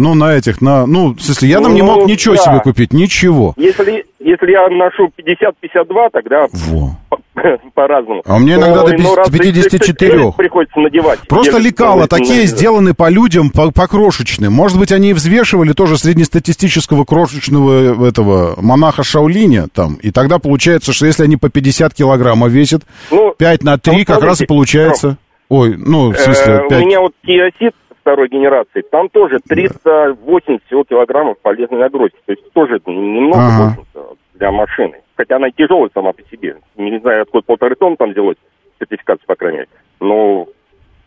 [0.00, 0.86] Ну, на этих, на...
[0.86, 2.42] Ну, в смысле, я там не Ну, мог ничего да.
[2.42, 3.52] себе купить, ничего.
[3.58, 6.96] Если, если я ношу 50-52, тогда Во.
[7.10, 7.18] по-
[7.74, 8.22] по-разному.
[8.24, 10.10] А меня иногда до иной раз 54.
[10.10, 11.18] 39 приходится надевать.
[11.28, 14.54] Просто лекала такие сделаны по людям, по, по крошечным.
[14.54, 19.96] Может быть, они взвешивали тоже среднестатистического крошечного этого монаха Шаолиня там.
[19.96, 24.06] И тогда получается, что если они по 50 килограмма весят, Ну, 5 на 3 вот
[24.06, 25.18] как раз и получается...
[25.50, 26.82] Ой, ну, в смысле, Э, 5...
[26.82, 32.16] У меня вот Ceed второй генерации, там тоже 380 всего килограммов полезной нагрузки.
[32.26, 33.68] То есть тоже немного, Ага.
[33.70, 34.96] общем-то, для машины.
[35.16, 36.56] Хотя она тяжелая сама по себе.
[36.76, 38.36] Не знаю, откуда полторы тонны там взялось,
[38.78, 39.68] сертификация, по крайней мере.
[40.00, 40.46] Но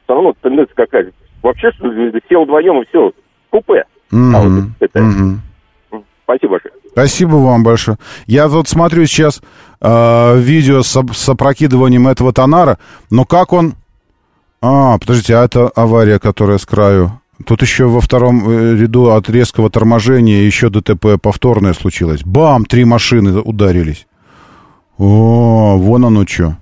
[0.04, 1.12] все равно тенденция какая.
[1.42, 3.12] Вообще, что ли, сел вдвоем и все,
[3.50, 3.86] купе.
[4.12, 5.42] А вот это- мгм.
[6.26, 6.74] Спасибо большое.
[6.92, 7.98] Спасибо вам большое.
[8.28, 9.42] Я вот смотрю сейчас
[9.82, 12.78] э, видео с, с опрокидыванием этого тонара,
[13.10, 13.74] но как он...
[14.66, 17.20] А, подождите, а это авария, которая с краю...
[17.46, 22.22] Тут еще во втором э, ряду от резкого торможения еще ДТП повторное случилось.
[22.24, 22.64] Бам!
[22.64, 24.08] Три машины ударились.
[24.98, 26.56] О, вон оно что.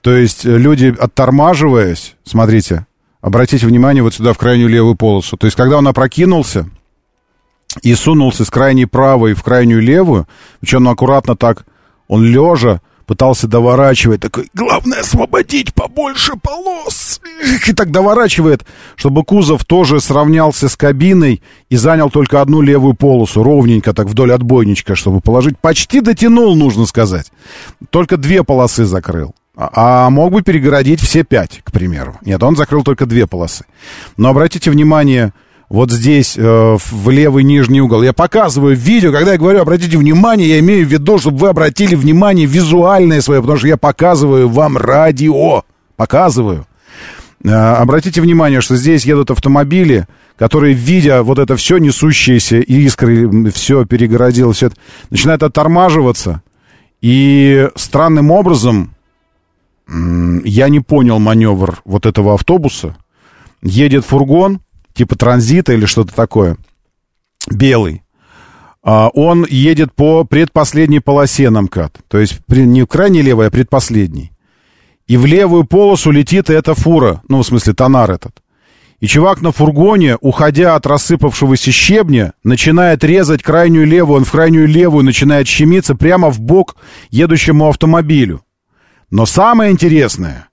[0.00, 2.86] То есть э, люди, оттормаживаясь, смотрите,
[3.20, 5.36] обратите внимание вот сюда в крайнюю левую полосу.
[5.36, 6.70] То есть когда он опрокинулся,
[7.82, 10.28] и сунулся с крайней правой в крайнюю левую,
[10.60, 11.66] причем он аккуратно так,
[12.06, 17.20] он лежа пытался доворачивать, такой, главное освободить побольше полос,
[17.66, 18.64] и так доворачивает,
[18.96, 24.32] чтобы кузов тоже сравнялся с кабиной и занял только одну левую полосу, ровненько так вдоль
[24.32, 27.30] отбойничка, чтобы положить, почти дотянул, нужно сказать,
[27.90, 29.34] только две полосы закрыл.
[29.56, 29.70] А
[30.06, 32.18] а мог бы перегородить все пять, к примеру.
[32.24, 33.64] Нет, он закрыл только две полосы.
[34.16, 35.32] Но обратите внимание,
[35.68, 38.02] вот здесь, э, в левый нижний угол.
[38.02, 41.94] Я показываю видео, когда я говорю, обратите внимание, я имею в виду, чтобы вы обратили
[41.94, 45.62] внимание визуальное свое, потому что я показываю вам радио.
[45.96, 46.66] Показываю.
[47.44, 53.84] Э, обратите внимание, что здесь едут автомобили, которые, видя вот это все несущиеся искры, все
[53.84, 54.76] перегородило, все это,
[55.10, 56.42] начинают оттормаживаться.
[57.00, 58.94] И странным образом,
[59.86, 62.96] я не понял маневр вот этого автобуса.
[63.62, 64.60] Едет фургон,
[64.94, 66.56] типа транзита или что-то такое,
[67.50, 68.02] белый.
[68.82, 71.98] А, Он едет по предпоследней полосе на МКАД.
[72.08, 74.32] То есть не крайне левой, а предпоследней.
[75.06, 78.40] И в левую полосу летит эта фура, ну, в смысле, тонар этот.
[79.00, 84.66] И чувак на фургоне, уходя от рассыпавшегося щебня, начинает резать крайнюю левую, он в крайнюю
[84.66, 86.76] левую начинает щемиться прямо в бок
[87.10, 88.42] едущему автомобилю.
[89.10, 90.48] Но самое интересное,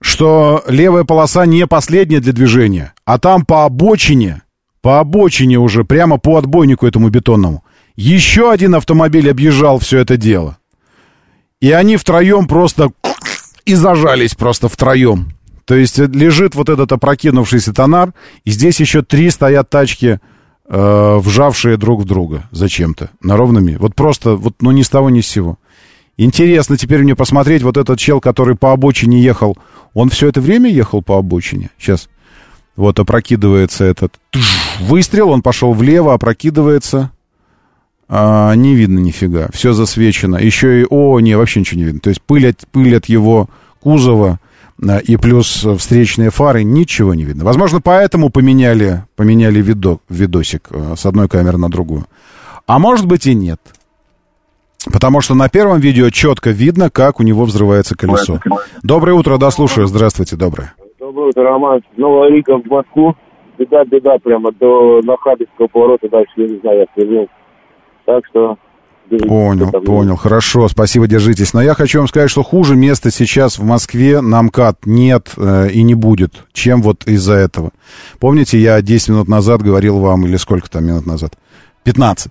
[0.00, 4.42] что левая полоса не последняя для движения, а там по обочине,
[4.80, 7.64] по обочине уже, прямо по отбойнику этому бетонному,
[7.96, 10.58] еще один автомобиль объезжал все это дело.
[11.60, 12.90] И они втроем просто
[13.66, 15.32] и зажались просто втроем.
[15.66, 18.12] То есть э, лежит вот этот опрокинувшийся тонар,
[18.44, 20.18] и здесь еще три стоят тачки,
[20.68, 23.76] э, вжавшие друг в друга зачем-то, на ровными.
[23.76, 25.58] Вот просто, вот, ну ни с того, ни с сего.
[26.16, 29.56] Интересно теперь мне посмотреть, вот этот чел, который по обочине ехал,
[29.94, 31.70] он все это время ехал по обочине?
[31.78, 32.08] Сейчас.
[32.76, 34.18] Вот опрокидывается этот
[34.80, 37.10] выстрел, он пошел влево, опрокидывается.
[38.08, 40.36] А, не видно нифига, все засвечено.
[40.36, 42.00] Еще и, о, не, вообще ничего не видно.
[42.00, 43.48] То есть пыль от, пыль от его
[43.80, 44.40] кузова
[44.82, 47.44] а, и плюс встречные фары, ничего не видно.
[47.44, 52.06] Возможно, поэтому поменяли, поменяли видок, видосик а, с одной камеры на другую.
[52.66, 53.60] А может быть и нет.
[54.90, 58.40] Потому что на первом видео четко видно, как у него взрывается колесо.
[58.82, 59.86] Доброе утро, да, слушаю.
[59.86, 60.72] Здравствуйте, доброе.
[60.98, 61.82] Доброе утро, Роман.
[61.96, 63.14] Нового Рика в Москву.
[63.58, 67.28] Беда, беда, прямо до Нахабинского поворота дальше, я не знаю, я связал.
[68.06, 68.56] Так что...
[69.26, 71.52] Понял, понял, хорошо, спасибо, держитесь.
[71.52, 75.70] Но я хочу вам сказать, что хуже места сейчас в Москве на МКАД нет э,
[75.72, 77.72] и не будет, чем вот из-за этого.
[78.20, 81.32] Помните, я 10 минут назад говорил вам, или сколько там минут назад?
[81.82, 82.30] 15.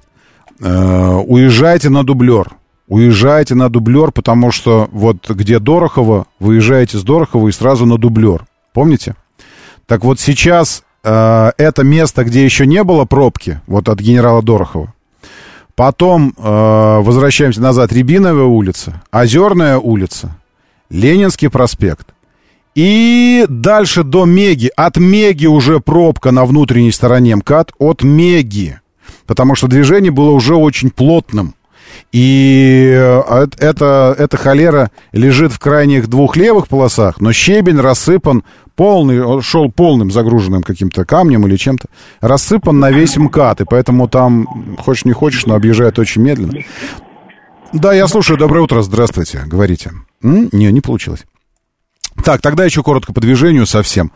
[0.62, 2.50] Э, уезжайте на дублер.
[2.88, 8.46] Уезжайте на дублер, потому что вот где Дорохово, выезжаете с Дорохова и сразу на дублер.
[8.74, 9.16] Помните?
[9.86, 14.94] Так вот сейчас э, это место, где еще не было пробки, вот от генерала Дорохова.
[15.76, 17.94] Потом э, возвращаемся назад.
[17.94, 20.36] Рябиновая улица, Озерная улица,
[20.90, 22.08] Ленинский проспект.
[22.76, 24.72] И дальше до Меги.
[24.76, 27.72] От Меги уже пробка на внутренней стороне МКАД.
[27.78, 28.80] От Меги.
[29.26, 31.56] Потому что движение было уже очень плотным.
[32.12, 38.44] И э, эта, эта холера лежит в крайних двух левых полосах, но щебень рассыпан
[38.76, 41.88] полный, он шел полным загруженным каким-то камнем или чем-то,
[42.22, 46.54] рассыпан на весь МКАД, и поэтому там, хочешь не хочешь, но объезжает очень медленно.
[47.74, 49.92] Да, я слушаю, доброе утро, здравствуйте, говорите.
[50.24, 50.50] М?
[50.52, 51.26] Не, не получилось.
[52.24, 54.12] Так, тогда еще коротко по движению совсем.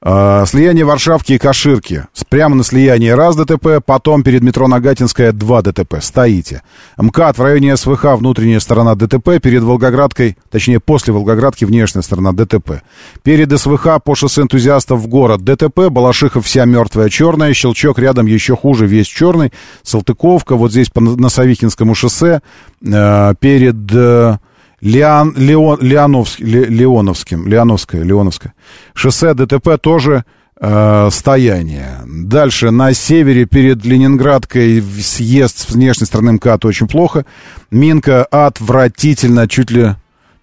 [0.00, 2.06] Э, слияние Варшавки и Каширки.
[2.28, 5.96] Прямо на слиянии раз ДТП, потом перед метро Нагатинская два ДТП.
[6.00, 6.62] Стоите.
[6.98, 12.82] МКАД в районе СВХ внутренняя сторона ДТП, перед Волгоградкой, точнее после Волгоградки внешняя сторона ДТП.
[13.24, 18.54] Перед СВХ по шоссе энтузиастов в город ДТП, Балашихов вся мертвая черная, Щелчок рядом еще
[18.56, 19.52] хуже, весь черный,
[19.82, 22.40] Салтыковка, вот здесь по Носовихинскому шоссе,
[22.82, 23.76] э, перед...
[23.92, 24.38] Э,
[24.80, 28.54] Леон, Леон, Леоновск, Ле, Леоновским, Леоновское, Леоновское.
[28.94, 30.24] Шоссе ДТП тоже
[30.60, 32.00] э, стояние.
[32.06, 37.26] Дальше на севере перед Ленинградкой съезд с внешней стороны МКАД очень плохо.
[37.70, 39.94] Минка отвратительно, чуть ли,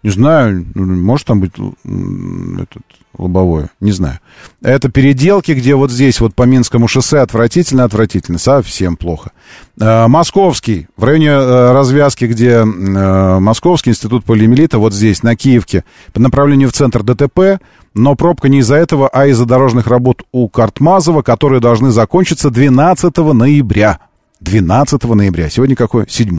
[0.03, 2.83] не знаю, может там быть этот,
[3.17, 4.19] лобовое, не знаю.
[4.61, 9.31] Это переделки, где вот здесь, вот по Минскому шоссе, отвратительно-отвратительно, совсем плохо.
[9.79, 15.83] Э, Московский, в районе э, развязки, где э, Московский институт полиэмилита, вот здесь, на Киевке,
[16.13, 17.59] по направлению в центр ДТП,
[17.93, 23.17] но пробка не из-за этого, а из-за дорожных работ у Картмазова, которые должны закончиться 12
[23.17, 23.99] ноября.
[24.41, 25.49] 12 ноября.
[25.49, 26.05] Сегодня какое?
[26.09, 26.37] 7.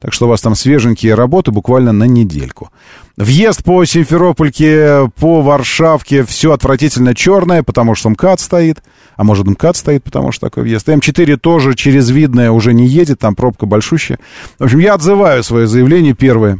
[0.00, 2.70] Так что у вас там свеженькие работы буквально на недельку.
[3.16, 8.82] Въезд по Симферопольке, по Варшавке, все отвратительно черное, потому что МКАД стоит.
[9.16, 10.88] А может МКАД стоит, потому что такой въезд.
[10.88, 14.18] М4 тоже через Видное уже не едет, там пробка большущая.
[14.58, 16.58] В общем, я отзываю свое заявление первое.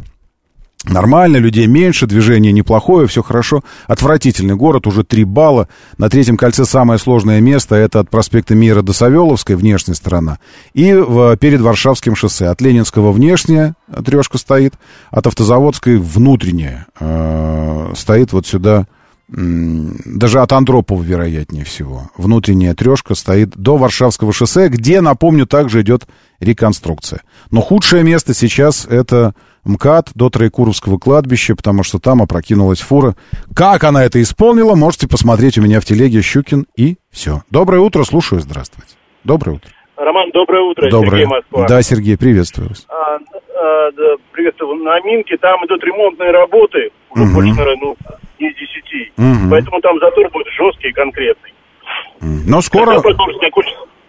[0.85, 3.65] Нормально, людей меньше, движение неплохое, все хорошо.
[3.87, 5.69] Отвратительный город, уже 3 балла.
[5.97, 10.39] На третьем кольце самое сложное место, это от проспекта Мира до Савеловской, внешняя сторона.
[10.75, 12.49] И в, перед Варшавским шоссе.
[12.49, 13.75] От Ленинского внешняя
[14.05, 14.75] трешка стоит,
[15.11, 18.87] от Автозаводской внутренняя э, стоит вот сюда,
[19.27, 22.11] даже от Андропова, вероятнее всего.
[22.17, 26.07] Внутренняя трешка стоит до Варшавского шоссе, где, напомню, также идет
[26.41, 27.23] реконструкция.
[27.51, 29.35] Но худшее место сейчас это
[29.65, 33.15] МКАД до Троекуровского кладбища, потому что там опрокинулась фура.
[33.55, 37.43] Как она это исполнила, можете посмотреть у меня в телеге Щукин и все.
[37.51, 38.95] Доброе утро, слушаю, здравствуйте.
[39.25, 39.71] Доброе утро.
[39.97, 41.11] Роман, доброе утро, доброе.
[41.11, 41.67] Сергей Москва.
[41.69, 42.87] Да, Сергей, приветствую вас.
[42.89, 44.83] А, а, да, приветствую.
[44.83, 47.35] На Минке там идут ремонтные работы, уже Мгм.
[47.35, 47.97] больше, наверное, ну,
[48.41, 49.13] не десяти.
[49.17, 49.51] Мгм.
[49.51, 51.55] Поэтому там затор будет жесткий и конкретный.
[52.21, 53.01] Но скоро...
[53.01, 53.25] Когда.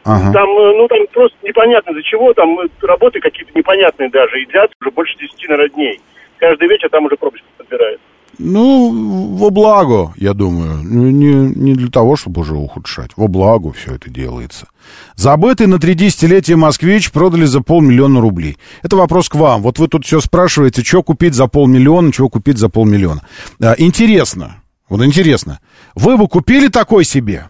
[0.05, 0.31] Ага.
[0.31, 4.45] Там, э, ну, там просто непонятно из-за чего, там э, работы какие-то непонятные даже, и
[4.45, 5.99] длятся уже больше 10, наверное, дней.
[6.37, 7.99] Каждый вечер там уже пробочка подбирает.
[8.37, 10.81] Ну, во благо, я думаю.
[10.83, 13.11] Ну, Не, не для того, чтобы уже ухудшать.
[13.15, 14.67] Во благо все это делается.
[15.15, 18.57] Забытый на три десятилетия москвич продали за полмиллиона рублей.
[18.83, 19.61] Это вопрос к вам.
[19.61, 23.21] Вот вы тут все спрашиваете, что купить за полмиллиона, чего купить за полмиллиона.
[23.59, 24.57] А, интересно,
[24.89, 25.59] вот интересно.
[25.95, 27.49] Вы бы купили такой себе?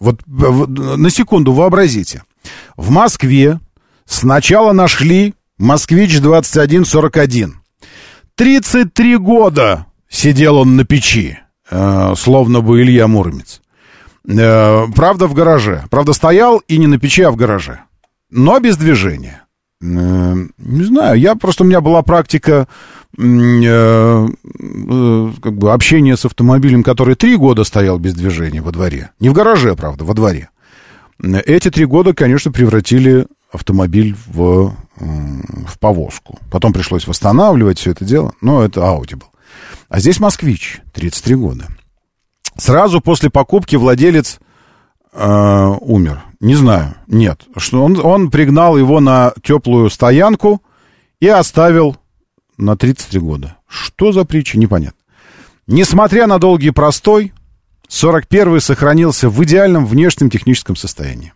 [0.00, 2.24] Вот, вот на секунду вообразите.
[2.76, 3.60] В Москве
[4.06, 7.52] сначала нашли «Москвич 2141».
[8.34, 11.38] 33 года сидел он на печи,
[11.70, 13.60] э, словно бы Илья Муромец.
[14.26, 15.84] Э, правда, в гараже.
[15.90, 17.80] Правда, стоял и не на печи, а в гараже.
[18.30, 19.44] Но без движения.
[19.80, 22.68] Не знаю, я просто у меня была практика
[23.16, 24.28] э, э,
[25.42, 29.10] как бы общение с автомобилем, который три года стоял без движения во дворе.
[29.20, 30.50] Не в гараже, правда, во дворе.
[31.22, 36.38] Эти три года, конечно, превратили автомобиль в, в повозку.
[36.50, 39.28] Потом пришлось восстанавливать все это дело, но это Audi был.
[39.88, 41.66] А здесь москвич, 33 года.
[42.56, 44.38] Сразу после покупки владелец
[45.12, 46.22] э, умер.
[46.40, 47.42] Не знаю, нет.
[47.56, 50.62] Что он, он пригнал его на теплую стоянку
[51.20, 51.96] и оставил
[52.56, 53.56] на 33 года.
[53.68, 54.98] Что за притча, непонятно.
[55.66, 57.32] Несмотря на долгий простой,
[57.88, 61.32] 41-й сохранился в идеальном внешнем техническом состоянии.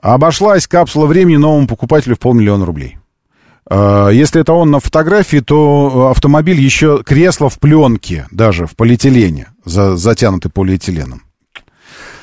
[0.00, 2.98] Обошлась капсула времени новому покупателю в полмиллиона рублей.
[3.68, 9.48] А, Если это он на фотографии, то автомобиль еще кресло в пленке, даже в полиэтилене,
[9.64, 11.22] за, затянутый полиэтиленом.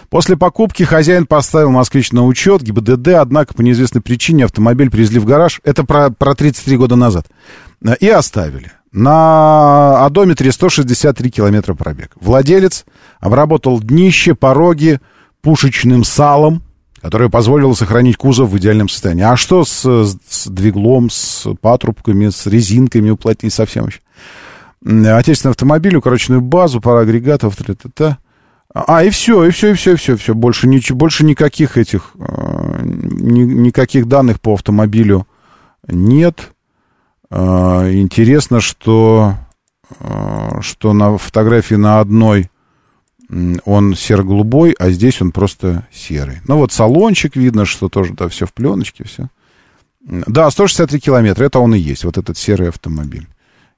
[0.10, 5.26] После покупки хозяин поставил «Москвич» на учет, ГИБДД, однако по неизвестной причине автомобиль привезли в
[5.26, 5.62] гараж.
[5.64, 7.28] Это про, про 33 года назад.
[7.86, 8.72] Э, И оставили.
[8.92, 12.14] На одометре 163 километра пробег.
[12.20, 12.86] Владелец
[13.20, 15.00] обработал днище, пороги
[15.42, 16.64] пушечным салом,
[17.00, 19.24] которое позволило сохранить кузов в идеальном состоянии.
[19.24, 19.84] А что с,
[20.28, 23.90] с двиглом, с патрубками, с резинками уплотнить совсем?
[24.84, 28.18] М, Отечественный автомобиль, укороченную базу, пара агрегатов, та-та-та.
[28.74, 30.36] А, и все, и все, и все, и все, все.
[30.36, 35.28] Больше, ничего, больше никаких этих, э, ни- никаких данных по автомобилю
[35.88, 36.52] нет.
[37.32, 39.36] Э, интересно, что,
[40.00, 42.50] э, что на фотографии на одной
[43.66, 46.40] он серо-голубой, а здесь он просто серый.
[46.48, 49.30] Ну вот салончик видно, что тоже, да, все в пленочке, все.
[50.02, 53.28] Да, 163 километра, это он и есть, вот этот серый автомобиль.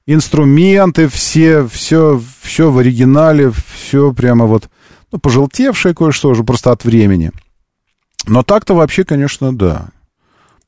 [0.06, 4.68] Инструменты все, все, все в оригинале, все прямо вот,
[5.12, 7.30] ну, пожелтевшее кое-что уже просто от времени.
[8.26, 9.88] Но так-то вообще, конечно, да.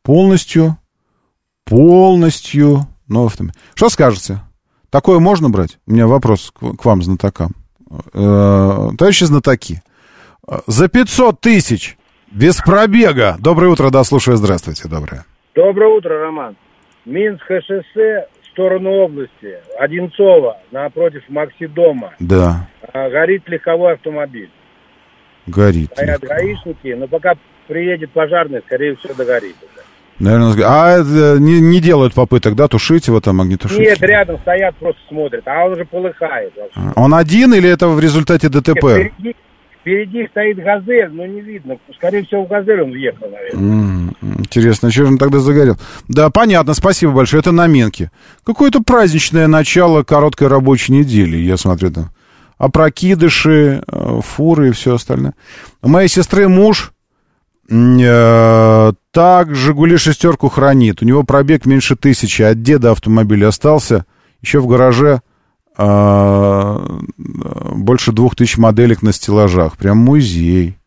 [0.02, 0.76] Полностью,
[1.64, 3.56] полностью новый автомобиль.
[3.74, 4.40] Что скажете?
[4.90, 5.78] Такое можно брать?
[5.86, 7.52] У меня вопрос к, вам, знатокам.
[8.12, 9.82] Э, товарищи знатоки,
[10.66, 11.96] за 500 тысяч,
[12.30, 13.36] без пробега.
[13.38, 15.24] Доброе утро, да, слушаю, здравствуйте, доброе.
[15.54, 16.56] Доброе утро, Роман.
[17.04, 22.12] Минское шоссе в сторону области, Одинцово, напротив Максидома.
[22.18, 24.50] Да, Горит легковой автомобиль.
[25.48, 25.90] горит.
[25.92, 27.34] Стоят гаишники, но пока
[27.66, 29.56] приедет пожарный, скорее всего, догорит.
[29.60, 29.84] уже.
[30.20, 33.80] Наверное, а это не, не делают попыток, да, тушить его там, огнетушить?
[33.80, 36.52] Нет, рядом стоят, просто смотрят, а он уже полыхает.
[36.56, 36.92] вообще.
[36.94, 38.78] Он один или это в результате ДТП?
[38.78, 39.34] Впереди,
[39.80, 41.78] впереди стоит газель, но не видно.
[41.96, 44.14] Скорее всего, в газель он въехал, наверное.
[44.38, 45.76] Интересно, что же он тогда загорел?
[46.06, 47.40] Да, понятно, спасибо большое.
[47.40, 48.12] Это на Менке.
[48.44, 52.10] Какое-то праздничное начало короткой рабочей недели, я смотрю там.
[52.58, 55.34] Опрокидыши, э, фуры и все остальное.
[55.82, 56.92] У моей сестры муж
[57.68, 61.02] э, так «Жигули» шестерку хранит.
[61.02, 62.42] У него пробег меньше тысячи.
[62.42, 64.06] От деда автомобиль остался.
[64.40, 65.20] Еще в гараже
[65.76, 66.86] э,
[67.16, 69.76] больше двух тысяч моделек на стеллажах.
[69.76, 70.78] Прям музей.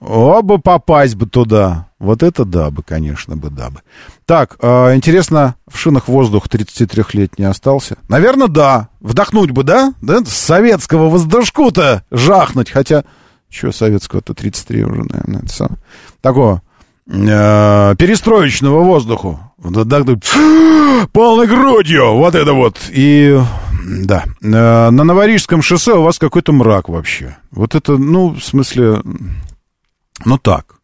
[0.00, 1.88] Оба попасть бы туда.
[1.98, 3.80] Вот это да бы, конечно бы, да бы.
[4.26, 7.96] Так, э, интересно, в шинах воздух 33-летний остался?
[8.08, 8.88] Наверное, да.
[9.00, 9.94] Вдохнуть бы, да?
[10.00, 12.70] Да, с советского воздушку-то жахнуть.
[12.70, 13.04] Хотя,
[13.50, 15.78] что советского-то 33 уже, наверное, это самое.
[16.20, 16.62] Такого
[17.08, 19.40] э, перестроечного воздуху.
[19.58, 20.30] Вдохнуть
[21.12, 22.14] полной грудью.
[22.14, 22.78] Вот это вот.
[22.90, 23.36] И
[23.84, 24.24] да.
[24.42, 27.36] Э, на Новорижском шоссе у вас какой-то мрак вообще.
[27.50, 29.02] Вот это, ну, в смысле,
[30.24, 30.76] ну так.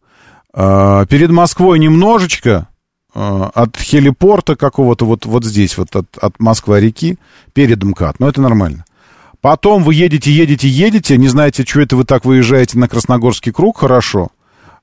[0.53, 2.67] Э, перед Москвой немножечко
[3.13, 7.17] э, от хелипорта какого-то вот, вот здесь, вот от, от Москва-реки,
[7.53, 8.19] перед МКАД.
[8.19, 8.85] Но это нормально.
[9.41, 13.77] Потом вы едете, едете, едете, не знаете, что это вы так выезжаете на Красногорский круг,
[13.77, 14.29] хорошо.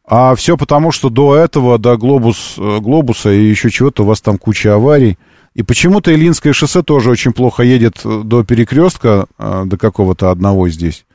[0.04, 4.20] А все потому, что до этого, до глобус, э, глобуса и еще чего-то, у вас
[4.20, 5.18] там куча аварий.
[5.54, 10.68] И почему-то Илинское шоссе тоже очень плохо едет э, до перекрестка, э, до какого-то одного
[10.68, 11.06] здесь.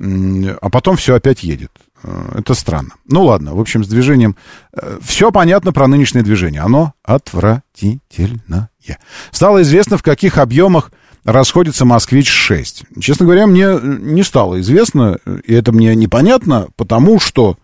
[0.00, 1.70] А потом все опять едет.
[2.02, 2.90] Э, Это странно.
[3.06, 4.36] Ну ладно, в общем, с движением...
[5.00, 6.62] Все понятно про нынешнее движение.
[6.62, 8.70] Оно отвратительное.
[9.30, 10.90] Стало известно, в каких объемах
[11.24, 13.00] расходится «Москвич-6».
[13.00, 17.56] Честно говоря, мне не стало известно, и это мне непонятно, потому что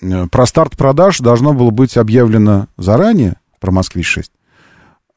[0.00, 4.26] э, про старт продаж должно было быть объявлено заранее, про «Москвич-6».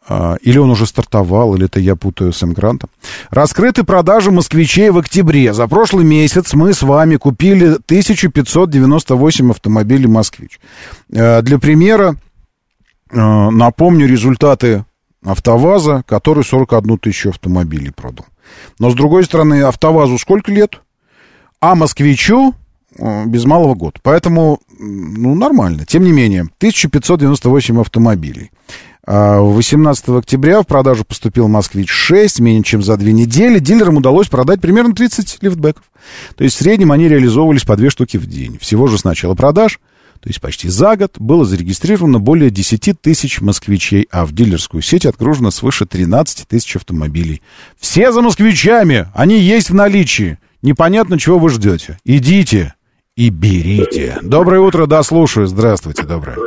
[0.08, 2.90] А, Или он уже стартовал, или это я путаю с М-Грантом.
[3.30, 5.54] Раскрыты продажи москвичей в октябре.
[5.54, 10.60] За прошлый месяц мы с вами купили 1598 автомобилей «Москвич».
[11.10, 12.18] Э, Для примера
[13.12, 13.18] э,
[13.50, 14.84] напомню результаты
[15.24, 18.26] «АвтоВАЗа», который 41 тысячу автомобилей продал.
[18.80, 20.82] Но, с другой стороны, «АвтоВАЗу» сколько лет?
[21.62, 22.54] А «Москвичу»
[22.98, 24.00] э, без малого год.
[24.04, 25.86] Поэтому, ну, нормально.
[25.86, 28.52] Тем не менее, 1598 автомобилей.
[29.06, 33.60] А 18 октября в продажу поступил «Москвич-6» менее чем за две недели.
[33.60, 35.84] Дилерам удалось продать примерно 30 лифтбеков.
[36.38, 38.58] То есть в среднем они реализовывались по две штуки в день.
[38.60, 39.82] Всего же с начала продаж,
[40.22, 45.06] то есть почти за год, было зарегистрировано более 10 тысяч москвичей, а в дилерскую сеть
[45.06, 47.42] отгружено свыше 13 тысяч автомобилей.
[47.78, 50.38] Все за москвичами, они есть в наличии.
[50.62, 52.00] Непонятно, чего вы ждете.
[52.06, 52.74] Идите
[53.18, 54.18] и берите.
[54.22, 55.48] Доброе утро, да, слушаю.
[55.48, 56.38] Здравствуйте, доброе.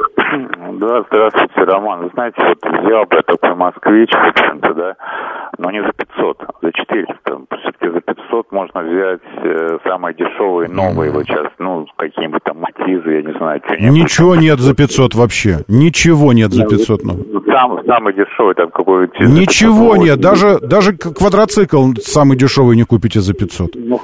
[0.86, 2.04] Да, здравствуйте, Роман.
[2.04, 4.96] Вы знаете, вот взял бы я такой москвич, в общем-то, да,
[5.58, 7.16] но не за 500, за 400.
[7.58, 13.10] Все-таки за 500 можно взять э, самые дешевые, новые вот сейчас, ну, какие-нибудь там матизы,
[13.10, 13.98] я не знаю, что-нибудь.
[14.00, 15.64] Ничего нет за 500 вообще.
[15.66, 17.02] Ничего нет за 500.
[17.02, 17.42] Ну.
[17.46, 19.24] Сам, самый дешевый там какой-то...
[19.24, 20.20] Ничего нет.
[20.20, 23.70] Даже, даже квадроцикл самый дешевый не купите за 500.
[23.74, 24.00] Ну,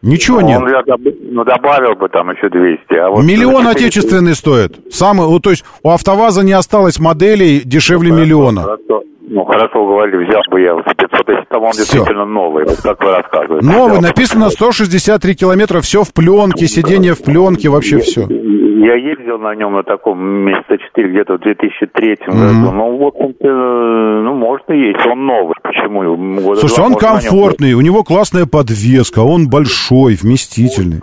[0.00, 0.62] Ничего ну, нет.
[0.62, 0.82] он, я
[1.30, 2.94] ну, добавил бы там еще 200.
[2.94, 4.78] А вот Миллион 400 отечественный стоит.
[4.92, 8.62] Самый, вот, то есть у АвтоВАЗа не осталось моделей дешевле миллиона.
[8.62, 9.02] Хорошо.
[9.30, 11.82] Ну, хорошо говорили, взял бы я 500, если там он Всё.
[11.82, 13.66] действительно новый, вот как вы рассказываете.
[13.66, 18.22] Новый, написано 163 километра, все в пленке, сиденье в пленке, вообще все.
[18.22, 22.64] Я ездил на нем на таком месяца 4 где-то в 2003 Мгм.
[22.64, 22.72] году.
[22.76, 25.04] Ну, в общем-то, ну, можно есть.
[25.06, 25.54] Он новый.
[25.62, 26.40] Почему?
[26.40, 31.00] Года Слушай, он комфортный, у него классная подвеска, он большой, вместительный.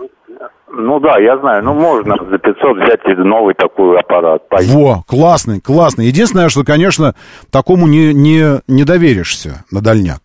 [0.78, 1.64] Ну да, я знаю.
[1.64, 4.48] Ну, можно за 500 взять новый такой аппарат.
[4.48, 4.74] Поехать.
[4.74, 6.06] Во, классный, классный.
[6.06, 7.14] Единственное, что, конечно,
[7.50, 10.20] такому не, не, не доверишься на дальняк.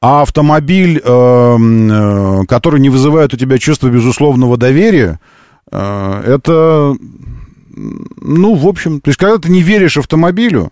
[0.00, 5.18] А автомобиль, эм, э, который не вызывает у тебя чувство безусловного доверия,
[5.70, 6.94] э, это,
[7.70, 10.70] ну, в общем, то есть, когда ты не веришь автомобилю,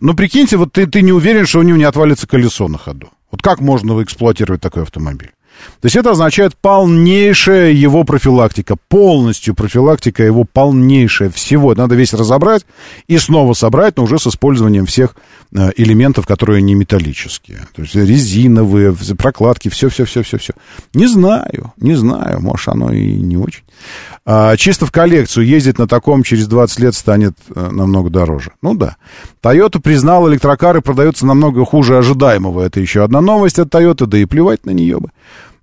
[0.00, 3.08] ну, прикиньте, вот ты, ты не уверен, что у него не отвалится колесо на ходу.
[3.30, 5.32] Вот как можно эксплуатировать такой автомобиль?
[5.80, 11.74] То есть это означает полнейшая его профилактика, полностью профилактика его полнейшая всего.
[11.74, 12.64] Надо весь разобрать
[13.06, 15.16] и снова собрать, но уже с использованием всех
[15.52, 17.66] э, элементов, которые не металлические.
[17.74, 20.54] То есть резиновые, прокладки, все-все-все-все-все.
[20.94, 23.62] Не знаю, не знаю, может оно и не очень.
[24.24, 28.52] А, чисто в коллекцию ездить на таком через 20 лет станет э, намного дороже.
[28.60, 28.96] Ну да.
[29.42, 32.62] Toyota признал, электрокары продаются намного хуже ожидаемого.
[32.62, 35.10] Это еще одна новость от Toyota, да и плевать на нее бы.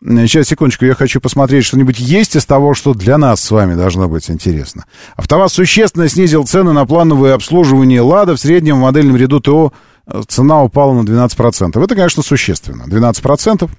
[0.06, 3.76] М, Сейчас, секундочку, я хочу посмотреть, что-нибудь есть из того, что для нас с вами
[3.76, 4.86] должно быть интересно.
[5.16, 8.36] АвтоВАЗ существенно снизил цены на плановое обслуживание «Лада».
[8.36, 9.74] В среднем в модельном ряду ТО
[10.08, 11.82] э, цена упала на 12%.
[11.84, 12.84] Это, конечно, существенно.
[12.84, 13.70] 12%.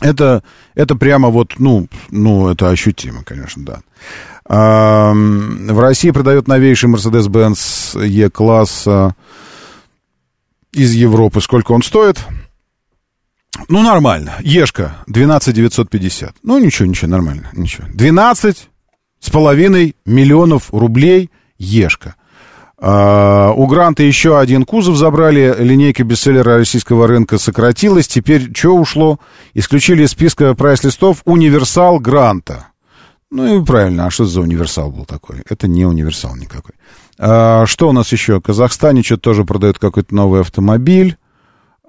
[0.00, 0.42] Это,
[0.74, 3.80] это прямо вот, ну, ну, это ощутимо, конечно, да.
[4.48, 9.14] Ам, В России продают новейший Mercedes-Benz E-класса
[10.72, 11.40] из Европы.
[11.40, 12.18] Сколько он стоит?
[13.68, 14.36] Ну, нормально.
[14.40, 16.36] Ешка, 12 950.
[16.42, 17.86] Ну, ничего, ничего, нормально, ничего.
[17.92, 18.68] 12
[19.20, 22.14] с половиной миллионов рублей Ешка.
[22.80, 28.06] А, у Гранта еще один кузов забрали, линейка бестселлера российского рынка сократилась.
[28.06, 29.18] Теперь что ушло?
[29.54, 32.68] Исключили из списка прайс-листов универсал Гранта.
[33.30, 35.42] Ну и правильно, а что за универсал был такой?
[35.48, 36.74] Это не универсал никакой.
[37.18, 38.38] А, что у нас еще?
[38.38, 41.16] В Казахстане что-то тоже продают какой-то новый автомобиль.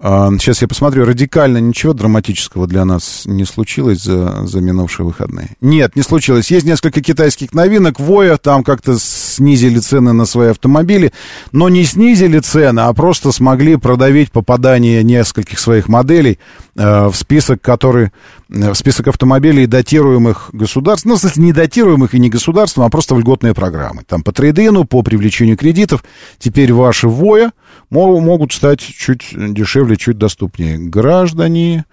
[0.02, 5.58] А, сейчас я посмотрю, радикально ничего драматического для нас не случилось за, за минувшие выходные.
[5.60, 6.50] Нет, не случилось.
[6.52, 8.00] Есть несколько китайских новинок.
[8.00, 8.98] Воя там как-то
[9.30, 11.11] снизили цены на свои автомобили,
[11.51, 16.39] но не снизили цены, а просто смогли продавить попадание нескольких своих моделей
[16.76, 18.11] э, в список, который,
[18.49, 22.89] э, в список автомобилей, датируемых государством, ну, в смысле, не датируемых и не государством, а
[22.89, 24.03] просто в льготные программы.
[24.07, 26.03] Там по трейдину, по привлечению кредитов.
[26.38, 27.51] Теперь ваши Воя
[27.89, 30.77] мо- могут стать чуть дешевле, чуть доступнее.
[30.77, 31.85] Граждане,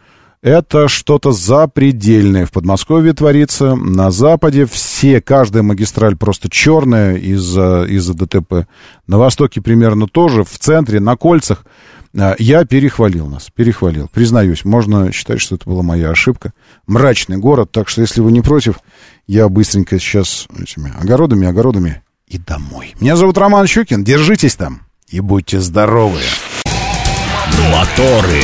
[0.43, 3.75] это что-то запредельное в Подмосковье творится.
[3.75, 8.67] На Западе все, каждая магистраль просто черная из-за из ДТП.
[9.07, 10.45] На Востоке примерно тоже.
[10.45, 11.65] В центре, на кольцах.
[12.19, 14.09] А, Я перехвалил нас, перехвалил.
[14.13, 16.53] Признаюсь, можно считать, что это была моя ошибка.
[16.87, 18.77] Мрачный город, так что если вы не против,
[19.27, 22.95] я быстренько сейчас этими огородами, огородами и домой.
[23.01, 26.21] Меня зовут Роман Щукин, держитесь там и будьте здоровы.
[27.73, 28.43] Моторы.